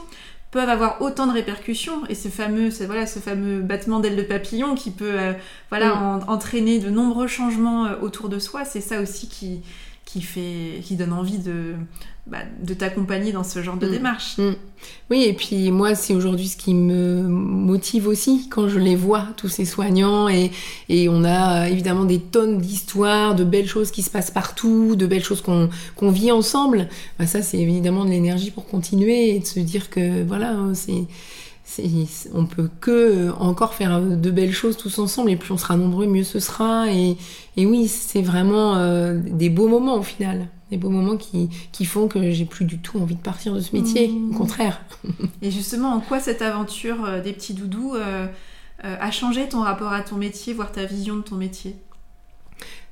peuvent 0.52 0.70
avoir 0.70 1.02
autant 1.02 1.28
de 1.28 1.34
répercussions. 1.34 2.06
Et 2.08 2.16
ce 2.16 2.30
fameux 2.30 2.70
voilà 2.86 3.06
ce 3.06 3.20
fameux 3.20 3.62
battement 3.62 4.00
d'aile 4.00 4.16
de 4.16 4.24
papillon 4.24 4.76
qui 4.76 4.92
peut 4.92 5.20
euh, 5.20 5.34
voilà 5.70 6.20
entraîner 6.28 6.80
de 6.80 6.90
nombreux 6.90 7.28
changements 7.28 7.90
autour 8.02 8.30
de 8.30 8.40
soi 8.40 8.66
c'est 8.66 8.82
ça 8.82 9.02
aussi 9.02 9.28
qui 9.28 9.62
qui 10.06 10.22
fait 10.22 10.82
qui 10.84 10.96
donne 10.96 11.14
envie 11.14 11.40
de 11.40 11.76
bah, 12.28 12.40
de 12.64 12.74
t'accompagner 12.74 13.32
dans 13.32 13.44
ce 13.44 13.62
genre 13.62 13.78
de 13.78 13.88
mm. 13.88 13.92
démarche. 13.92 14.38
Mm. 14.40 14.56
Oui, 15.12 15.24
et 15.26 15.34
puis 15.34 15.72
moi, 15.72 15.94
c'est 15.94 16.14
aujourd'hui 16.14 16.48
ce 16.48 16.58
qui 16.58 16.74
me 16.74 17.22
motive 17.22 18.08
aussi 18.08 18.48
quand 18.50 18.68
je 18.68 18.80
les 18.80 18.96
vois, 18.96 19.28
tous 19.38 19.48
ces 19.48 19.66
soignants, 19.66 20.28
et, 20.28 20.52
et 20.90 21.08
on 21.08 21.24
a 21.24 21.70
évidemment 21.70 22.06
des 22.06 22.20
tonnes 22.20 22.58
d'histoires, 22.58 23.36
de 23.36 23.44
belles 23.44 23.68
choses 23.68 23.92
qui 23.92 24.02
se 24.02 24.10
passent 24.10 24.32
partout, 24.32 24.96
de 24.96 25.06
belles 25.06 25.24
choses 25.24 25.42
qu'on 25.42 26.12
vit 26.12 26.32
ensemble. 26.32 26.88
Bah, 27.20 27.28
ça, 27.28 27.44
c'est 27.44 27.60
évidemment 27.60 28.06
de 28.06 28.10
l'énergie 28.10 28.52
pour 28.52 28.66
continuer 28.66 29.36
et 29.36 29.40
de 29.40 29.46
se 29.46 29.60
dire 29.60 29.90
que 29.90 30.24
voilà, 30.24 30.56
c'est 30.74 31.06
on 32.34 32.46
peut 32.46 32.70
que 32.80 33.32
encore 33.40 33.74
faire 33.74 34.00
de 34.00 34.32
belles 34.32 34.54
choses 34.54 34.78
tous 34.78 35.00
ensemble 35.00 35.32
et 35.32 35.36
plus 35.36 35.52
on 35.52 35.58
sera 35.58 35.76
nombreux 35.76 36.06
mieux 36.06 36.24
ce 36.24 36.40
sera 36.40 36.92
et, 36.92 37.18
et 37.58 37.66
oui 37.66 37.88
c'est 37.88 38.22
vraiment 38.22 38.76
euh, 38.76 39.20
des 39.20 39.50
beaux 39.50 39.68
moments 39.68 39.96
au 39.96 40.04
final 40.04 40.48
des 40.72 40.78
beaux 40.78 40.90
moments 40.90 41.18
qui, 41.18 41.50
qui 41.72 41.86
font 41.86 42.08
que 42.08 42.32
j'ai 42.32 42.46
plus 42.46 42.66
du 42.66 42.80
tout 42.80 43.00
envie 43.00 43.16
de 43.16 43.22
partir 43.22 43.54
de 43.54 43.60
ce 43.60 43.76
métier, 43.76 44.08
mmh. 44.08 44.32
au 44.32 44.38
contraire. 44.38 44.82
Et 45.42 45.52
justement, 45.52 45.94
en 45.94 46.00
quoi 46.00 46.20
cette 46.20 46.42
aventure 46.42 47.06
euh, 47.06 47.22
des 47.22 47.34
petits 47.34 47.54
doudous 47.54 47.94
euh, 47.96 48.28
euh, 48.84 48.96
a 49.00 49.12
changé 49.12 49.48
ton 49.48 49.62
rapport 49.62 49.94
à 49.94 50.02
ton 50.02 50.16
métier, 50.16 50.54
voire 50.54 50.72
ta 50.72 50.86
vision 50.86 51.16
de 51.18 51.22
ton 51.22 51.36
métier? 51.36 51.76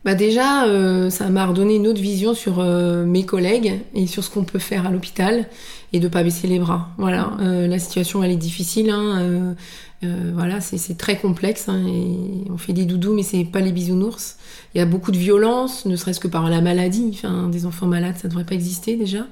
Bah 0.05 0.15
déjà, 0.15 0.65
ça 1.09 1.29
m'a 1.29 1.45
redonné 1.45 1.77
une 1.77 1.87
autre 1.87 2.01
vision 2.01 2.33
sur 2.33 2.61
mes 2.61 3.25
collègues 3.25 3.79
et 3.95 4.05
sur 4.05 4.21
ce 4.21 4.29
qu'on 4.29 4.43
peut 4.43 4.59
faire 4.59 4.85
à 4.85 4.91
l'hôpital 4.91 5.47
et 5.93 6.01
de 6.01 6.09
pas 6.09 6.23
baisser 6.23 6.45
les 6.45 6.59
bras. 6.59 6.89
Voilà, 6.97 7.27
mmh. 7.27 7.67
la 7.67 7.79
situation 7.79 8.21
elle 8.21 8.31
est 8.31 8.35
difficile. 8.35 8.89
Hein, 8.89 9.55
euh, 10.03 10.31
voilà, 10.33 10.61
c'est 10.61 10.97
très 10.97 11.17
complexe. 11.17 11.69
Hein, 11.69 11.85
et 11.87 12.49
on 12.51 12.57
fait 12.57 12.73
des 12.73 12.85
doudous, 12.85 13.13
mais 13.13 13.23
c'est 13.23 13.43
pas 13.45 13.59
les 13.59 13.71
bisounours. 13.71 14.37
Il 14.73 14.77
y 14.77 14.81
a 14.81 14.85
beaucoup 14.85 15.11
de 15.11 15.17
violence, 15.17 15.85
ne 15.85 15.95
serait-ce 15.95 16.19
que 16.19 16.27
par 16.27 16.49
la 16.49 16.61
maladie. 16.61 17.21
Des 17.51 17.65
enfants 17.65 17.87
malades, 17.87 18.15
ça 18.17 18.27
devrait 18.27 18.45
pas 18.45 18.55
exister 18.55 18.95
déjà. 18.95 19.25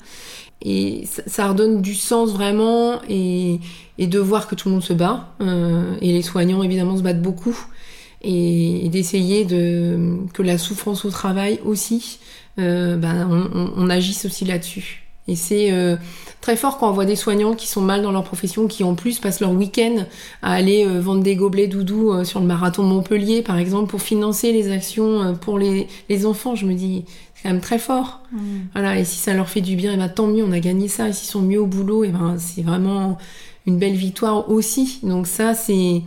Et 0.63 1.07
ça, 1.27 1.47
redonne 1.49 1.81
du 1.81 1.95
sens 1.95 2.31
vraiment, 2.31 3.01
et, 3.09 3.59
de 3.97 4.19
voir 4.19 4.47
que 4.47 4.55
tout 4.55 4.69
le 4.69 4.73
monde 4.73 4.83
se 4.83 4.93
bat. 4.93 5.33
Euh, 5.41 5.95
et 6.01 6.11
les 6.11 6.21
soignants, 6.21 6.63
évidemment, 6.63 6.97
se 6.97 7.01
battent 7.01 7.21
beaucoup. 7.21 7.57
Et, 8.21 8.87
d'essayer 8.89 9.45
de 9.45 10.17
que 10.33 10.43
la 10.43 10.57
souffrance 10.57 11.05
au 11.05 11.09
travail 11.09 11.59
aussi, 11.65 12.19
euh, 12.59 12.97
ben, 12.97 13.49
on 13.75 13.89
agisse 13.89 14.25
aussi 14.25 14.45
là-dessus. 14.45 15.10
Et 15.31 15.35
c'est 15.35 15.71
euh, 15.71 15.95
très 16.41 16.57
fort 16.57 16.77
quand 16.77 16.89
on 16.89 16.93
voit 16.93 17.05
des 17.05 17.15
soignants 17.15 17.53
qui 17.53 17.67
sont 17.67 17.81
mal 17.81 18.01
dans 18.01 18.11
leur 18.11 18.25
profession, 18.25 18.67
qui 18.67 18.83
en 18.83 18.95
plus 18.95 19.19
passent 19.19 19.39
leur 19.39 19.51
week-end 19.51 20.05
à 20.41 20.51
aller 20.51 20.85
euh, 20.85 20.99
vendre 20.99 21.23
des 21.23 21.37
gobelets 21.37 21.67
doudou 21.67 22.11
euh, 22.11 22.25
sur 22.25 22.41
le 22.41 22.45
marathon 22.45 22.83
Montpellier, 22.83 23.41
par 23.41 23.57
exemple, 23.57 23.89
pour 23.89 24.01
financer 24.01 24.51
les 24.51 24.71
actions 24.71 25.35
pour 25.39 25.57
les, 25.57 25.87
les, 26.09 26.25
enfants. 26.25 26.55
Je 26.55 26.65
me 26.65 26.73
dis, 26.73 27.05
c'est 27.33 27.43
quand 27.43 27.49
même 27.49 27.61
très 27.61 27.79
fort. 27.79 28.19
Mmh. 28.33 28.39
Voilà, 28.73 28.99
et 28.99 29.05
si 29.05 29.17
ça 29.17 29.33
leur 29.33 29.47
fait 29.47 29.61
du 29.61 29.77
bien, 29.77 29.91
et 29.91 29.95
eh 29.95 29.97
ben, 29.97 30.09
tant 30.09 30.27
mieux, 30.27 30.43
on 30.43 30.51
a 30.51 30.59
gagné 30.59 30.89
ça. 30.89 31.07
Et 31.07 31.13
s'ils 31.13 31.29
sont 31.29 31.41
mieux 31.41 31.61
au 31.61 31.67
boulot, 31.67 32.03
et 32.03 32.09
eh 32.09 32.11
ben, 32.11 32.35
c'est 32.37 32.61
vraiment 32.61 33.17
une 33.65 33.77
belle 33.77 33.95
victoire 33.95 34.49
aussi. 34.49 34.99
Donc 35.03 35.27
ça, 35.27 35.53
c'est 35.53 36.01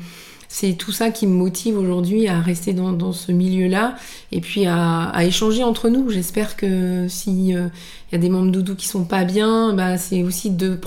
c'est 0.54 0.74
tout 0.74 0.92
ça 0.92 1.10
qui 1.10 1.26
me 1.26 1.32
motive 1.34 1.76
aujourd'hui 1.76 2.28
à 2.28 2.40
rester 2.40 2.74
dans, 2.74 3.10
ce 3.10 3.32
milieu-là 3.32 3.96
et 4.30 4.40
puis 4.40 4.66
à, 4.66 5.12
échanger 5.24 5.64
entre 5.64 5.88
nous. 5.88 6.10
J'espère 6.10 6.54
que 6.54 7.08
si 7.08 7.48
il 7.48 7.70
y 8.12 8.14
a 8.14 8.18
des 8.18 8.28
membres 8.28 8.52
doudou 8.52 8.76
qui 8.76 8.86
sont 8.86 9.02
pas 9.02 9.24
bien, 9.24 9.74
bah, 9.74 9.98
c'est 9.98 10.22
aussi 10.22 10.50
de 10.50 10.78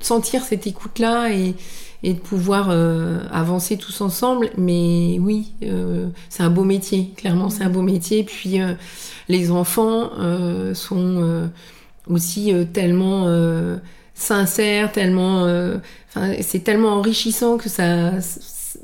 sentir 0.00 0.42
cette 0.42 0.66
écoute-là 0.66 1.30
et, 1.30 1.54
et 2.02 2.14
de 2.14 2.18
pouvoir 2.18 2.70
euh, 2.70 3.20
avancer 3.30 3.76
tous 3.76 4.00
ensemble. 4.00 4.50
Mais 4.58 5.18
oui, 5.20 5.52
euh, 5.62 6.08
c'est 6.28 6.42
un 6.42 6.50
beau 6.50 6.64
métier, 6.64 7.12
clairement, 7.16 7.48
c'est 7.48 7.62
un 7.62 7.70
beau 7.70 7.82
métier. 7.82 8.24
Puis 8.24 8.60
euh, 8.60 8.74
les 9.28 9.52
enfants 9.52 10.10
sont 10.74 11.48
aussi 12.08 12.52
tellement 12.72 13.32
sincères, 14.14 14.90
tellement, 14.90 15.46
c'est 16.40 16.64
tellement 16.64 16.94
enrichissant 16.94 17.56
que 17.56 17.68
ça, 17.68 18.20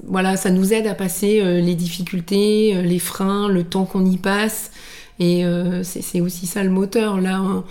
voilà, 0.06 0.36
ça 0.36 0.50
nous 0.50 0.72
aide 0.72 0.86
à 0.86 0.94
passer 0.94 1.42
les 1.60 1.74
difficultés, 1.74 2.80
les 2.82 2.98
freins, 2.98 3.48
le 3.48 3.64
temps 3.64 3.84
qu'on 3.84 4.04
y 4.04 4.16
passe. 4.16 4.70
Et 5.18 5.44
c'est 5.82 6.20
aussi 6.20 6.46
ça 6.46 6.62
le 6.62 6.70
moteur 6.70 7.20
là. 7.20 7.36
Hein. 7.36 7.64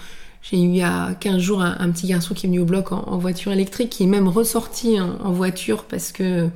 J'ai 0.49 0.57
eu 0.57 0.61
il 0.61 0.75
y 0.75 0.81
a 0.81 1.13
15 1.19 1.39
jours 1.39 1.61
un, 1.61 1.89
petit 1.91 2.07
garçon 2.07 2.33
qui 2.33 2.45
est 2.45 2.49
venu 2.49 2.61
au 2.61 2.65
bloc 2.65 2.91
en, 2.91 3.17
voiture 3.17 3.51
électrique, 3.51 3.89
qui 3.89 4.03
est 4.03 4.07
même 4.07 4.27
ressorti 4.27 4.97
en, 4.99 5.31
voiture 5.31 5.83
parce 5.83 6.11
que 6.11 6.49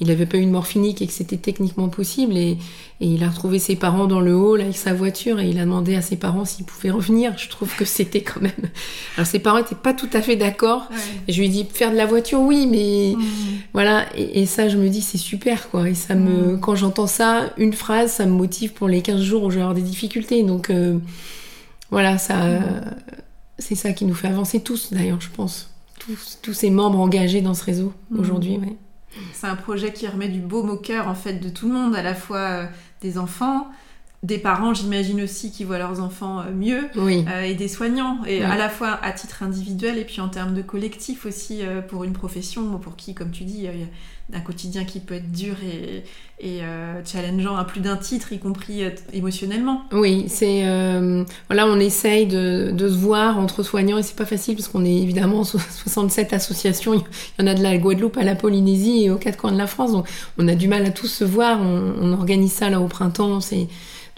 il 0.00 0.08
n'avait 0.08 0.26
pas 0.26 0.38
eu 0.38 0.46
de 0.46 0.50
morphinique 0.50 1.02
et 1.02 1.06
que 1.06 1.12
c'était 1.12 1.36
techniquement 1.36 1.88
possible. 1.88 2.36
Et, 2.36 2.58
il 3.02 3.24
a 3.24 3.30
retrouvé 3.30 3.58
ses 3.58 3.76
parents 3.76 4.06
dans 4.06 4.20
le 4.20 4.34
hall 4.36 4.60
avec 4.60 4.76
sa 4.76 4.92
voiture 4.92 5.40
et 5.40 5.48
il 5.48 5.58
a 5.58 5.62
demandé 5.64 5.94
à 5.94 6.02
ses 6.02 6.16
parents 6.16 6.44
s'ils 6.44 6.66
pouvaient 6.66 6.90
revenir. 6.90 7.32
Je 7.38 7.48
trouve 7.48 7.74
que 7.74 7.86
c'était 7.86 8.20
quand 8.20 8.42
même. 8.42 8.52
Alors 9.16 9.26
ses 9.26 9.38
parents 9.38 9.56
n'étaient 9.56 9.74
pas 9.74 9.94
tout 9.94 10.10
à 10.12 10.20
fait 10.20 10.36
d'accord. 10.36 10.90
je 11.26 11.38
lui 11.38 11.46
ai 11.46 11.48
dit 11.48 11.66
faire 11.72 11.92
de 11.92 11.96
la 11.96 12.04
voiture, 12.04 12.40
oui, 12.40 12.66
mais 12.66 13.14
mmh. 13.16 13.22
voilà. 13.72 14.04
Et, 14.16 14.44
ça, 14.44 14.68
je 14.68 14.76
me 14.76 14.90
dis 14.90 15.00
c'est 15.00 15.16
super 15.16 15.70
quoi. 15.70 15.88
Et 15.88 15.94
ça 15.94 16.14
me, 16.14 16.56
mmh. 16.56 16.60
quand 16.60 16.74
j'entends 16.74 17.06
ça, 17.06 17.54
une 17.56 17.72
phrase, 17.72 18.12
ça 18.12 18.26
me 18.26 18.32
motive 18.32 18.74
pour 18.74 18.86
les 18.86 19.00
15 19.00 19.22
jours 19.22 19.44
où 19.44 19.50
je 19.50 19.54
vais 19.56 19.62
avoir 19.62 19.74
des 19.74 19.80
difficultés. 19.80 20.42
Donc 20.42 20.68
euh, 20.68 20.98
voilà, 21.90 22.18
ça. 22.18 22.36
Mmh. 22.36 22.94
C'est 23.60 23.74
ça 23.74 23.92
qui 23.92 24.04
nous 24.04 24.14
fait 24.14 24.28
avancer 24.28 24.60
tous, 24.60 24.92
d'ailleurs, 24.92 25.20
je 25.20 25.28
pense. 25.28 25.70
Tous, 26.42 26.54
ces 26.54 26.70
membres 26.70 26.98
engagés 26.98 27.42
dans 27.42 27.54
ce 27.54 27.62
réseau 27.64 27.92
aujourd'hui. 28.16 28.58
C'est 29.32 29.46
un 29.46 29.56
projet 29.56 29.92
qui 29.92 30.06
remet 30.06 30.28
du 30.28 30.40
baume 30.40 30.70
au 30.70 30.76
cœur, 30.76 31.08
en 31.08 31.14
fait, 31.14 31.34
de 31.34 31.48
tout 31.48 31.66
le 31.66 31.74
monde, 31.74 31.96
à 31.96 32.02
la 32.02 32.14
fois 32.14 32.38
euh, 32.38 32.66
des 33.00 33.18
enfants, 33.18 33.68
des 34.22 34.38
parents, 34.38 34.74
j'imagine 34.74 35.22
aussi, 35.22 35.50
qui 35.50 35.64
voient 35.64 35.78
leurs 35.78 36.00
enfants 36.00 36.40
euh, 36.40 36.52
mieux, 36.52 36.88
euh, 36.96 37.42
et 37.42 37.54
des 37.54 37.68
soignants, 37.68 38.18
et 38.26 38.42
à 38.42 38.56
la 38.56 38.68
fois 38.68 38.98
à 39.02 39.12
titre 39.12 39.42
individuel 39.42 39.98
et 39.98 40.04
puis 40.04 40.20
en 40.20 40.28
termes 40.28 40.54
de 40.54 40.62
collectif 40.62 41.26
aussi 41.26 41.62
pour 41.88 42.04
une 42.04 42.12
profession, 42.12 42.78
pour 42.78 42.96
qui, 42.96 43.14
comme 43.14 43.30
tu 43.30 43.44
dis, 43.44 43.66
d'un 44.30 44.40
quotidien 44.40 44.84
qui 44.84 45.00
peut 45.00 45.14
être 45.14 45.30
dur 45.30 45.54
et, 45.62 46.62
euh, 46.62 47.00
challengeant 47.04 47.56
à 47.56 47.64
plus 47.64 47.80
d'un 47.80 47.96
titre, 47.96 48.32
y 48.32 48.38
compris 48.38 48.84
euh, 48.84 48.90
émotionnellement. 49.12 49.82
Oui, 49.92 50.24
c'est 50.28 50.62
euh, 50.64 51.24
voilà, 51.48 51.66
on 51.66 51.78
essaye 51.78 52.26
de, 52.26 52.74
se 52.78 52.84
voir 52.84 53.38
entre 53.38 53.62
soignants 53.62 53.98
et 53.98 54.02
c'est 54.02 54.16
pas 54.16 54.24
facile 54.24 54.56
parce 54.56 54.68
qu'on 54.68 54.84
est 54.84 54.96
évidemment 54.96 55.44
67 55.44 56.32
associations. 56.32 56.94
Il 56.94 57.00
y 57.38 57.42
en 57.42 57.46
a 57.46 57.54
de 57.54 57.62
la 57.62 57.76
Guadeloupe 57.76 58.16
à 58.16 58.24
la 58.24 58.34
Polynésie 58.34 59.04
et 59.04 59.10
aux 59.10 59.18
quatre 59.18 59.36
coins 59.36 59.52
de 59.52 59.58
la 59.58 59.66
France, 59.66 59.92
donc 59.92 60.08
on 60.38 60.48
a 60.48 60.54
du 60.54 60.68
mal 60.68 60.86
à 60.86 60.90
tous 60.90 61.08
se 61.08 61.24
voir. 61.24 61.60
On, 61.60 62.10
organise 62.12 62.52
ça 62.52 62.68
là 62.70 62.80
au 62.80 62.86
printemps, 62.86 63.40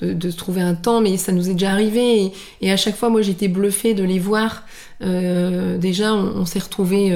de, 0.00 0.30
se 0.30 0.36
trouver 0.36 0.62
un 0.62 0.74
temps, 0.74 1.00
mais 1.00 1.16
ça 1.16 1.32
nous 1.32 1.48
est 1.48 1.54
déjà 1.54 1.70
arrivé. 1.70 2.24
Et, 2.24 2.32
et 2.60 2.72
à 2.72 2.76
chaque 2.76 2.96
fois, 2.96 3.08
moi, 3.08 3.22
j'étais 3.22 3.48
bluffée 3.48 3.94
de 3.94 4.04
les 4.04 4.18
voir. 4.18 4.64
déjà, 5.00 6.14
on, 6.14 6.44
s'est 6.44 6.58
retrouvés 6.58 7.12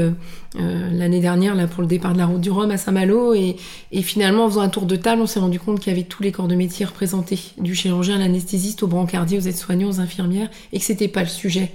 euh, 0.59 0.89
l'année 0.91 1.20
dernière 1.20 1.55
là 1.55 1.66
pour 1.66 1.83
le 1.83 1.89
départ 1.89 2.14
de 2.14 2.18
la 2.18 2.24
route 2.24 2.41
du 2.41 2.51
Rhum 2.51 2.70
à 2.70 2.79
Saint-Malo. 2.79 3.35
Et, 3.35 3.57
finalement 4.03 4.45
en 4.45 4.49
faisant 4.49 4.61
un 4.61 4.68
tour 4.68 4.87
de 4.87 4.97
table 4.97 5.22
on 5.22 5.27
s'est 5.27 5.41
rendu 5.41 5.59
compte 5.59 5.81
qu'il 5.81 5.93
y 5.93 5.97
avait 5.97 6.07
tous 6.07 6.22
les 6.22 6.33
corps 6.33 6.49
de 6.49 6.55
métier 6.55 6.85
représentés 6.85 7.39
du 7.59 7.74
chirurgien 7.74 8.16
à 8.16 8.18
l'anesthésiste 8.18 8.83
au 8.83 8.87
brancardier 8.87 9.39
aux 9.39 9.41
aides-soignants 9.41 9.89
aux 9.89 10.01
infirmières 10.01 10.49
et 10.72 10.79
que 10.79 10.85
c'était 10.85 11.09
pas 11.09 11.22
le 11.22 11.29
sujet. 11.29 11.72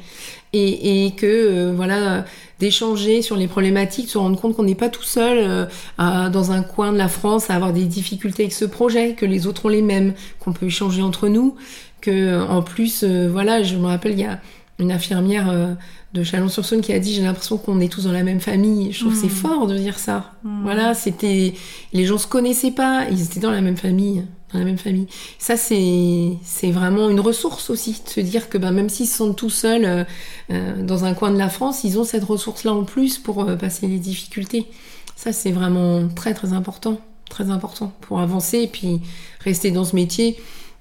Et, 0.53 1.13
que 1.15 1.25
euh, 1.25 1.73
voilà 1.75 2.25
d'échanger 2.61 3.21
sur 3.21 3.35
les 3.35 3.47
problématiques 3.47 4.09
se 4.09 4.17
rendre 4.17 4.39
compte 4.39 4.55
qu'on 4.55 4.63
n'est 4.63 4.75
pas 4.75 4.89
tout 4.89 5.03
seul 5.03 5.37
euh, 5.39 6.29
dans 6.29 6.51
un 6.51 6.61
coin 6.61 6.93
de 6.93 6.97
la 6.97 7.09
France 7.09 7.49
à 7.49 7.55
avoir 7.55 7.73
des 7.73 7.85
difficultés 7.85 8.43
avec 8.43 8.53
ce 8.53 8.65
projet 8.65 9.15
que 9.15 9.25
les 9.25 9.47
autres 9.47 9.65
ont 9.65 9.69
les 9.69 9.81
mêmes 9.81 10.13
qu'on 10.39 10.53
peut 10.53 10.67
échanger 10.67 11.01
entre 11.01 11.27
nous 11.27 11.55
que 11.99 12.41
en 12.47 12.61
plus 12.61 13.03
voilà 13.03 13.63
je 13.63 13.75
me 13.75 13.87
rappelle 13.87 14.13
il 14.13 14.19
y 14.19 14.25
a 14.25 14.39
une 14.79 14.91
infirmière 14.91 15.75
de 16.13 16.23
Chalon-sur-Saône 16.23 16.81
qui 16.81 16.91
a 16.93 16.99
dit 16.99 17.13
j'ai 17.13 17.21
l'impression 17.21 17.57
qu'on 17.57 17.79
est 17.79 17.91
tous 17.91 18.05
dans 18.05 18.11
la 18.11 18.23
même 18.23 18.41
famille. 18.41 18.91
Je 18.91 18.99
trouve 19.01 19.15
c'est 19.15 19.27
hmm. 19.27 19.29
fort 19.29 19.67
de 19.67 19.77
dire 19.77 19.97
ça. 19.97 20.33
Hmm. 20.43 20.63
Voilà, 20.63 20.93
c'était 20.93 21.53
les 21.93 22.05
gens 22.05 22.17
se 22.17 22.27
connaissaient 22.27 22.71
pas, 22.71 23.05
ils 23.09 23.23
étaient 23.23 23.39
dans 23.39 23.51
la 23.51 23.61
même 23.61 23.77
famille, 23.77 24.25
dans 24.53 24.59
la 24.59 24.65
même 24.65 24.77
famille. 24.77 25.07
Ça 25.39 25.55
c'est 25.57 26.71
vraiment 26.71 27.09
une 27.09 27.19
ressource 27.19 27.69
aussi 27.69 28.01
de 28.03 28.09
se 28.09 28.19
dire 28.19 28.49
que 28.49 28.57
ben, 28.57 28.71
même 28.71 28.89
s'ils 28.89 29.07
se 29.07 29.17
sentent 29.17 29.37
tout 29.37 29.49
seuls 29.49 29.85
euh, 29.85 30.03
euh, 30.51 30.83
dans 30.83 31.05
un 31.05 31.13
coin 31.13 31.31
de 31.31 31.37
la 31.37 31.49
France, 31.49 31.83
ils 31.83 31.99
ont 31.99 32.03
cette 32.03 32.23
ressource 32.23 32.63
là 32.63 32.73
en 32.73 32.83
plus 32.83 33.17
pour 33.17 33.43
euh, 33.43 33.55
passer 33.55 33.87
les 33.87 33.99
difficultés. 33.99 34.67
Ça 35.15 35.33
c'est 35.33 35.51
vraiment 35.51 36.07
très 36.07 36.33
très 36.33 36.53
important, 36.53 36.99
très 37.29 37.49
important 37.49 37.93
pour 38.01 38.19
avancer 38.19 38.59
et 38.59 38.67
puis 38.67 39.01
rester 39.41 39.71
dans 39.71 39.85
ce 39.85 39.95
métier 39.95 40.37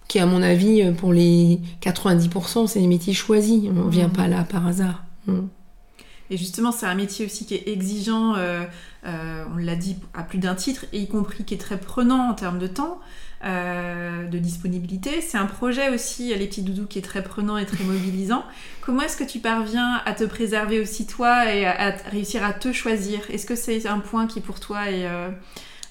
qui 0.08 0.18
à 0.18 0.26
mon 0.26 0.42
avis 0.42 0.90
pour 0.98 1.12
les 1.12 1.60
90% 1.82 2.66
c'est 2.66 2.80
des 2.80 2.86
métiers 2.86 3.14
choisis. 3.14 3.62
On 3.68 3.84
ne 3.86 3.90
vient 3.90 4.08
hmm. 4.08 4.12
pas 4.12 4.28
là 4.28 4.44
par 4.44 4.66
hasard. 4.66 5.04
Mm. 5.26 5.46
Et 6.30 6.36
justement, 6.36 6.70
c'est 6.70 6.86
un 6.86 6.94
métier 6.94 7.26
aussi 7.26 7.44
qui 7.44 7.56
est 7.56 7.68
exigeant, 7.68 8.36
euh, 8.36 8.64
on 9.52 9.56
l'a 9.56 9.74
dit 9.74 9.96
à 10.14 10.22
plus 10.22 10.38
d'un 10.38 10.54
titre, 10.54 10.86
et 10.92 11.00
y 11.00 11.08
compris 11.08 11.44
qui 11.44 11.54
est 11.54 11.58
très 11.58 11.78
prenant 11.78 12.30
en 12.30 12.34
termes 12.34 12.60
de 12.60 12.68
temps, 12.68 13.00
euh, 13.44 14.26
de 14.26 14.38
disponibilité. 14.38 15.20
C'est 15.20 15.38
un 15.38 15.46
projet 15.46 15.88
aussi, 15.90 16.34
les 16.34 16.46
petits 16.46 16.62
doudous, 16.62 16.86
qui 16.86 16.98
est 16.98 17.02
très 17.02 17.22
prenant 17.22 17.56
et 17.56 17.66
très 17.66 17.84
mobilisant. 17.84 18.44
Comment 18.80 19.02
est-ce 19.02 19.16
que 19.16 19.24
tu 19.24 19.38
parviens 19.38 20.00
à 20.04 20.12
te 20.12 20.24
préserver 20.24 20.80
aussi 20.80 21.06
toi 21.06 21.52
et 21.54 21.66
à, 21.66 21.90
réussir 22.10 22.44
à 22.44 22.52
te 22.52 22.72
choisir? 22.72 23.20
Est-ce 23.30 23.46
que 23.46 23.56
c'est 23.56 23.86
un 23.86 23.98
point 23.98 24.26
qui 24.26 24.40
pour 24.40 24.60
toi 24.60 24.90
est 24.90 25.06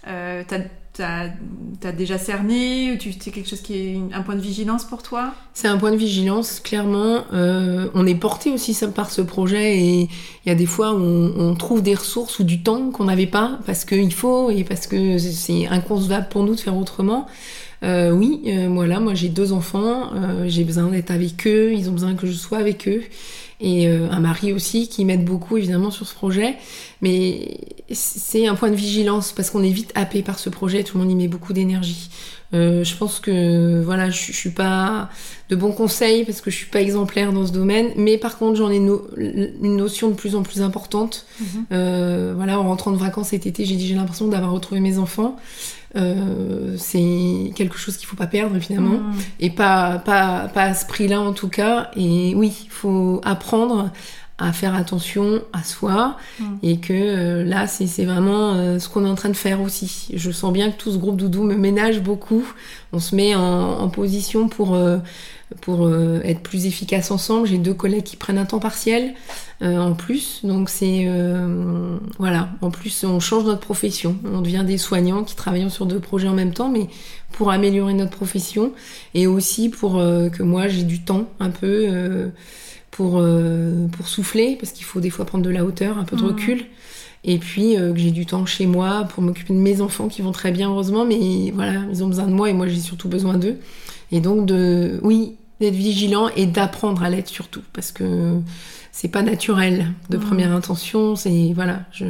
t'as 0.04 0.60
as 1.02 1.92
déjà 1.92 2.18
cerné 2.18 2.98
C'est 3.20 3.32
quelque 3.32 3.50
chose 3.50 3.62
qui 3.62 3.76
est 3.76 4.00
un 4.14 4.22
point 4.22 4.36
de 4.36 4.42
vigilance 4.42 4.84
pour 4.84 5.04
toi? 5.04 5.34
C'est 5.54 5.68
un 5.68 5.78
point 5.78 5.92
de 5.92 5.98
vigilance, 5.98 6.60
clairement. 6.60 7.24
Euh, 7.34 7.88
on 7.94 8.06
est 8.06 8.16
porté 8.16 8.52
aussi 8.52 8.78
par 8.94 9.12
ce 9.12 9.22
projet 9.22 9.78
et 9.78 10.02
il 10.04 10.50
y 10.50 10.52
a 10.52 10.56
des 10.56 10.66
fois 10.66 10.94
où 10.94 11.00
on, 11.00 11.56
trouve 11.56 11.82
des 11.82 11.96
ressources 11.96 12.40
ou 12.40 12.44
du 12.44 12.62
temps 12.62 12.92
qu'on 12.92 13.06
n'avait 13.06 13.28
pas 13.28 13.60
parce 13.66 13.86
qu'il 13.86 14.14
faut 14.14 14.50
et 14.50 14.64
parce 14.64 14.88
que 14.88 15.18
c'est 15.18 15.68
inconcevable 15.68 16.28
pour 16.30 16.44
nous 16.44 16.56
de 16.56 16.60
faire 16.60 16.78
autrement. 16.78 17.28
Euh, 17.84 18.12
oui, 18.12 18.42
euh, 18.48 18.68
voilà, 18.70 19.00
moi 19.00 19.14
j'ai 19.14 19.30
deux 19.30 19.54
enfants, 19.54 20.12
j'ai 20.48 20.64
besoin 20.64 20.88
d'être 20.88 21.12
avec 21.12 21.48
eux, 21.48 21.74
ils 21.74 21.90
ont 21.90 21.94
besoin 21.94 22.16
que 22.16 22.28
je 22.28 22.34
sois 22.34 22.58
avec 22.58 22.88
eux 22.88 23.02
et 23.60 23.88
euh, 23.88 24.10
un 24.10 24.20
mari 24.20 24.54
aussi 24.54 24.88
qui 24.88 25.04
m'aide 25.06 25.26
beaucoup 25.26 25.58
évidemment 25.58 25.92
sur 25.92 26.08
ce 26.08 26.14
projet. 26.14 26.56
Mais 27.02 27.58
c'est 27.92 28.48
un 28.48 28.56
point 28.56 28.70
de 28.70 28.76
vigilance 28.76 29.32
parce 29.32 29.50
qu'on 29.50 29.64
est 29.64 29.72
vite 29.72 29.92
happé 29.96 30.22
par 30.22 30.40
ce 30.40 30.50
projet, 30.50 30.84
tout 30.84 30.98
le 30.98 31.04
monde 31.04 31.12
y 31.12 31.16
met 31.16 31.28
beaucoup 31.28 31.54
d'énergie. 31.54 32.10
Euh, 32.54 32.84
je 32.84 32.96
pense 32.96 33.20
que 33.20 33.82
voilà, 33.84 34.10
je, 34.10 34.32
je, 34.32 34.36
suis 34.36 34.50
pas 34.50 35.10
de 35.50 35.56
bons 35.56 35.72
conseils 35.72 36.26
parce 36.26 36.42
que 36.42 36.50
je 36.50 36.56
suis 36.56 36.66
pas 36.66 36.82
exemplaire 36.82 37.32
dans 37.32 37.46
ce 37.46 37.52
domaine, 37.52 37.90
mais 37.96 38.18
par 38.18 38.40
contre 38.40 38.58
j'en 38.58 38.72
ai 38.72 38.78
une 38.78 39.76
notion 39.76 40.10
de 40.10 40.16
plus 40.16 40.36
en 40.36 40.42
plus 40.42 40.62
importante. 40.62 41.26
Mhm. 41.40 41.66
Euh, 41.72 42.34
voilà, 42.36 42.60
en 42.60 42.64
rentrant 42.64 42.92
de 42.92 42.98
vacances 42.98 43.30
cet 43.30 43.46
été, 43.46 43.66
j'ai 43.66 43.76
dit 43.76 43.88
j'ai 43.88 43.96
l'impression 43.96 44.28
d'avoir 44.28 44.52
retrouvé 44.52 44.82
mes 44.82 44.98
enfants. 44.98 45.36
Euh, 45.96 46.76
c'est 46.78 47.52
quelque 47.56 47.80
chose 47.80 47.98
qu'il 47.98 48.08
faut 48.08 48.16
pas 48.16 48.28
perdre 48.28 48.60
finalement 48.60 49.00
mm. 49.00 49.14
et 49.40 49.50
pas, 49.50 49.98
pas, 49.98 50.48
pas 50.54 50.66
à 50.66 50.74
ce 50.76 50.86
prix-là 50.86 51.20
en 51.20 51.34
tout 51.34 51.50
cas 51.50 51.90
et 51.96 52.36
oui 52.36 52.56
il 52.66 52.70
faut 52.70 53.22
apprendre 53.26 53.90
à 54.40 54.54
faire 54.54 54.74
attention 54.74 55.42
à 55.54 55.64
soi 55.64 56.18
mm. 56.40 56.46
et 56.64 56.78
que 56.78 56.94
euh, 56.94 57.44
là 57.44 57.68
c'est 57.68 58.06
vraiment 58.06 58.54
euh, 58.54 58.80
ce 58.80 58.88
qu'on 58.90 59.06
est 59.06 59.10
en 59.10 59.16
train 59.16 59.30
de 59.30 59.36
faire 59.36 59.62
aussi 59.62 60.08
je 60.14 60.32
sens 60.32 60.52
bien 60.54 60.72
que 60.72 60.78
tout 60.78 60.92
ce 60.92 60.98
groupe 60.98 61.18
doudou 61.18 61.44
me 61.44 61.56
ménage 61.56 62.02
beaucoup 62.02 62.44
on 62.94 63.00
se 63.00 63.16
met 63.16 63.36
en, 63.36 63.42
en 63.42 63.90
position 63.90 64.48
pour 64.48 64.78
pour 65.62 65.88
euh, 65.88 66.22
être 66.24 66.42
plus 66.42 66.68
efficace 66.68 67.10
ensemble. 67.10 67.48
J'ai 67.48 67.58
deux 67.58 67.74
collègues 67.74 68.04
qui 68.04 68.16
prennent 68.16 68.38
un 68.38 68.46
temps 68.46 68.60
partiel 68.60 69.14
en 69.62 69.94
plus, 69.94 70.40
donc 70.44 70.70
c'est 70.70 71.06
voilà. 72.18 72.50
En 72.62 72.72
plus, 72.72 73.04
on 73.04 73.20
change 73.20 73.44
notre 73.44 73.60
profession. 73.60 74.16
On 74.24 74.42
devient 74.42 74.64
des 74.66 74.78
soignants 74.78 75.24
qui 75.24 75.36
travaillent 75.36 75.70
sur 75.70 75.86
deux 75.86 76.00
projets 76.00 76.30
en 76.30 76.34
même 76.34 76.54
temps, 76.54 76.70
mais 76.70 76.88
pour 77.34 77.52
améliorer 77.52 77.94
notre 77.94 78.12
profession 78.12 78.72
et 79.16 79.28
aussi 79.28 79.70
pour 79.70 79.96
que 79.96 80.44
moi 80.44 80.68
j'ai 80.68 80.84
du 80.84 81.02
temps 81.02 81.26
un 81.40 81.50
peu 81.50 82.32
pour 82.92 83.24
pour 83.92 84.08
souffler 84.08 84.58
parce 84.60 84.72
qu'il 84.72 84.86
faut 84.86 85.00
des 85.00 85.10
fois 85.10 85.26
prendre 85.26 85.44
de 85.44 85.50
la 85.50 85.64
hauteur, 85.66 85.98
un 85.98 86.04
peu 86.04 86.16
de 86.16 86.22
mmh. 86.22 86.26
recul. 86.28 86.66
Et 87.26 87.38
puis 87.38 87.76
que 87.76 87.98
j'ai 87.98 88.12
du 88.12 88.26
temps 88.26 88.46
chez 88.46 88.66
moi 88.66 89.06
pour 89.10 89.22
m'occuper 89.22 89.54
de 89.54 89.60
mes 89.60 89.82
enfants 89.82 90.08
qui 90.08 90.22
vont 90.22 90.32
très 90.32 90.52
bien 90.52 90.70
heureusement, 90.70 91.06
mais 91.06 91.52
voilà, 91.54 91.82
ils 91.92 92.02
ont 92.04 92.08
besoin 92.08 92.28
de 92.28 92.34
moi 92.34 92.50
et 92.50 92.54
moi 92.54 92.68
j'ai 92.68 92.80
surtout 92.80 93.10
besoin 93.10 93.38
d'eux. 93.38 93.58
Et 94.12 94.22
donc 94.22 94.46
de, 94.46 95.00
oui, 95.04 95.36
d'être 95.60 95.76
vigilant 95.76 96.30
et 96.36 96.46
d'apprendre 96.46 97.04
à 97.04 97.10
l'être 97.10 97.28
surtout, 97.28 97.62
parce 97.74 97.92
que 97.92 98.36
c'est 98.92 99.10
pas 99.10 99.22
naturel 99.22 99.88
de 100.10 100.18
Mhm. 100.18 100.24
première 100.24 100.52
intention. 100.54 101.16
C'est 101.18 101.52
voilà, 101.54 101.82
je, 101.92 102.06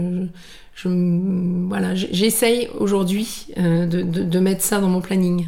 je 0.76 0.88
voilà, 1.68 1.96
j'essaye 1.96 2.70
aujourd'hui 2.78 3.48
euh, 3.58 3.86
de, 3.88 4.02
de, 4.04 4.24
de 4.24 4.40
mettre 4.40 4.64
ça 4.64 4.80
dans 4.80 4.90
mon 4.90 5.02
planning. 5.02 5.48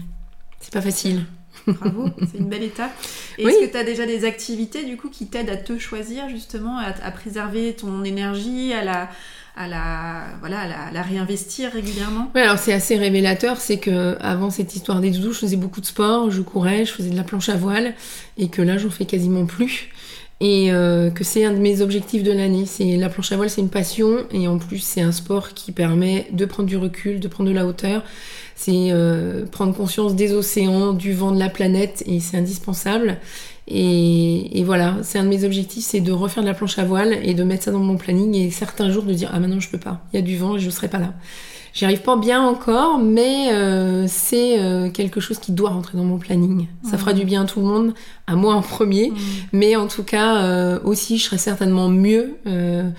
C'est 0.59 0.73
pas 0.73 0.81
facile. 0.81 1.21
Bravo, 1.67 2.09
c'est 2.31 2.37
une 2.39 2.49
belle 2.49 2.63
étape. 2.63 2.91
Oui. 3.37 3.45
Est-ce 3.45 3.65
que 3.65 3.71
tu 3.71 3.77
as 3.77 3.83
déjà 3.83 4.05
des 4.05 4.25
activités 4.25 4.83
du 4.83 4.97
coup 4.97 5.09
qui 5.09 5.27
t'aident 5.27 5.49
à 5.49 5.57
te 5.57 5.77
choisir 5.77 6.29
justement, 6.29 6.77
à, 6.77 6.93
à 7.03 7.11
préserver 7.11 7.73
ton 7.73 8.03
énergie, 8.03 8.73
à 8.73 8.83
la, 8.83 9.09
à 9.55 9.67
la, 9.67 10.23
voilà, 10.39 10.61
à 10.61 10.67
la, 10.67 10.79
à 10.83 10.91
la 10.91 11.01
réinvestir 11.01 11.71
régulièrement? 11.71 12.31
Ouais, 12.33 12.41
alors 12.41 12.57
c'est 12.57 12.73
assez 12.73 12.95
révélateur, 12.95 13.57
c'est 13.57 13.77
que 13.77 14.17
avant 14.21 14.49
cette 14.49 14.75
histoire 14.75 15.01
des 15.01 15.11
doudous, 15.11 15.33
je 15.33 15.39
faisais 15.39 15.57
beaucoup 15.57 15.81
de 15.81 15.85
sport, 15.85 16.31
je 16.31 16.41
courais, 16.41 16.85
je 16.85 16.93
faisais 16.93 17.09
de 17.09 17.17
la 17.17 17.23
planche 17.23 17.49
à 17.49 17.55
voile, 17.55 17.93
et 18.37 18.49
que 18.49 18.61
là, 18.61 18.77
j'en 18.77 18.89
fais 18.89 19.05
quasiment 19.05 19.45
plus. 19.45 19.89
Et 20.43 20.71
euh, 20.71 21.11
que 21.11 21.23
c'est 21.23 21.45
un 21.45 21.53
de 21.53 21.59
mes 21.59 21.81
objectifs 21.81 22.23
de 22.23 22.31
l'année. 22.31 22.65
C'est 22.65 22.97
la 22.97 23.09
planche 23.09 23.31
à 23.31 23.37
voile, 23.37 23.51
c'est 23.51 23.61
une 23.61 23.69
passion, 23.69 24.25
et 24.33 24.47
en 24.47 24.57
plus, 24.57 24.79
c'est 24.79 25.01
un 25.01 25.11
sport 25.11 25.53
qui 25.53 25.71
permet 25.71 26.27
de 26.31 26.45
prendre 26.45 26.67
du 26.67 26.77
recul, 26.77 27.19
de 27.19 27.27
prendre 27.27 27.47
de 27.49 27.55
la 27.55 27.67
hauteur. 27.67 28.03
C'est 28.55 28.89
euh, 28.91 29.45
prendre 29.45 29.75
conscience 29.75 30.15
des 30.15 30.33
océans, 30.33 30.93
du 30.93 31.13
vent 31.13 31.31
de 31.31 31.37
la 31.37 31.49
planète, 31.49 32.03
et 32.07 32.19
c'est 32.19 32.37
indispensable. 32.37 33.19
Et, 33.67 34.59
et 34.59 34.63
voilà, 34.63 34.97
c'est 35.03 35.19
un 35.19 35.23
de 35.23 35.29
mes 35.29 35.43
objectifs, 35.43 35.85
c'est 35.85 36.01
de 36.01 36.11
refaire 36.11 36.41
de 36.41 36.47
la 36.47 36.55
planche 36.55 36.79
à 36.79 36.85
voile 36.85 37.19
et 37.23 37.35
de 37.35 37.43
mettre 37.43 37.65
ça 37.65 37.71
dans 37.71 37.79
mon 37.79 37.95
planning 37.95 38.33
et 38.35 38.49
certains 38.49 38.91
jours 38.91 39.03
de 39.03 39.13
dire 39.13 39.29
ah 39.31 39.39
maintenant 39.39 39.59
je 39.59 39.69
peux 39.69 39.77
pas, 39.77 40.01
il 40.11 40.17
y 40.17 40.19
a 40.19 40.23
du 40.23 40.35
vent 40.35 40.57
et 40.57 40.59
je 40.59 40.69
serai 40.71 40.87
pas 40.87 40.97
là. 40.97 41.13
J'y 41.73 41.85
arrive 41.85 42.01
pas 42.01 42.17
bien 42.17 42.41
encore, 42.41 42.99
mais 42.99 43.53
euh, 43.53 44.05
c'est 44.07 44.59
euh, 44.59 44.89
quelque 44.89 45.21
chose 45.21 45.39
qui 45.39 45.53
doit 45.53 45.69
rentrer 45.69 45.97
dans 45.97 46.03
mon 46.03 46.17
planning. 46.17 46.67
Ça 46.83 46.97
fera 46.97 47.13
du 47.13 47.23
bien 47.23 47.43
à 47.43 47.45
tout 47.45 47.61
le 47.61 47.65
monde, 47.65 47.93
à 48.27 48.35
moi 48.35 48.55
en 48.55 48.61
premier, 48.61 49.13
mais 49.53 49.75
en 49.77 49.87
tout 49.87 50.03
cas 50.03 50.43
euh, 50.43 50.79
aussi 50.83 51.17
je 51.17 51.23
serai 51.23 51.37
certainement 51.37 51.87
mieux 51.87 52.37
euh, 52.45 52.89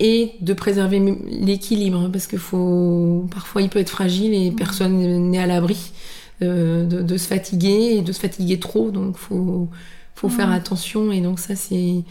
et 0.00 0.32
de 0.40 0.54
préserver 0.54 1.02
l'équilibre 1.26 2.08
parce 2.08 2.26
que 2.26 2.38
faut 2.38 3.26
parfois 3.30 3.60
il 3.62 3.68
peut 3.68 3.80
être 3.80 3.90
fragile 3.90 4.32
et 4.32 4.52
personne 4.52 5.30
n'est 5.30 5.38
à 5.38 5.46
l'abri 5.46 5.92
euh, 6.40 6.84
de, 6.84 7.02
de 7.02 7.16
se 7.16 7.26
fatiguer 7.26 7.96
et 7.98 8.02
de 8.02 8.12
se 8.12 8.20
fatiguer 8.20 8.58
trop, 8.58 8.90
donc 8.90 9.16
faut 9.16 9.68
faut 10.14 10.28
faire 10.28 10.50
attention. 10.50 11.12
Et 11.12 11.20
donc 11.20 11.38
ça 11.40 11.56
c'est 11.56 12.04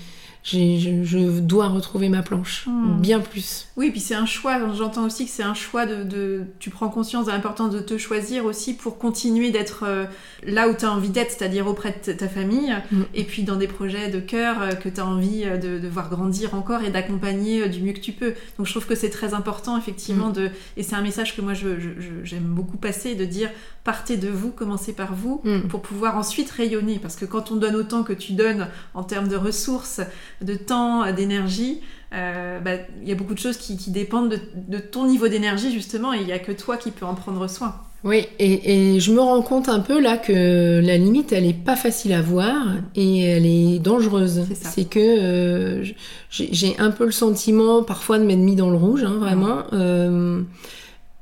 je, 0.56 1.04
je 1.04 1.40
dois 1.40 1.68
retrouver 1.68 2.10
ma 2.10 2.22
planche 2.24 2.66
Mhm. 2.68 3.00
bien 3.02 3.20
plus. 3.20 3.68
Oui, 3.76 3.92
puis 3.92 4.00
c'est 4.00 4.16
un 4.16 4.26
choix. 4.26 4.60
J'entends 4.74 5.06
aussi 5.06 5.26
que 5.26 5.32
c'est 5.32 5.44
un 5.44 5.54
choix 5.54 5.86
de, 5.86 6.04
de- 6.04 6.44
Tu 6.60 6.70
prends 6.70 6.90
conscience 6.90 7.26
de 7.26 7.32
l'importance 7.32 7.72
de 7.74 7.80
te 7.80 7.98
choisir 7.98 8.46
aussi 8.46 8.74
pour 8.74 8.98
continuer 8.98 9.52
d'être 9.52 9.84
euh, 9.86 10.06
là 10.44 10.70
où 10.70 10.74
tu 10.74 10.86
as 10.86 10.92
envie 10.92 11.10
d'être, 11.10 11.32
c'est-à-dire 11.32 11.68
auprès 11.68 11.94
de 12.06 12.14
ta 12.14 12.28
famille, 12.28 12.74
Mm. 12.92 13.02
et 13.14 13.24
puis 13.24 13.44
dans 13.44 13.56
des 13.58 13.68
projets 13.68 14.10
de 14.10 14.20
cœur 14.20 14.62
euh, 14.62 14.72
que 14.72 14.88
tu 14.90 15.00
as 15.02 15.06
envie 15.06 15.44
euh, 15.44 15.58
de, 15.58 15.80
de 15.80 15.88
voir 15.88 16.10
grandir 16.10 16.54
encore 16.56 16.84
et 16.84 16.90
d'accompagner 16.92 17.68
du 17.70 17.82
mieux 17.82 17.94
que 17.94 18.00
tu 18.00 18.14
peux. 18.14 18.34
Donc 18.58 18.66
je 18.68 18.72
trouve 18.72 18.86
que 18.86 18.96
c'est 18.96 19.10
très 19.10 19.34
important, 19.34 19.78
effectivement, 19.78 20.30
de... 20.30 20.50
et 20.78 20.84
c'est 20.84 20.96
un 20.96 21.02
message 21.02 21.36
que 21.36 21.42
moi 21.42 21.54
je- 21.54 21.80
je- 21.80 22.00
je- 22.00 22.24
j'aime 22.24 22.44
beaucoup 22.44 22.78
passer, 22.78 23.16
de 23.16 23.26
dire 23.26 23.50
partez 23.84 24.18
de 24.18 24.28
vous, 24.30 24.52
commencez 24.52 24.92
par 24.94 25.14
vous, 25.16 25.42
pour 25.70 25.82
pouvoir 25.82 26.18
ensuite 26.18 26.52
rayonner. 26.52 27.00
Parce 27.00 27.16
que 27.16 27.24
quand 27.26 27.52
on 27.52 27.56
donne 27.56 27.76
autant 27.76 28.04
que 28.04 28.12
tu 28.12 28.34
donnes 28.34 28.68
en 28.94 29.04
termes 29.04 29.30
de 29.30 29.38
ressources, 29.38 30.02
de 30.42 30.56
temps, 30.56 31.12
d'énergie, 31.14 31.82
euh, 32.14 32.60
bah, 32.60 32.72
il 33.02 33.10
y 33.10 33.12
a 33.12 33.16
beaucoup 33.16 33.34
de 33.34 33.40
choses 33.40 33.58
qui, 33.58 33.76
qui 33.78 33.92
dépendent 33.92 34.30
de, 34.30 34.40
de 34.68 34.78
ton 34.78 35.08
niveau 35.08 35.28
d'énergie 35.28 35.72
justement 35.72 36.14
et 36.14 36.20
il 36.22 36.26
n'y 36.26 36.32
a 36.32 36.40
que 36.40 36.52
toi 36.54 36.78
qui 36.78 36.92
peux 36.92 37.06
en 37.06 37.16
prendre 37.16 37.50
soin. 37.50 37.76
Oui, 38.04 38.26
et, 38.40 38.94
et 38.96 39.00
je 39.00 39.12
me 39.12 39.20
rends 39.20 39.42
compte 39.42 39.70
un 39.70 39.80
peu 39.80 40.00
là 40.00 40.18
que 40.18 40.80
la 40.82 40.98
limite, 40.98 41.34
elle 41.34 41.46
est 41.46 41.54
pas 41.54 41.76
facile 41.76 42.14
à 42.14 42.22
voir 42.22 42.56
et 42.96 43.22
elle 43.22 43.46
est 43.46 43.80
dangereuse. 43.80 44.46
C'est 44.54 44.88
que 44.88 45.00
euh, 45.00 45.84
j'ai 46.30 46.50
j'ai 46.52 46.78
un 46.78 46.92
peu 46.92 47.06
le 47.06 47.12
sentiment 47.12 47.84
parfois 47.84 48.20
de 48.20 48.24
m'être 48.24 48.40
mis 48.40 48.56
dans 48.56 48.70
le 48.70 48.78
rouge, 48.78 49.04
hein, 49.04 49.18
vraiment. 49.20 49.64
Euh, 49.74 50.42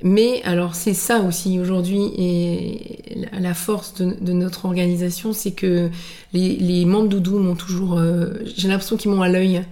mais 0.08 0.42
alors 0.44 0.76
c'est 0.76 0.94
ça 0.94 1.20
aussi 1.22 1.60
aujourd'hui 1.60 2.04
et 2.18 3.00
la- 3.40 3.54
force 3.56 3.96
de, 3.96 4.16
de 4.22 4.34
notre 4.34 4.66
organisation, 4.66 5.34
c'est 5.34 5.52
que 5.52 5.90
les, 6.34 6.56
les 6.58 6.86
membres 6.86 7.08
doudou 7.10 7.40
m'ont 7.40 7.56
toujours, 7.56 7.98
euh, 7.98 8.34
j'ai 8.56 8.68
l'impression 8.68 8.98
qu'ils 8.98 9.10
m'ont 9.12 9.22
à 9.24 9.30
l'œil 9.30 9.64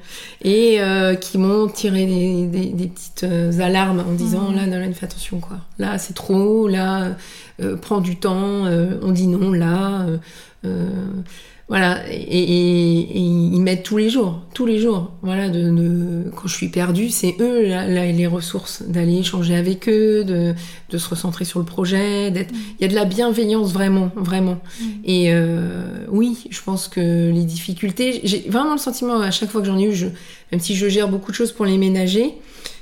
et 0.44 0.82
euh, 0.82 1.14
qui 1.16 1.38
m'ont 1.38 1.68
tiré 1.68 2.06
des, 2.08 2.48
des- 2.48 2.70
des 2.72 2.88
petites 2.88 3.24
euh, 3.26 3.60
alarmes 3.60 4.00
en 4.10 4.14
disant 4.14 4.50
Mhm. 4.50 4.56
là, 4.56 4.66
Nolan, 4.66 4.92
fais 4.94 5.06
attention 5.06 5.40
quoi. 5.40 5.58
Là 5.78 5.98
c'est 6.00 6.14
trop, 6.16 6.68
là 6.68 7.16
euh, 7.62 7.76
prends 7.78 8.02
du 8.02 8.16
temps, 8.16 8.66
euh, 8.66 8.98
on 9.04 9.12
dit 9.12 9.28
non 9.28 9.52
là. 9.52 10.06
Euh, 10.66 10.90
voilà, 11.70 12.02
et, 12.12 12.16
et- 12.18 13.00
et 13.00 13.20
ils 13.20 13.60
m'aident 13.62 13.84
tous 13.84 13.98
les 13.98 14.10
jours, 14.10 14.42
tous 14.54 14.66
les 14.66 14.80
jours. 14.80 15.12
Voilà, 15.22 15.48
de, 15.50 15.70
de- 15.72 16.30
quand 16.36 16.48
je 16.48 16.54
suis 16.54 16.68
perdue, 16.68 17.10
c'est 17.10 17.36
eux 17.40 17.68
là, 17.68 17.88
là, 17.88 18.06
les 18.12 18.28
ressources, 18.28 18.84
d'aller 18.84 19.18
échanger 19.20 19.56
avec 19.56 19.88
eux, 19.88 20.24
de, 20.26 20.54
de 20.90 20.98
se 20.98 21.10
recentrer 21.10 21.46
sur 21.46 21.60
le 21.60 21.66
projet, 21.66 22.32
d'être. 22.32 22.54
Il 22.80 22.82
y 22.82 22.86
a 22.86 22.90
de 22.90 22.94
la 22.96 23.06
bienveillance 23.06 23.72
vraiment, 23.72 24.12
vraiment. 24.16 24.60
Et 25.06 25.32
euh, 25.34 26.06
oui, 26.10 26.44
je 26.50 26.62
pense 26.62 26.88
que 26.90 27.32
les 27.32 27.46
difficultés, 27.46 28.20
j'ai 28.26 28.46
vraiment 28.50 28.74
le 28.74 28.78
sentiment 28.80 29.20
à 29.22 29.32
chaque 29.32 29.50
fois 29.50 29.62
que 29.62 29.68
j'en 29.68 29.80
ai 29.80 29.86
eu, 29.86 29.94
je, 29.94 30.08
même 30.52 30.60
si 30.60 30.76
je 30.76 30.88
gère 30.90 31.08
beaucoup 31.08 31.32
de 31.32 31.36
choses 31.36 31.54
pour 31.54 31.66
les 31.66 31.78
ménager, 31.78 32.34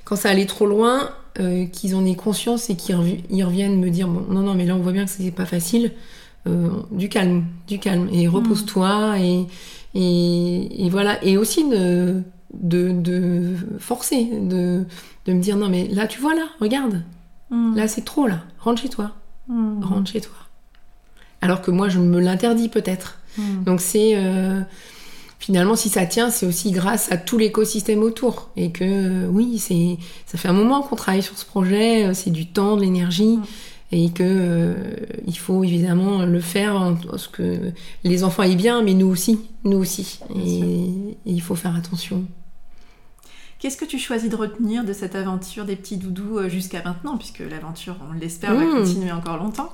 quand 0.06 0.16
ça 0.16 0.30
allait 0.30 0.48
trop 0.48 0.66
loin, 0.66 1.12
euh, 1.40 1.66
qu'ils 1.68 1.96
en 1.96 2.04
aient 2.06 2.16
conscience 2.16 2.70
et 2.72 2.76
qu'ils 2.76 2.96
revi- 2.96 3.22
ils 3.30 3.44
reviennent 3.44 3.80
me 3.80 3.90
dire 3.90 4.08
bon, 4.08 4.26
non, 4.34 4.42
non, 4.42 4.56
mais 4.56 4.66
là 4.66 4.76
on 4.76 4.80
voit 4.80 4.92
bien 4.92 5.06
que 5.06 5.12
c'est 5.12 5.32
pas 5.32 5.46
facile. 5.46 5.92
Euh, 6.48 6.70
du 6.90 7.08
calme, 7.08 7.46
du 7.68 7.78
calme 7.78 8.10
et 8.12 8.28
repose-toi 8.28 9.20
et, 9.20 9.46
et, 9.94 10.86
et 10.86 10.90
voilà 10.90 11.24
et 11.24 11.38
aussi 11.38 11.70
de, 11.70 12.24
de, 12.54 12.92
de 12.92 13.54
forcer, 13.78 14.26
de, 14.26 14.84
de 15.28 15.34
me 15.34 15.40
dire 15.40 15.56
non 15.56 15.70
mais 15.70 15.88
là 15.90 16.08
tu 16.08 16.20
vois 16.20 16.34
là, 16.36 16.48
regarde, 16.60 17.04
Mm. 17.52 17.76
là 17.76 17.88
c'est 17.88 18.06
trop 18.06 18.26
là, 18.28 18.40
rentre 18.60 18.82
chez 18.82 18.90
toi, 18.90 19.12
Mm. 19.50 19.84
rentre 19.84 20.10
chez 20.10 20.22
toi. 20.22 20.34
Alors 21.42 21.62
que 21.62 21.70
moi 21.70 21.90
je 21.90 22.00
me 22.00 22.20
l'interdis 22.20 22.70
peut-être. 22.70 23.20
Mm. 23.38 23.64
Donc 23.66 23.82
c'est 23.82 24.14
euh, 24.16 24.62
finalement 25.38 25.76
si 25.76 25.90
ça 25.90 26.06
tient, 26.06 26.30
c'est 26.32 26.46
aussi 26.48 26.72
grâce 26.72 27.12
à 27.12 27.18
tout 27.18 27.38
l'écosystème 27.38 28.02
autour 28.04 28.50
et 28.56 28.72
que 28.72 28.84
euh, 28.86 29.28
oui, 29.30 29.60
c'est 29.60 29.98
ça 30.26 30.38
fait 30.40 30.48
un 30.48 30.54
moment 30.54 30.82
qu'on 30.82 30.96
travaille 30.96 31.22
sur 31.24 31.38
ce 31.38 31.46
projet, 31.46 32.14
c'est 32.16 32.32
du 32.32 32.48
temps, 32.48 32.78
de 32.78 32.82
l'énergie. 32.82 33.38
Et 33.92 34.10
que 34.10 34.24
euh, 34.24 34.74
il 35.28 35.38
faut 35.38 35.64
évidemment 35.64 36.26
le 36.26 36.40
faire 36.40 36.76
en 36.76 36.98
ce 37.18 37.28
que 37.28 37.72
les 38.04 38.24
enfants 38.24 38.44
aillent 38.44 38.56
bien, 38.56 38.82
mais 38.82 38.94
nous 38.94 39.08
aussi, 39.08 39.40
nous 39.64 39.78
aussi. 39.78 40.20
Et, 40.36 41.18
il 41.26 41.42
faut 41.42 41.56
faire 41.56 41.76
attention. 41.76 42.24
Qu'est-ce 43.60 43.78
que 43.78 43.86
tu 43.86 44.00
choisis 44.00 44.30
de 44.30 44.36
retenir 44.36 44.84
de 44.86 44.94
cette 44.94 45.16
aventure 45.16 45.66
des 45.66 45.76
petits 45.76 45.98
doudous 45.98 46.40
euh, 46.40 46.50
jusqu'à 46.50 46.82
maintenant, 46.84 47.18
puisque 47.18 47.40
l'aventure, 47.40 47.96
on 48.10 48.14
l'espère, 48.14 48.56
va 48.56 48.66
Mm. 48.66 48.72
continuer 48.84 49.12
encore 49.12 49.38
longtemps? 49.38 49.72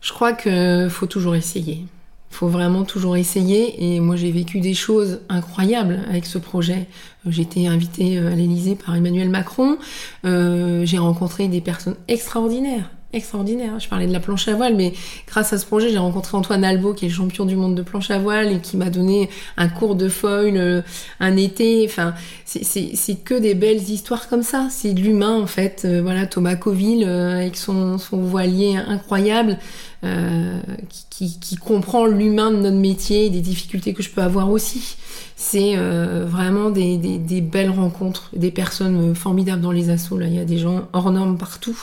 Je 0.00 0.12
crois 0.12 0.32
que 0.32 0.88
faut 0.90 1.06
toujours 1.06 1.34
essayer. 1.36 1.86
faut 2.28 2.48
vraiment 2.48 2.84
toujours 2.84 3.16
essayer. 3.16 3.94
Et 3.94 4.00
moi, 4.00 4.16
j'ai 4.16 4.32
vécu 4.32 4.60
des 4.60 4.72
choses 4.74 5.20
incroyables 5.28 6.00
avec 6.08 6.24
ce 6.26 6.38
projet. 6.38 6.88
Euh, 7.26 7.30
J'ai 7.30 7.42
été 7.42 7.68
invitée 7.68 8.18
à 8.18 8.30
l'Élysée 8.30 8.74
par 8.74 8.94
Emmanuel 8.96 9.28
Macron. 9.28 9.76
Euh, 10.24 10.84
j'ai 10.86 10.96
rencontré 10.98 11.48
des 11.48 11.60
personnes 11.60 11.96
extraordinaires. 12.08 12.90
Extraordinaires. 13.14 13.78
Je 13.78 13.88
parlais 13.90 14.06
de 14.06 14.12
la 14.12 14.20
planche 14.20 14.48
à 14.48 14.54
voile, 14.54 14.74
mais 14.74 14.94
grâce 15.26 15.52
à 15.52 15.58
ce 15.58 15.66
projet, 15.66 15.90
j'ai 15.90 15.98
rencontré 15.98 16.34
Antoine 16.34 16.64
Albo, 16.64 16.94
qui 16.94 17.04
est 17.04 17.08
champion 17.10 17.44
du 17.44 17.56
monde 17.56 17.74
de 17.74 17.82
planche 17.82 18.10
à 18.10 18.18
voile 18.18 18.50
et 18.52 18.58
qui 18.58 18.78
m'a 18.78 18.88
donné 18.88 19.28
un 19.58 19.68
cours 19.68 19.96
de 19.96 20.08
foil 20.08 20.56
euh, 20.56 20.80
un 21.20 21.36
été. 21.36 21.84
Enfin, 21.86 22.14
c'est- 22.46 23.22
que 23.22 23.34
des 23.34 23.54
belles 23.54 23.82
histoires 23.90 24.28
comme 24.28 24.42
ça. 24.42 24.68
C'est 24.70 24.94
de 24.94 25.00
l'humain, 25.02 25.38
en 25.38 25.46
fait. 25.46 25.82
Euh, 25.84 26.00
voilà, 26.02 26.24
Thomas 26.26 26.56
Coville, 26.56 27.04
euh, 27.06 27.36
avec 27.36 27.56
son, 27.58 27.98
son 27.98 28.16
voilier 28.22 28.76
incroyable, 28.76 29.58
euh, 30.04 30.58
qui, 30.88 31.04
qui, 31.28 31.38
qui 31.38 31.56
comprend 31.56 32.06
l'humain 32.06 32.50
de 32.50 32.56
notre 32.56 32.76
métier 32.78 33.26
et 33.26 33.30
des 33.30 33.42
difficultés 33.42 33.92
que 33.92 34.02
je 34.02 34.08
peux 34.08 34.22
avoir 34.22 34.50
aussi. 34.50 34.96
C'est 35.36 35.76
vraiment 35.76 36.70
des, 36.70 36.96
des, 36.98 37.18
des 37.18 37.40
belles 37.40 37.70
rencontres, 37.70 38.30
des 38.32 38.52
personnes 38.52 39.12
formidables 39.14 39.60
dans 39.60 39.72
les 39.72 39.90
assos. 39.90 40.16
Là, 40.16 40.26
il 40.28 40.34
y 40.34 40.38
a 40.38 40.44
des 40.44 40.58
gens 40.58 40.88
hors 40.92 41.10
normes 41.10 41.36
partout. 41.36 41.76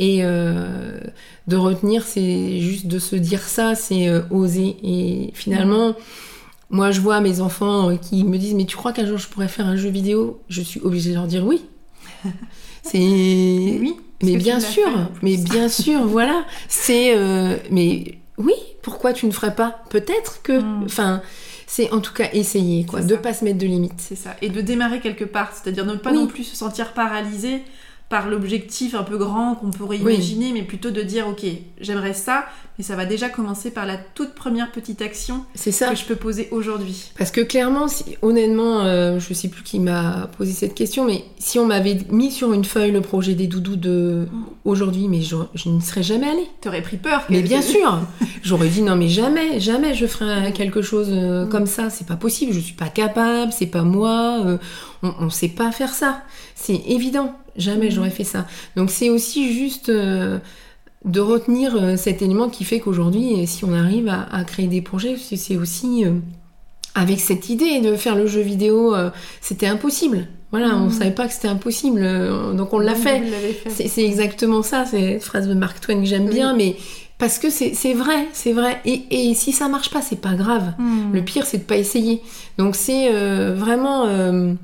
Et 0.00 0.18
euh, 0.22 0.98
de 1.48 1.56
retenir, 1.56 2.04
c'est 2.04 2.60
juste 2.60 2.86
de 2.86 2.98
se 2.98 3.16
dire 3.16 3.42
ça, 3.42 3.74
c'est 3.74 4.08
euh, 4.08 4.20
oser. 4.30 4.76
Et 4.82 5.30
finalement, 5.34 5.94
moi, 6.70 6.90
je 6.92 7.00
vois 7.00 7.20
mes 7.20 7.40
enfants 7.40 7.90
euh, 7.90 7.96
qui 7.96 8.22
me 8.24 8.38
disent, 8.38 8.54
mais 8.54 8.64
tu 8.64 8.76
crois 8.76 8.92
qu'un 8.92 9.06
jour 9.06 9.18
je 9.18 9.28
pourrais 9.28 9.48
faire 9.48 9.66
un 9.66 9.76
jeu 9.76 9.88
vidéo? 9.90 10.40
Je 10.48 10.62
suis 10.62 10.80
obligée 10.80 11.10
de 11.10 11.14
leur 11.16 11.26
dire 11.26 11.44
oui. 11.46 11.62
C'est 12.82 12.98
oui. 12.98 13.96
mais 14.22 14.36
bien 14.36 14.60
sûr, 14.60 14.88
mais 15.22 15.36
bien 15.36 15.68
sûr, 15.68 16.06
voilà. 16.06 16.44
C'est, 16.68 17.14
euh, 17.16 17.56
mais 17.70 18.18
oui, 18.38 18.54
pourquoi 18.82 19.12
tu 19.12 19.26
ne 19.26 19.30
ferais 19.32 19.54
pas? 19.54 19.82
Peut-être 19.90 20.42
que, 20.42 20.60
Mm. 20.60 20.84
enfin, 20.84 21.22
c'est 21.66 21.90
en 21.92 22.00
tout 22.00 22.14
cas 22.14 22.28
essayer, 22.32 22.84
quoi, 22.86 23.02
de 23.02 23.14
ça. 23.14 23.20
pas 23.20 23.34
se 23.34 23.44
mettre 23.44 23.58
de 23.58 23.66
limites. 23.66 23.92
C'est 23.98 24.14
ça. 24.16 24.36
Et 24.42 24.48
de 24.48 24.60
démarrer 24.62 25.00
quelque 25.00 25.24
part, 25.24 25.52
c'est-à-dire 25.52 25.84
ne 25.84 25.96
pas 25.96 26.10
Oui. 26.12 26.16
non 26.16 26.26
plus 26.28 26.44
se 26.44 26.56
sentir 26.56 26.94
paralysé 26.94 27.62
par 28.08 28.28
l'objectif 28.28 28.94
un 28.94 29.02
peu 29.02 29.18
grand 29.18 29.54
qu'on 29.56 29.70
pourrait 29.70 29.98
Oui. 30.02 30.14
imaginer, 30.14 30.52
mais 30.52 30.62
plutôt 30.62 30.90
de 30.90 31.02
dire 31.02 31.28
ok, 31.28 31.44
j'aimerais 31.80 32.14
ça, 32.14 32.46
mais 32.78 32.84
ça 32.84 32.96
va 32.96 33.04
déjà 33.04 33.28
commencer 33.28 33.70
par 33.70 33.84
la 33.84 33.98
toute 33.98 34.34
première 34.34 34.72
petite 34.72 35.02
action 35.02 35.44
ça. 35.54 35.90
que 35.90 35.94
je 35.96 36.04
peux 36.06 36.16
poser 36.16 36.48
aujourd'hui. 36.50 37.10
Parce 37.18 37.30
que 37.30 37.42
clairement, 37.42 37.86
si, 37.86 38.04
honnêtement, 38.22 38.80
euh, 38.80 39.18
je 39.20 39.34
sais 39.34 39.48
plus 39.48 39.62
qui 39.62 39.78
m'a 39.78 40.30
posé 40.38 40.52
cette 40.52 40.74
question, 40.74 41.04
mais 41.04 41.22
si 41.38 41.58
on 41.58 41.66
m'avait 41.66 41.98
mis 42.08 42.30
sur 42.32 42.54
une 42.54 42.64
feuille 42.64 42.92
le 42.92 43.02
projet 43.02 43.34
des 43.34 43.46
doudous 43.46 43.76
de 43.76 44.26
aujourd'hui, 44.64 45.06
mais 45.08 45.20
je, 45.20 45.36
je 45.54 45.68
n'y 45.68 45.82
serais 45.82 46.02
jamais 46.02 46.28
allée. 46.28 46.46
T'aurais 46.62 46.82
pris 46.82 46.96
peur. 46.96 47.24
Mais 47.28 47.42
bien 47.42 47.60
sûr, 47.62 48.00
j'aurais 48.42 48.68
dit 48.68 48.80
non 48.82 48.96
mais 48.96 49.08
jamais, 49.08 49.60
jamais 49.60 49.92
je 49.94 50.06
ferai 50.06 50.52
quelque 50.54 50.80
chose 50.82 51.08
euh, 51.10 51.44
Mm. 51.44 51.48
comme 51.50 51.66
ça, 51.66 51.90
c'est 51.90 52.06
pas 52.06 52.16
possible, 52.16 52.52
je 52.54 52.60
suis 52.60 52.74
pas 52.74 52.88
capable, 52.88 53.52
c'est 53.52 53.66
pas 53.66 53.82
moi, 53.82 54.40
euh, 54.46 54.58
on, 55.02 55.12
on 55.20 55.30
sait 55.30 55.48
pas 55.48 55.70
faire 55.72 55.92
ça, 55.92 56.22
c'est 56.54 56.80
évident, 56.86 57.34
jamais 57.58 57.88
Mm. 57.88 57.90
j'aurais 57.90 58.10
fait 58.10 58.24
ça. 58.24 58.46
Donc 58.76 58.90
c'est 58.90 59.10
aussi 59.10 59.52
juste 59.52 59.88
euh, 59.90 60.38
de 61.04 61.20
retenir 61.20 61.76
euh, 61.76 61.96
cet 61.96 62.22
élément 62.22 62.48
qui 62.48 62.64
fait 62.64 62.80
qu'aujourd'hui, 62.80 63.46
si 63.46 63.64
on 63.64 63.72
arrive 63.74 64.08
à, 64.08 64.22
à 64.32 64.44
créer 64.44 64.66
des 64.66 64.80
projets, 64.82 65.16
c'est 65.16 65.56
aussi 65.56 66.04
euh, 66.04 66.12
avec 66.94 67.20
cette 67.20 67.48
idée 67.50 67.80
de 67.80 67.94
faire 67.96 68.16
le 68.16 68.26
jeu 68.26 68.40
vidéo, 68.40 68.94
c'était 69.40 69.66
impossible. 69.66 70.26
Voilà, 70.50 70.74
on 70.76 70.86
Mm. 70.86 70.90
savait 70.90 71.10
pas 71.10 71.26
que 71.28 71.34
c'était 71.34 71.48
impossible, 71.48 72.00
donc 72.56 72.72
on 72.72 72.78
l'a 72.78 72.94
fait. 72.94 73.20
Vous 73.20 73.30
l'avez 73.30 73.52
fait. 73.52 73.86
C'est 73.88 74.04
exactement 74.04 74.62
ça, 74.62 74.84
c'est 74.86 75.12
une 75.14 75.20
phrase 75.20 75.46
de 75.46 75.54
Mark 75.54 75.78
Twain 75.80 76.00
que 76.00 76.06
j'aime 76.06 76.24
Oui. 76.26 76.34
bien, 76.34 76.54
mais 76.54 76.76
parce 77.18 77.38
que 77.38 77.50
c'est 77.50 77.92
vrai, 77.94 78.26
c'est 78.32 78.52
vrai. 78.52 78.80
Et, 78.84 79.02
et 79.10 79.34
si 79.34 79.52
ça 79.52 79.68
marche 79.68 79.90
pas, 79.90 80.00
c'est 80.00 80.20
pas 80.20 80.34
grave. 80.34 80.72
Hmm. 80.78 81.12
Le 81.12 81.22
pire, 81.22 81.44
c'est 81.46 81.58
de 81.58 81.62
pas 81.64 81.76
essayer. 81.76 82.22
Donc 82.56 82.74
c'est 82.76 83.10
euh, 83.12 83.54
vraiment, 83.56 84.06
euh, 84.06 84.54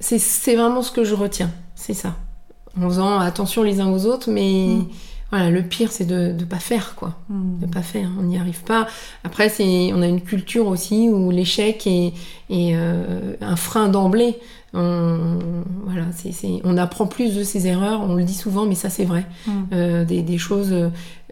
c'est 0.00 0.56
vraiment 0.56 0.82
ce 0.82 0.90
que 0.90 1.04
je 1.04 1.14
retiens, 1.14 1.50
c'est 1.80 1.94
ça. 1.94 2.14
En 2.80 2.88
faisant 2.88 3.18
attention 3.18 3.62
les 3.62 3.80
uns 3.80 3.88
aux 3.90 4.06
autres, 4.06 4.30
mais 4.30 4.66
Mm. 4.68 4.86
voilà, 5.30 5.50
le 5.50 5.62
pire, 5.62 5.90
c'est 5.90 6.04
de 6.04 6.32
ne 6.38 6.44
pas 6.44 6.58
faire, 6.58 6.94
quoi 6.94 7.16
de 7.28 7.66
pas 7.66 7.82
faire, 7.82 8.10
on 8.18 8.22
n'y 8.24 8.38
arrive 8.38 8.62
pas. 8.64 8.86
Après, 9.24 9.48
c'est, 9.48 9.92
on 9.92 10.02
a 10.02 10.06
une 10.06 10.20
culture 10.20 10.66
aussi 10.66 11.08
où 11.08 11.30
l'échec 11.30 11.86
est, 11.86 12.12
est, 12.50 12.74
euh, 12.74 13.34
un 13.40 13.56
frein 13.56 13.88
d'emblée. 13.88 14.38
On, 14.72 15.38
voilà, 15.84 16.04
c'est, 16.14 16.60
on 16.62 16.76
apprend 16.76 17.06
plus 17.08 17.34
de 17.34 17.42
ses 17.42 17.66
erreurs, 17.66 18.02
on 18.02 18.14
le 18.14 18.22
dit 18.22 18.34
souvent, 18.34 18.66
mais 18.66 18.76
ça 18.76 18.88
c'est 18.88 19.04
vrai. 19.04 19.26
Hmm. 19.46 19.50
Euh, 19.72 20.04
des, 20.04 20.22
des 20.22 20.38
choses, 20.38 20.72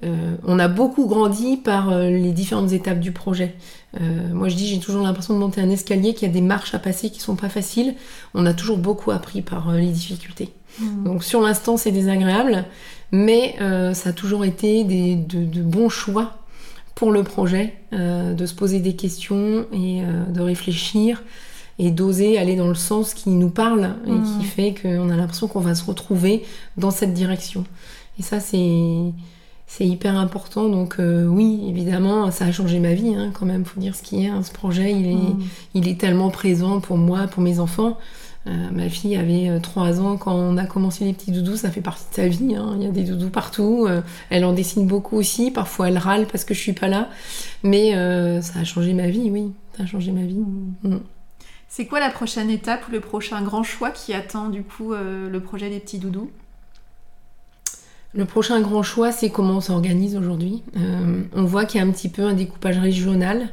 euh, 0.05 0.37
on 0.45 0.59
a 0.59 0.69
beaucoup 0.69 1.07
grandi 1.07 1.57
par 1.57 1.91
euh, 1.91 2.09
les 2.11 2.33
différentes 2.33 2.73
étapes 2.73 3.01
du 3.01 3.13
projet. 3.13 3.55
Euh, 4.01 4.33
moi 4.33 4.49
je 4.49 4.57
dis, 4.57 4.69
j'ai 4.69 4.79
toujours 4.79 5.03
l'impression 5.03 5.35
de 5.35 5.39
monter 5.39 5.61
un 5.61 5.71
escalier, 5.71 6.15
qu'il 6.15 6.29
y 6.29 6.31
a 6.31 6.35
des 6.35 6.41
marches 6.41 6.75
à 6.75 6.79
passer 6.79 7.11
qui 7.11 7.21
sont 7.21 7.37
pas 7.37 7.49
faciles. 7.49 7.95
On 8.35 8.47
a 8.47 8.55
toujours 8.55 8.79
beaucoup 8.79 9.11
appris 9.11 9.43
par 9.43 9.73
les 9.73 9.89
difficultés. 9.89 10.53
Hmm. 10.81 11.05
Donc 11.05 11.25
sur 11.25 11.41
l'instant 11.41 11.77
c'est 11.77 11.93
désagréable, 11.93 12.65
mais 13.11 13.57
ça 13.95 14.11
a 14.11 14.13
toujours 14.13 14.45
été 14.45 14.85
des, 14.85 15.17
de, 15.17 15.45
de 15.45 15.63
bons 15.63 15.89
choix 15.89 16.35
pour 16.95 17.11
le 17.11 17.23
projet, 17.23 17.75
de 17.93 18.47
se 18.47 18.55
poser 18.55 18.81
des 18.81 18.95
questions 18.95 19.67
et 19.73 20.03
de 20.29 20.41
réfléchir 20.41 21.23
et 21.79 21.91
d'oser 21.91 22.39
aller 22.39 22.55
dans 22.55 22.69
le 22.69 22.75
sens 22.75 23.15
qui 23.15 23.31
nous 23.31 23.51
parle 23.51 23.95
et 24.07 24.11
qui 24.11 24.45
fait 24.45 24.75
qu'on 24.75 25.09
a 25.09 25.17
l'impression 25.17 25.49
qu'on 25.49 25.61
va 25.61 25.75
se 25.75 25.85
retrouver 25.85 26.45
dans 26.77 26.91
cette 26.91 27.15
direction. 27.15 27.65
Et 28.19 28.23
ça 28.23 28.41
c'est 28.41 29.13
c'est 29.71 29.87
hyper 29.87 30.17
important. 30.19 30.69
Donc 30.69 30.97
euh, 30.99 31.27
oui, 31.27 31.65
évidemment, 31.69 32.31
ça 32.33 32.47
a 32.47 32.53
changé 32.53 32.81
ma 32.81 32.95
vie 32.95 33.15
hein, 33.15 33.31
quand 33.39 33.47
même. 33.47 33.65
Faut 33.65 33.79
dire 33.81 33.95
ce 33.95 34.03
qui 34.03 34.25
est. 34.25 34.29
hein. 34.29 34.43
Ce 34.43 34.51
projet, 34.53 34.91
il 34.93 35.07
est 35.07 35.15
Hmm. 35.15 35.41
il 35.75 35.87
est 35.89 36.01
tellement 36.01 36.31
présent 36.31 36.81
pour 36.81 36.97
moi, 36.97 37.27
pour 37.29 37.43
mes 37.43 37.61
enfants. 37.61 37.97
Euh, 38.47 38.51
ma 38.73 38.89
fille 38.89 39.15
avait 39.17 39.51
euh, 39.51 39.61
3 39.61 40.01
ans 40.01 40.17
quand 40.17 40.33
on 40.35 40.57
a 40.57 40.65
commencé 40.65 41.05
les 41.05 41.13
petits 41.13 41.33
doudous, 41.33 41.57
ça 41.59 41.71
fait 41.71 41.83
partie 41.83 42.05
de 42.11 42.15
sa 42.15 42.29
vie. 42.29 42.55
hein. 42.57 42.77
Il 42.79 42.83
y 42.85 42.87
a 42.87 42.91
des 42.91 43.03
doudous 43.05 43.29
partout. 43.29 43.85
Euh, 43.87 44.01
elle 44.31 44.45
en 44.47 44.55
dessine 44.55 44.87
beaucoup 44.87 45.17
aussi. 45.17 45.51
Parfois, 45.51 45.89
elle 45.89 45.99
râle 45.99 46.27
parce 46.27 46.45
que 46.45 46.55
je 46.55 46.61
suis 46.61 46.73
pas 46.73 46.89
là. 46.89 47.09
Mais 47.63 47.95
euh, 47.95 48.41
ça 48.41 48.61
a 48.61 48.65
changé 48.65 48.95
ma 48.95 49.09
vie, 49.09 49.31
oui. 49.31 49.53
Ça 49.77 49.83
a 49.83 49.87
changé 49.87 50.13
ma 50.13 50.23
vie. 50.23 50.39
Hmm. 50.83 50.95
Mm. 50.95 51.01
C'est 51.69 51.85
quoi 51.85 52.01
la 52.01 52.09
prochaine 52.09 52.49
étape 52.49 52.89
ou 52.89 52.93
le 52.93 53.01
prochain 53.01 53.43
grand 53.43 53.63
choix 53.63 53.91
qui 53.91 54.15
attend 54.15 54.49
du 54.49 54.63
coup 54.63 54.95
euh, 54.95 55.29
le 55.29 55.41
projet 55.41 55.69
des 55.69 55.81
petits 55.81 55.99
doudous? 55.99 56.31
Le 58.19 58.25
prochain 58.25 58.61
grand 58.61 58.83
choix, 58.83 59.13
c'est 59.13 59.31
comment 59.31 59.59
on 59.59 59.61
s'organise 59.61 60.17
aujourd'hui. 60.17 60.65
Euh, 60.77 61.23
on 61.37 61.45
voit 61.45 61.65
qu'il 61.65 61.81
y 61.81 61.85
a 61.85 61.87
un 61.87 61.91
petit 61.93 62.09
peu 62.09 62.25
un 62.25 62.33
découpage 62.33 62.77
régional. 62.77 63.49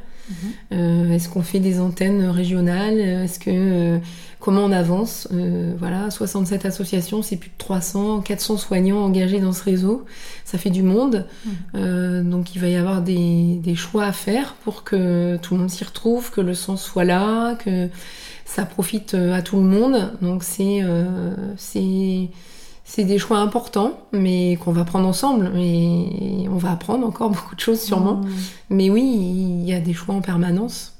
Euh, 0.72 1.12
Est-ce 1.12 1.28
qu'on 1.28 1.42
fait 1.42 1.60
des 1.60 1.78
antennes 1.78 2.24
régionales? 2.24 2.98
Est-ce 2.98 3.38
que 3.38 3.50
euh, 3.52 3.98
comment 4.40 4.64
on 4.64 4.72
avance? 4.72 5.28
Euh, 5.32 5.72
Voilà, 5.78 6.10
67 6.10 6.66
associations, 6.66 7.22
c'est 7.22 7.36
plus 7.36 7.50
de 7.50 7.54
300, 7.58 8.22
400 8.22 8.56
soignants 8.56 9.04
engagés 9.04 9.38
dans 9.38 9.52
ce 9.52 9.62
réseau. 9.62 10.04
Ça 10.44 10.58
fait 10.58 10.70
du 10.70 10.82
monde. 10.82 11.26
Mhm. 11.74 12.28
Donc 12.28 12.56
il 12.56 12.60
va 12.60 12.66
y 12.66 12.74
avoir 12.74 13.02
des, 13.02 13.60
des 13.62 13.76
choix 13.76 14.02
à 14.02 14.12
faire 14.12 14.54
pour 14.64 14.82
que 14.82 15.36
tout 15.42 15.54
le 15.54 15.60
monde 15.60 15.70
s'y 15.70 15.84
retrouve, 15.84 16.32
que 16.32 16.40
le 16.40 16.54
sens 16.54 16.82
soit 16.82 17.04
là, 17.04 17.54
que 17.54 17.88
ça 18.44 18.64
profite 18.64 19.14
à 19.14 19.42
tout 19.42 19.58
le 19.58 19.62
monde. 19.62 20.10
Donc 20.22 20.42
c'est 20.42 20.82
c'est 21.56 22.30
c'est 22.88 23.02
des 23.04 23.18
choix 23.18 23.38
importants, 23.38 23.98
mais 24.12 24.56
qu'on 24.64 24.70
va 24.70 24.84
prendre 24.84 25.08
ensemble. 25.08 25.50
Et 25.58 26.46
on 26.48 26.56
va 26.56 26.70
apprendre 26.70 27.06
encore 27.06 27.30
beaucoup 27.30 27.56
de 27.56 27.60
choses 27.60 27.80
sûrement. 27.80 28.18
Hmm. 28.18 28.30
Mais 28.70 28.88
oui, 28.88 29.02
il 29.02 29.68
y 29.68 29.74
a 29.74 29.80
des 29.80 29.92
choix 29.92 30.14
en 30.14 30.22
permanence 30.22 30.94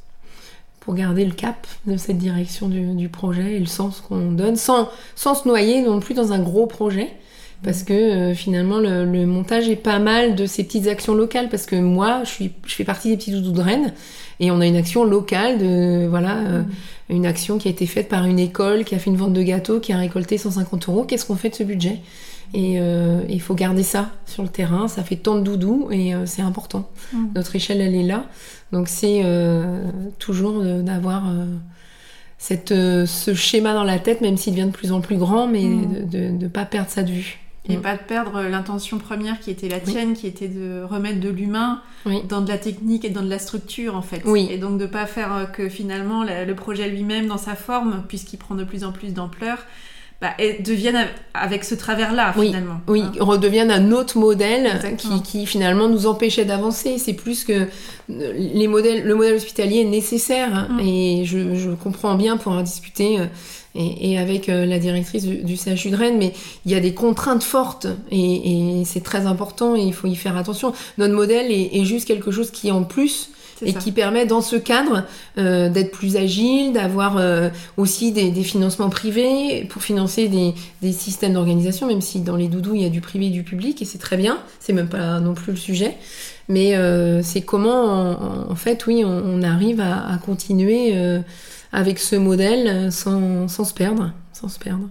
pour 0.80 0.94
garder 0.94 1.24
le 1.24 1.32
cap 1.32 1.66
de 1.86 1.96
cette 1.96 2.18
direction 2.18 2.68
du, 2.68 2.94
du 2.94 3.08
projet 3.08 3.54
et 3.54 3.58
le 3.60 3.66
sens 3.66 4.00
qu'on 4.00 4.32
donne, 4.32 4.56
sans, 4.56 4.88
sans 5.14 5.34
se 5.34 5.48
noyer 5.48 5.82
non 5.82 6.00
plus 6.00 6.14
dans 6.14 6.32
un 6.32 6.40
gros 6.40 6.66
projet. 6.66 7.08
Parce 7.62 7.84
que 7.84 7.94
euh, 7.94 8.34
finalement, 8.34 8.78
le, 8.78 9.04
le 9.04 9.24
montage 9.24 9.68
est 9.68 9.76
pas 9.76 9.98
mal 9.98 10.34
de 10.34 10.44
ces 10.44 10.64
petites 10.64 10.88
actions 10.88 11.14
locales. 11.14 11.48
Parce 11.48 11.66
que 11.66 11.76
moi, 11.76 12.22
je, 12.24 12.30
suis, 12.30 12.52
je 12.66 12.74
fais 12.74 12.84
partie 12.84 13.10
des 13.10 13.16
petits 13.16 13.30
doudous 13.30 13.52
de 13.52 13.62
Rennes. 13.62 13.94
Et 14.40 14.50
on 14.50 14.60
a 14.60 14.66
une 14.66 14.76
action 14.76 15.04
locale 15.04 15.58
de, 15.58 16.06
voilà, 16.08 16.36
euh, 16.38 16.62
une 17.08 17.26
action 17.26 17.58
qui 17.58 17.68
a 17.68 17.70
été 17.70 17.86
faite 17.86 18.08
par 18.08 18.24
une 18.26 18.38
école 18.38 18.84
qui 18.84 18.94
a 18.94 18.98
fait 18.98 19.10
une 19.10 19.16
vente 19.16 19.32
de 19.32 19.42
gâteaux, 19.42 19.80
qui 19.80 19.92
a 19.92 19.98
récolté 19.98 20.38
150 20.38 20.88
euros. 20.88 21.04
Qu'est-ce 21.04 21.24
qu'on 21.24 21.36
fait 21.36 21.50
de 21.50 21.54
ce 21.54 21.62
budget? 21.62 22.00
Et 22.54 22.76
euh, 22.78 23.22
il 23.28 23.40
faut 23.40 23.54
garder 23.54 23.82
ça 23.82 24.10
sur 24.26 24.42
le 24.42 24.48
terrain. 24.48 24.88
Ça 24.88 25.02
fait 25.02 25.16
tant 25.16 25.36
de 25.36 25.42
doudous 25.42 25.88
et 25.90 26.14
euh, 26.14 26.26
c'est 26.26 26.42
important. 26.42 26.88
Hmm. 27.12 27.26
Notre 27.34 27.56
échelle, 27.56 27.80
elle 27.80 27.94
est 27.94 28.04
là. 28.04 28.26
Donc 28.72 28.88
c'est 28.88 29.22
toujours 30.18 30.62
d'avoir 30.62 31.24
cette, 32.38 32.72
euh, 32.72 33.06
ce 33.06 33.34
schéma 33.34 33.72
dans 33.74 33.84
la 33.84 33.98
tête, 33.98 34.20
même 34.20 34.36
s'il 34.36 34.54
devient 34.54 34.66
de 34.66 34.72
plus 34.72 34.92
en 34.92 35.00
plus 35.00 35.16
grand, 35.16 35.46
mais 35.46 35.62
Mm. 35.64 36.08
de 36.08 36.18
ne 36.28 36.48
pas 36.48 36.64
perdre 36.64 36.90
ça 36.90 37.02
de 37.02 37.10
vue. 37.10 37.38
Et 37.68 37.76
Mm. 37.76 37.80
pas 37.82 37.94
de 37.94 38.02
perdre 38.02 38.42
l'intention 38.42 38.98
première 38.98 39.40
qui 39.40 39.50
était 39.50 39.68
la 39.68 39.78
Oui. 39.84 39.92
tienne, 39.92 40.14
qui 40.14 40.26
était 40.26 40.48
de 40.48 40.82
remettre 40.84 41.20
de 41.20 41.28
l'humain 41.28 41.80
Oui. 42.04 42.22
dans 42.28 42.40
de 42.40 42.48
la 42.48 42.58
technique 42.58 43.04
et 43.04 43.10
dans 43.10 43.22
de 43.22 43.28
la 43.30 43.38
structure 43.40 43.96
en 43.96 44.02
fait. 44.02 44.22
Oui. 44.24 44.48
Et 44.50 44.58
donc 44.58 44.78
de 44.78 44.86
pas 44.86 45.06
faire 45.06 45.34
euh, 45.34 45.44
que 45.46 45.68
finalement 45.68 46.22
la- 46.22 46.44
le 46.44 46.54
projet 46.54 46.88
lui-même 46.88 47.26
dans 47.26 47.38
sa 47.38 47.54
forme, 47.56 48.04
puisqu'il 48.08 48.36
prend 48.38 48.54
de 48.54 48.64
plus 48.64 48.84
en 48.84 48.92
plus 48.92 49.12
d'ampleur, 49.12 49.58
bah, 50.22 50.30
et 50.38 50.56
avec 51.34 51.64
ce 51.64 51.74
travers-là 51.74 52.32
finalement. 52.32 52.80
Oui, 52.88 53.02
Hein. 53.02 53.12
redeviennent 53.20 53.70
un 53.70 53.92
autre 53.92 54.16
modèle 54.16 54.80
qui 55.24 55.44
finalement 55.44 55.88
nous 55.88 56.06
empêchait 56.06 56.44
d'avancer. 56.46 56.96
C'est 56.98 57.12
plus 57.14 57.44
que 57.44 57.52
euh, 57.52 57.66
les 58.08 58.66
modèles, 58.68 59.04
le 59.04 59.14
modèle 59.14 59.34
hospitalier 59.34 59.80
est 59.80 59.84
nécessaire 59.84 60.54
hein, 60.54 60.68
Mm. 60.70 60.80
et 60.80 61.24
je, 61.26 61.54
je 61.56 61.70
comprends 61.70 62.14
bien 62.14 62.36
pour 62.38 62.52
en 62.52 62.62
discuter 62.62 63.18
euh, 63.20 63.26
et, 63.76 64.12
et 64.12 64.18
avec 64.18 64.48
euh, 64.48 64.66
la 64.66 64.78
directrice 64.78 65.24
du, 65.24 65.36
du 65.44 65.56
CHU 65.56 65.90
de 65.90 65.96
Rennes, 65.96 66.16
mais 66.18 66.32
il 66.64 66.72
y 66.72 66.74
a 66.74 66.80
des 66.80 66.94
contraintes 66.94 67.42
fortes 67.42 67.86
et, 68.10 68.80
et 68.80 68.84
c'est 68.84 69.02
très 69.02 69.26
important 69.26 69.76
et 69.76 69.82
il 69.82 69.92
faut 69.92 70.08
y 70.08 70.16
faire 70.16 70.36
attention. 70.36 70.72
Notre 70.98 71.14
modèle 71.14 71.50
est, 71.50 71.76
est 71.76 71.84
juste 71.84 72.06
quelque 72.06 72.30
chose 72.30 72.50
qui 72.50 72.70
en 72.70 72.82
plus 72.84 73.30
et 73.62 73.72
ça. 73.72 73.78
qui 73.78 73.90
permet 73.92 74.26
dans 74.26 74.42
ce 74.42 74.56
cadre 74.56 75.04
euh, 75.38 75.70
d'être 75.70 75.90
plus 75.90 76.16
agile, 76.16 76.72
d'avoir 76.72 77.16
euh, 77.16 77.48
aussi 77.76 78.12
des, 78.12 78.30
des 78.30 78.42
financements 78.42 78.90
privés 78.90 79.64
pour 79.70 79.82
financer 79.82 80.28
des, 80.28 80.52
des 80.82 80.92
systèmes 80.92 81.32
d'organisation, 81.32 81.86
même 81.86 82.02
si 82.02 82.20
dans 82.20 82.36
les 82.36 82.48
doudous 82.48 82.74
il 82.74 82.82
y 82.82 82.86
a 82.86 82.90
du 82.90 83.00
privé 83.00 83.26
et 83.26 83.30
du 83.30 83.44
public 83.44 83.80
et 83.80 83.84
c'est 83.84 83.98
très 83.98 84.16
bien, 84.18 84.38
c'est 84.60 84.74
même 84.74 84.88
pas 84.88 85.20
non 85.20 85.34
plus 85.34 85.52
le 85.52 85.58
sujet. 85.58 85.96
Mais 86.48 86.76
euh, 86.76 87.22
c'est 87.22 87.40
comment, 87.40 88.12
en, 88.12 88.52
en 88.52 88.54
fait, 88.54 88.86
oui, 88.86 89.02
on, 89.04 89.08
on 89.24 89.42
arrive 89.42 89.80
à, 89.80 90.06
à 90.06 90.18
continuer 90.18 90.92
euh, 90.94 91.18
avec 91.76 91.98
ce 91.98 92.16
modèle 92.16 92.90
sans, 92.90 93.48
sans 93.48 93.64
se 93.64 93.74
perdre, 93.74 94.12
sans 94.32 94.48
se 94.48 94.58
perdre. 94.58 94.88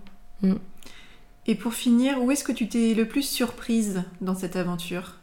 Et 1.48 1.56
pour 1.56 1.74
finir, 1.74 2.22
où 2.24 2.30
est-ce 2.32 2.44
que 2.44 2.52
tu 2.52 2.68
t'es 2.70 2.94
le 2.94 3.08
plus 3.08 3.24
surprise 3.24 4.04
dans 4.22 4.36
cette 4.36 4.56
aventure? 4.56 5.16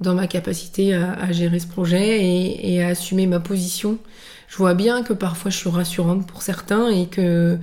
Dans 0.00 0.14
ma 0.14 0.26
capacité 0.28 0.94
à, 0.94 1.12
à 1.14 1.32
gérer 1.32 1.58
ce 1.58 1.66
projet 1.66 2.24
et, 2.24 2.74
et 2.74 2.82
à 2.82 2.88
assumer 2.88 3.26
ma 3.26 3.40
position. 3.40 3.98
Je 4.48 4.56
vois 4.56 4.74
bien 4.74 5.02
que 5.02 5.12
parfois 5.12 5.50
je 5.50 5.56
suis 5.56 5.70
rassurante 5.70 6.26
pour 6.26 6.42
certains 6.42 6.88
et 6.90 7.06
que 7.06 7.58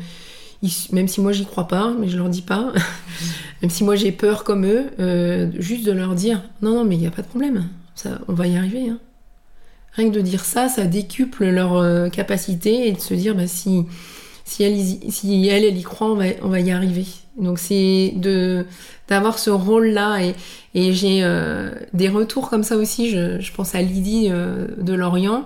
même 0.92 1.08
si 1.08 1.22
moi 1.22 1.32
j'y 1.32 1.46
crois 1.46 1.68
pas, 1.70 1.94
mais 1.98 2.10
je 2.10 2.18
leur 2.18 2.28
dis 2.30 2.42
pas, 2.42 2.74
même 3.62 3.72
si 3.72 3.84
moi 3.86 3.96
j'ai 3.96 4.12
peur 4.12 4.44
comme 4.44 4.66
eux, 4.66 4.88
euh, 5.00 5.50
juste 5.58 5.86
de 5.86 5.92
leur 5.94 6.16
dire 6.16 6.44
non 6.62 6.74
non 6.74 6.84
mais 6.84 6.96
il 6.96 7.00
n'y 7.00 7.08
a 7.08 7.12
pas 7.12 7.22
de 7.22 7.28
problème, 7.28 7.70
ça 7.96 8.20
on 8.28 8.34
va 8.34 8.48
y 8.48 8.58
arriver. 8.58 8.90
hein. 8.90 9.00
Que 10.06 10.14
de 10.14 10.22
dire 10.22 10.46
ça, 10.46 10.70
ça 10.70 10.86
décuple 10.86 11.46
leur 11.50 11.76
euh, 11.76 12.08
capacité 12.08 12.88
et 12.88 12.94
de 12.94 13.00
se 13.00 13.14
dire 13.14 13.36
bah 13.36 13.48
si 13.48 13.86
si 14.46 14.64
elle, 14.64 14.78
si 15.12 15.48
elle, 15.48 15.66
elle 15.66 15.78
y 15.78 15.84
croit, 15.84 16.10
on 16.10 16.16
va, 16.16 16.26
on 16.42 16.48
va 16.48 16.62
y 16.62 16.72
arriver. 16.72 17.06
Donc 17.38 17.60
c'est 17.60 18.14
de 18.16 18.66
d'avoir 19.10 19.38
ce 19.40 19.50
rôle-là 19.50 20.20
et, 20.24 20.36
et 20.74 20.94
j'ai 20.94 21.20
euh, 21.24 21.72
des 21.92 22.08
retours 22.08 22.50
comme 22.50 22.64
ça 22.64 22.78
aussi. 22.78 23.10
Je, 23.10 23.52
pense 23.52 23.76
à 23.76 23.82
Lydie 23.82 24.30
euh, 24.30 24.68
de 24.78 24.94
Lorient 24.94 25.46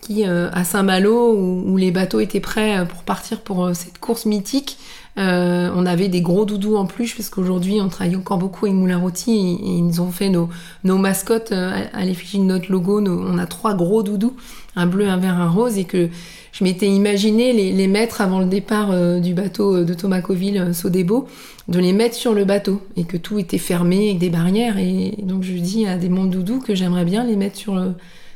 qui 0.00 0.24
à 0.24 0.64
Saint-Malo 0.64 1.34
où, 1.34 1.78
les 1.78 1.90
bateaux 1.90 2.20
étaient 2.20 2.38
prêts 2.38 2.86
pour 2.86 3.04
partir 3.04 3.40
pour 3.40 3.70
cette 3.74 3.98
course 3.98 4.26
mythique. 4.26 4.76
On 5.16 5.86
avait 5.86 6.08
des 6.08 6.20
gros 6.20 6.44
doudous 6.44 6.76
en 6.76 6.86
plus 6.86 7.14
parce 7.14 7.28
qu'aujourd'hui 7.28 7.80
on 7.80 7.88
travaille 7.88 8.16
encore 8.16 8.38
beaucoup 8.38 8.66
avec 8.66 8.76
Moulin 8.76 9.00
et, 9.28 9.30
ils 9.30 10.00
ont 10.00 10.10
fait 10.10 10.28
nos, 10.28 10.48
nos 10.82 10.98
mascottes 10.98 11.52
à, 11.52 12.04
l'effigie 12.04 12.38
de 12.38 12.44
notre 12.44 12.70
logo. 12.72 13.00
on 13.00 13.38
a 13.38 13.46
trois 13.46 13.74
gros 13.74 14.02
doudous, 14.02 14.34
un 14.76 14.86
bleu, 14.86 15.08
un 15.08 15.16
vert, 15.16 15.38
un 15.38 15.48
rose 15.48 15.78
et 15.78 15.84
que 15.84 16.08
je 16.54 16.62
m'étais 16.62 16.86
imaginé 16.86 17.52
les, 17.52 17.86
mettre 17.88 18.20
avant 18.20 18.38
le 18.38 18.46
départ 18.46 18.92
euh, 18.92 19.18
du 19.18 19.34
bateau 19.34 19.74
euh, 19.74 19.84
de 19.84 19.92
Thomas 19.92 20.20
Coville, 20.20 20.58
euh, 20.58 20.72
Sodebo, 20.72 21.26
de 21.66 21.80
les 21.80 21.92
mettre 21.92 22.14
sur 22.14 22.32
le 22.32 22.44
bateau 22.44 22.80
et 22.96 23.02
que 23.02 23.16
tout 23.16 23.40
était 23.40 23.58
fermé 23.58 24.10
avec 24.10 24.18
des 24.18 24.30
barrières. 24.30 24.78
Et 24.78 25.16
donc 25.18 25.42
je 25.42 25.52
dis 25.52 25.84
à 25.86 25.96
des 25.96 26.08
mondes 26.08 26.30
doudous 26.30 26.60
que 26.60 26.76
j'aimerais 26.76 27.04
bien 27.04 27.24
les 27.24 27.34
mettre 27.34 27.56
sur, 27.56 27.82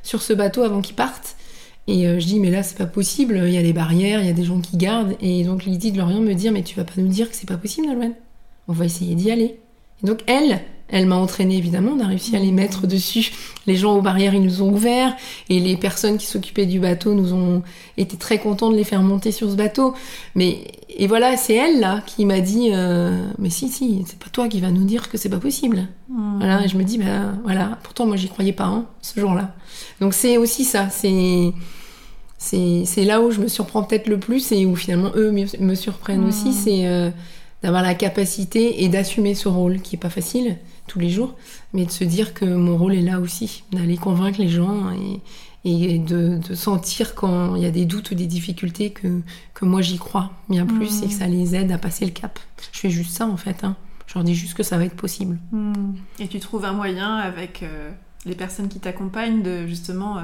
sur 0.03 0.20
ce 0.20 0.33
bateau 0.33 0.62
avant 0.62 0.81
qu'ils 0.81 0.97
partent. 0.97 1.37
Et 1.89 2.20
je 2.20 2.26
dis, 2.26 2.39
mais 2.39 2.51
là, 2.51 2.62
c'est 2.62 2.76
pas 2.76 2.86
possible, 2.86 3.43
il 3.47 3.53
y 3.53 3.59
a 3.59 3.62
des 3.62 3.72
barrières, 3.72 4.20
il 4.20 4.26
y 4.26 4.30
a 4.30 4.34
des 4.34 4.45
gens 4.45 4.61
qui 4.61 4.76
gardent. 4.76 5.16
Et 5.22 5.43
donc 5.43 5.64
Lydie 5.64 5.91
de 5.91 5.99
Lorient 5.99 6.20
me 6.20 6.34
dit, 6.34 6.51
mais 6.51 6.62
tu 6.62 6.76
vas 6.76 6.84
pas 6.84 6.93
nous 6.99 7.09
dire 7.09 7.30
que 7.30 7.34
c'est 7.34 7.49
pas 7.49 7.57
possible, 7.57 7.86
Nolwenn 7.86 8.12
On 8.68 8.74
va 8.74 8.84
essayer 8.84 9.14
d'y 9.14 9.30
aller. 9.30 9.59
Et 10.03 10.07
donc 10.07 10.20
elle, 10.26 10.61
elle 10.89 11.07
m'a 11.07 11.16
entraîné 11.16 11.57
évidemment, 11.57 11.93
on 11.97 12.01
a 12.01 12.07
réussi 12.07 12.34
à 12.34 12.39
les 12.39 12.51
mettre 12.51 12.86
dessus. 12.86 13.30
Les 13.66 13.76
gens 13.76 13.97
aux 13.97 14.03
barrières, 14.03 14.34
ils 14.34 14.43
nous 14.43 14.62
ont 14.62 14.72
ouvert 14.72 15.14
et 15.51 15.61
les 15.61 15.76
personnes 15.76 16.16
qui 16.16 16.26
s'occupaient 16.26 16.66
du 16.66 16.80
bateau 16.80 17.14
nous 17.14 17.34
ont 17.34 17.62
été 17.99 18.16
très 18.16 18.39
contents 18.39 18.70
de 18.70 18.76
les 18.76 18.84
faire 18.84 19.03
monter 19.03 19.30
sur 19.30 19.51
ce 19.51 19.55
bateau. 19.55 19.95
Mais 20.34 20.66
et 20.89 21.07
voilà, 21.07 21.36
c'est 21.36 21.55
elle 21.55 21.80
là 21.80 22.03
qui 22.07 22.24
m'a 22.24 22.41
dit 22.41 22.70
euh, 22.72 23.18
mais 23.39 23.51
si 23.51 23.68
si, 23.68 24.05
c'est 24.07 24.18
pas 24.18 24.30
toi 24.30 24.49
qui 24.49 24.61
va 24.61 24.70
nous 24.70 24.84
dire 24.84 25.11
que 25.11 25.18
c'est 25.18 25.28
pas 25.28 25.39
possible. 25.39 25.89
Mmh. 26.09 26.39
Voilà, 26.39 26.64
et 26.64 26.68
je 26.68 26.78
me 26.78 26.84
dis 26.84 26.97
bah 26.97 27.34
voilà, 27.45 27.78
pourtant 27.82 28.07
moi 28.07 28.16
j'y 28.16 28.28
croyais 28.28 28.55
pas 28.55 28.66
hein, 28.66 28.86
ce 29.03 29.20
jour-là. 29.20 29.55
Donc 30.01 30.14
c'est 30.14 30.39
aussi 30.39 30.64
ça, 30.64 30.89
c'est 30.89 31.53
c'est 32.39 33.05
là 33.05 33.20
où 33.20 33.30
je 33.30 33.41
me 33.41 33.49
surprends 33.49 33.82
peut-être 33.82 34.07
le 34.07 34.18
plus 34.18 34.53
et 34.53 34.64
où 34.64 34.76
finalement 34.76 35.11
eux 35.16 35.32
me 35.32 35.74
surprennent 35.74 36.24
mmh. 36.24 36.28
aussi, 36.28 36.53
c'est 36.53 36.86
euh, 36.86 37.11
d'avoir 37.62 37.82
la 37.82 37.95
capacité 37.95 38.84
et 38.84 38.89
d'assumer 38.89 39.34
ce 39.34 39.49
rôle 39.49 39.80
qui 39.80 39.97
est 39.97 39.99
pas 39.99 40.11
facile 40.11 40.57
tous 40.86 41.01
les 41.01 41.11
jours, 41.11 41.34
mais 41.72 41.84
de 41.84 41.91
se 41.91 42.05
dire 42.05 42.34
que 42.34 42.45
mon 42.45 42.78
rôle 42.78 42.95
est 42.95 43.03
là 43.03 43.20
aussi, 43.20 43.64
d'aller 43.72 43.97
convaincre 43.97 44.41
les 44.41 44.49
gens 44.49 44.91
et, 44.93 45.20
et 45.64 45.99
de, 45.99 46.39
de, 46.39 46.55
sentir 46.55 47.14
quand 47.14 47.57
il 47.57 47.62
y 47.62 47.66
a 47.66 47.70
des 47.70 47.84
doutes 47.84 48.12
ou 48.12 48.14
des 48.14 48.26
difficultés 48.26 48.91
que, 48.91 49.20
que 49.55 49.64
moi 49.64 49.82
j'y 49.82 49.99
crois 49.99 50.30
bien 50.49 50.64
plus 50.64 51.03
et 51.03 51.09
que 51.09 51.12
ça 51.12 51.26
les 51.26 51.55
aide 51.57 51.72
à 51.72 51.78
passer 51.78 52.05
le 52.05 52.12
cap. 52.12 52.39
Je 52.72 52.78
fais 52.78 52.91
juste 52.91 53.11
ça 53.11 53.26
en 53.26 53.36
fait, 53.36 53.64
hein. 53.64 53.76
je 54.07 54.14
leur 54.14 54.24
dis 54.24 54.34
juste 54.34 54.55
que 54.55 54.62
ça 54.62 54.78
va 54.78 54.84
être 54.84 54.97
possible. 54.97 55.39
Hmm. 55.53 55.95
Et 56.20 56.28
tu 56.28 56.39
trouves 56.39 56.64
un 56.64 56.72
moyen 56.72 57.16
avec 57.16 57.62
euh, 57.62 57.91
les 58.24 58.34
personnes 58.34 58.68
qui 58.68 58.78
t'accompagnent 58.78 59.43
de 59.43 59.66
justement 59.66 60.18
euh, 60.18 60.22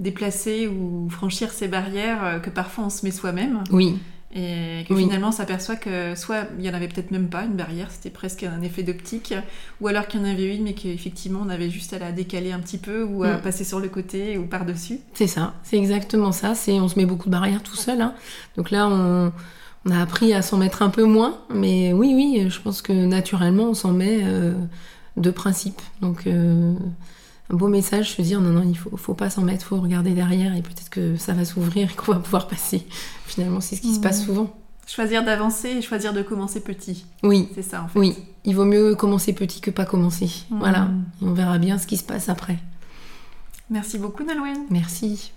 déplacer 0.00 0.66
ou 0.66 1.08
franchir 1.08 1.52
ces 1.52 1.68
barrières 1.68 2.24
euh, 2.24 2.38
que 2.38 2.50
parfois 2.50 2.84
on 2.84 2.90
se 2.90 3.04
met 3.04 3.12
soi-même 3.12 3.62
Oui. 3.70 3.98
Et 4.32 4.84
que 4.88 4.94
finalement, 4.94 5.28
on 5.28 5.32
s'aperçoit 5.32 5.74
que 5.74 6.14
soit 6.14 6.44
il 6.56 6.64
y 6.64 6.70
en 6.70 6.74
avait 6.74 6.86
peut-être 6.86 7.10
même 7.10 7.28
pas 7.28 7.42
une 7.42 7.56
barrière, 7.56 7.88
c'était 7.90 8.10
presque 8.10 8.44
un 8.44 8.62
effet 8.62 8.84
d'optique, 8.84 9.34
ou 9.80 9.88
alors 9.88 10.06
qu'il 10.06 10.20
y 10.20 10.22
en 10.22 10.26
avait 10.26 10.54
une, 10.54 10.62
mais 10.62 10.74
qu'effectivement, 10.74 11.40
on 11.44 11.48
avait 11.48 11.68
juste 11.68 11.94
à 11.94 11.98
la 11.98 12.12
décaler 12.12 12.52
un 12.52 12.60
petit 12.60 12.78
peu, 12.78 13.02
ou 13.02 13.24
à 13.24 13.38
mm. 13.38 13.40
passer 13.40 13.64
sur 13.64 13.80
le 13.80 13.88
côté, 13.88 14.38
ou 14.38 14.46
par-dessus. 14.46 15.00
C'est 15.14 15.26
ça, 15.26 15.54
c'est 15.64 15.78
exactement 15.78 16.30
ça. 16.30 16.54
C'est 16.54 16.78
On 16.78 16.86
se 16.86 16.96
met 16.96 17.06
beaucoup 17.06 17.26
de 17.26 17.32
barrières 17.32 17.64
tout 17.64 17.74
seul. 17.74 18.00
Hein. 18.00 18.14
Donc 18.56 18.70
là, 18.70 18.86
on, 18.86 19.32
on, 19.84 19.90
a 19.90 20.00
appris 20.00 20.32
à 20.32 20.42
s'en 20.42 20.58
mettre 20.58 20.82
un 20.82 20.90
peu 20.90 21.04
moins, 21.04 21.40
mais 21.52 21.92
oui, 21.92 22.12
oui, 22.14 22.48
je 22.48 22.60
pense 22.60 22.82
que 22.82 22.92
naturellement, 22.92 23.70
on 23.70 23.74
s'en 23.74 23.92
met 23.92 24.20
euh, 24.22 24.54
de 25.16 25.30
principe. 25.32 25.82
Donc. 26.02 26.28
Euh, 26.28 26.74
un 27.50 27.56
beau 27.56 27.68
message, 27.68 28.12
se 28.14 28.22
dire 28.22 28.40
non, 28.40 28.50
non, 28.50 28.62
il 28.62 28.76
faut, 28.76 28.96
faut 28.96 29.14
pas 29.14 29.28
s'en 29.28 29.42
mettre, 29.42 29.66
faut 29.66 29.80
regarder 29.80 30.12
derrière 30.12 30.54
et 30.54 30.62
peut-être 30.62 30.90
que 30.90 31.16
ça 31.16 31.32
va 31.32 31.44
s'ouvrir 31.44 31.90
et 31.90 31.94
qu'on 31.96 32.12
va 32.12 32.18
pouvoir 32.18 32.46
passer. 32.46 32.86
Finalement, 33.26 33.60
c'est 33.60 33.76
ce 33.76 33.80
qui 33.82 33.94
se 33.94 34.00
passe 34.00 34.24
souvent. 34.24 34.54
Choisir 34.86 35.24
d'avancer 35.24 35.68
et 35.68 35.82
choisir 35.82 36.12
de 36.12 36.22
commencer 36.22 36.60
petit. 36.60 37.04
Oui. 37.22 37.48
C'est 37.54 37.62
ça 37.62 37.82
en 37.82 37.88
fait. 37.88 37.98
Oui, 37.98 38.16
il 38.44 38.56
vaut 38.56 38.64
mieux 38.64 38.94
commencer 38.94 39.32
petit 39.32 39.60
que 39.60 39.70
pas 39.70 39.84
commencer. 39.84 40.30
Mmh. 40.50 40.58
Voilà, 40.58 40.88
et 41.22 41.24
on 41.24 41.32
verra 41.32 41.58
bien 41.58 41.78
ce 41.78 41.86
qui 41.86 41.96
se 41.96 42.04
passe 42.04 42.28
après. 42.28 42.58
Merci 43.68 43.98
beaucoup 43.98 44.24
Nalwen. 44.24 44.66
Merci. 44.70 45.32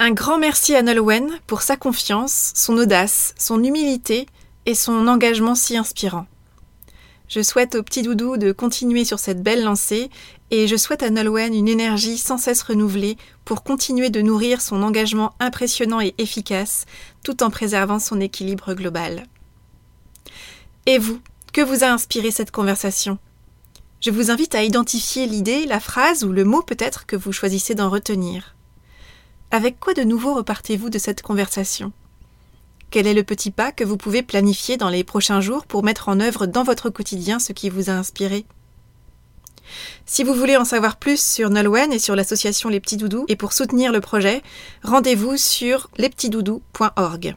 Un 0.00 0.10
grand 0.10 0.38
merci 0.38 0.74
à 0.74 0.82
Nolwenn 0.82 1.30
pour 1.46 1.62
sa 1.62 1.76
confiance, 1.76 2.52
son 2.56 2.76
audace, 2.76 3.34
son 3.38 3.62
humilité 3.62 4.26
et 4.66 4.74
son 4.74 5.06
engagement 5.06 5.54
si 5.54 5.76
inspirant. 5.76 6.26
Je 7.28 7.40
souhaite 7.42 7.74
au 7.74 7.82
petit 7.82 8.02
doudou 8.02 8.36
de 8.36 8.52
continuer 8.52 9.04
sur 9.04 9.18
cette 9.18 9.42
belle 9.42 9.64
lancée 9.64 10.10
et 10.50 10.68
je 10.68 10.76
souhaite 10.76 11.02
à 11.02 11.10
Nolwenn 11.10 11.54
une 11.54 11.68
énergie 11.68 12.18
sans 12.18 12.36
cesse 12.36 12.62
renouvelée 12.62 13.16
pour 13.44 13.62
continuer 13.62 14.10
de 14.10 14.20
nourrir 14.20 14.60
son 14.60 14.82
engagement 14.82 15.34
impressionnant 15.40 16.00
et 16.00 16.14
efficace 16.18 16.84
tout 17.24 17.42
en 17.42 17.50
préservant 17.50 17.98
son 17.98 18.20
équilibre 18.20 18.74
global. 18.74 19.24
Et 20.86 20.98
vous, 20.98 21.18
que 21.52 21.62
vous 21.62 21.82
a 21.82 21.88
inspiré 21.88 22.30
cette 22.30 22.50
conversation? 22.50 23.18
Je 24.00 24.10
vous 24.10 24.30
invite 24.30 24.54
à 24.54 24.62
identifier 24.62 25.26
l'idée, 25.26 25.64
la 25.64 25.80
phrase 25.80 26.24
ou 26.24 26.32
le 26.32 26.44
mot 26.44 26.60
peut-être 26.60 27.06
que 27.06 27.16
vous 27.16 27.32
choisissez 27.32 27.74
d'en 27.74 27.88
retenir. 27.88 28.54
Avec 29.50 29.80
quoi 29.80 29.94
de 29.94 30.02
nouveau 30.02 30.34
repartez-vous 30.34 30.90
de 30.90 30.98
cette 30.98 31.22
conversation? 31.22 31.90
Quel 32.94 33.08
est 33.08 33.14
le 33.14 33.24
petit 33.24 33.50
pas 33.50 33.72
que 33.72 33.82
vous 33.82 33.96
pouvez 33.96 34.22
planifier 34.22 34.76
dans 34.76 34.88
les 34.88 35.02
prochains 35.02 35.40
jours 35.40 35.66
pour 35.66 35.82
mettre 35.82 36.08
en 36.08 36.20
œuvre 36.20 36.46
dans 36.46 36.62
votre 36.62 36.90
quotidien 36.90 37.40
ce 37.40 37.52
qui 37.52 37.68
vous 37.68 37.90
a 37.90 37.92
inspiré? 37.92 38.46
Si 40.06 40.22
vous 40.22 40.32
voulez 40.32 40.56
en 40.56 40.64
savoir 40.64 40.96
plus 40.96 41.20
sur 41.20 41.50
Nolwenn 41.50 41.92
et 41.92 41.98
sur 41.98 42.14
l'association 42.14 42.68
Les 42.68 42.78
Petits 42.78 42.96
Doudous 42.96 43.24
et 43.26 43.34
pour 43.34 43.52
soutenir 43.52 43.90
le 43.90 44.00
projet, 44.00 44.42
rendez-vous 44.84 45.36
sur 45.36 45.90
lespetitsdoudous.org. 45.98 47.34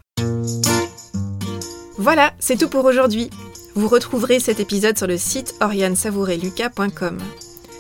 Voilà, 1.98 2.34
c'est 2.38 2.58
tout 2.58 2.70
pour 2.70 2.86
aujourd'hui. 2.86 3.32
Vous 3.74 3.88
retrouverez 3.88 4.40
cet 4.40 4.60
épisode 4.60 4.96
sur 4.96 5.08
le 5.08 5.18
site 5.18 5.56
oriansavoureluca.com. 5.60 7.18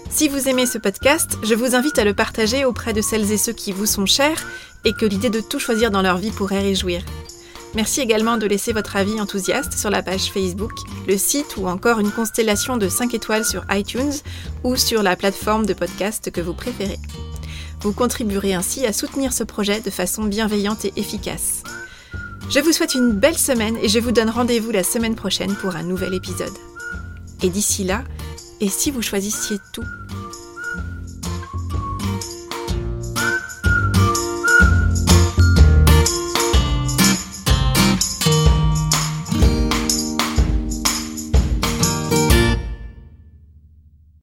Si 0.09 0.29
vous 0.29 0.49
aimez 0.49 0.65
ce 0.65 0.79
podcast, 0.79 1.37
je 1.43 1.53
vous 1.53 1.75
invite 1.75 1.99
à 1.99 2.05
le 2.05 2.15
partager 2.15 2.65
auprès 2.65 2.93
de 2.93 3.03
celles 3.03 3.31
et 3.31 3.37
ceux 3.37 3.53
qui 3.53 3.71
vous 3.71 3.85
sont 3.85 4.07
chers 4.07 4.47
et 4.83 4.93
que 4.93 5.05
l'idée 5.05 5.29
de 5.29 5.41
tout 5.41 5.59
choisir 5.59 5.91
dans 5.91 6.01
leur 6.01 6.17
vie 6.17 6.31
pourrait 6.31 6.61
réjouir. 6.61 7.03
Merci 7.75 8.01
également 8.01 8.37
de 8.37 8.47
laisser 8.47 8.73
votre 8.73 8.95
avis 8.95 9.19
enthousiaste 9.19 9.77
sur 9.77 9.89
la 9.89 10.01
page 10.01 10.31
Facebook, 10.31 10.71
le 11.07 11.17
site 11.17 11.57
ou 11.57 11.67
encore 11.67 11.99
une 11.99 12.11
constellation 12.11 12.77
de 12.77 12.89
5 12.89 13.13
étoiles 13.13 13.45
sur 13.45 13.65
iTunes 13.71 14.13
ou 14.63 14.75
sur 14.75 15.03
la 15.03 15.15
plateforme 15.15 15.65
de 15.65 15.73
podcast 15.73 16.31
que 16.31 16.41
vous 16.41 16.53
préférez. 16.53 16.99
Vous 17.81 17.93
contribuerez 17.93 18.53
ainsi 18.53 18.85
à 18.85 18.93
soutenir 18.93 19.33
ce 19.33 19.43
projet 19.43 19.81
de 19.81 19.89
façon 19.89 20.23
bienveillante 20.23 20.85
et 20.85 20.93
efficace. 20.95 21.63
Je 22.49 22.59
vous 22.59 22.71
souhaite 22.71 22.95
une 22.95 23.11
belle 23.11 23.37
semaine 23.37 23.77
et 23.81 23.89
je 23.89 23.99
vous 23.99 24.11
donne 24.11 24.29
rendez-vous 24.29 24.71
la 24.71 24.83
semaine 24.83 25.15
prochaine 25.15 25.53
pour 25.55 25.75
un 25.75 25.83
nouvel 25.83 26.13
épisode. 26.13 26.53
Et 27.43 27.49
d'ici 27.49 27.83
là, 27.83 28.03
et 28.61 28.69
si 28.69 28.89
vous 28.89 29.01
choisissiez 29.01 29.57
tout? 29.73 29.85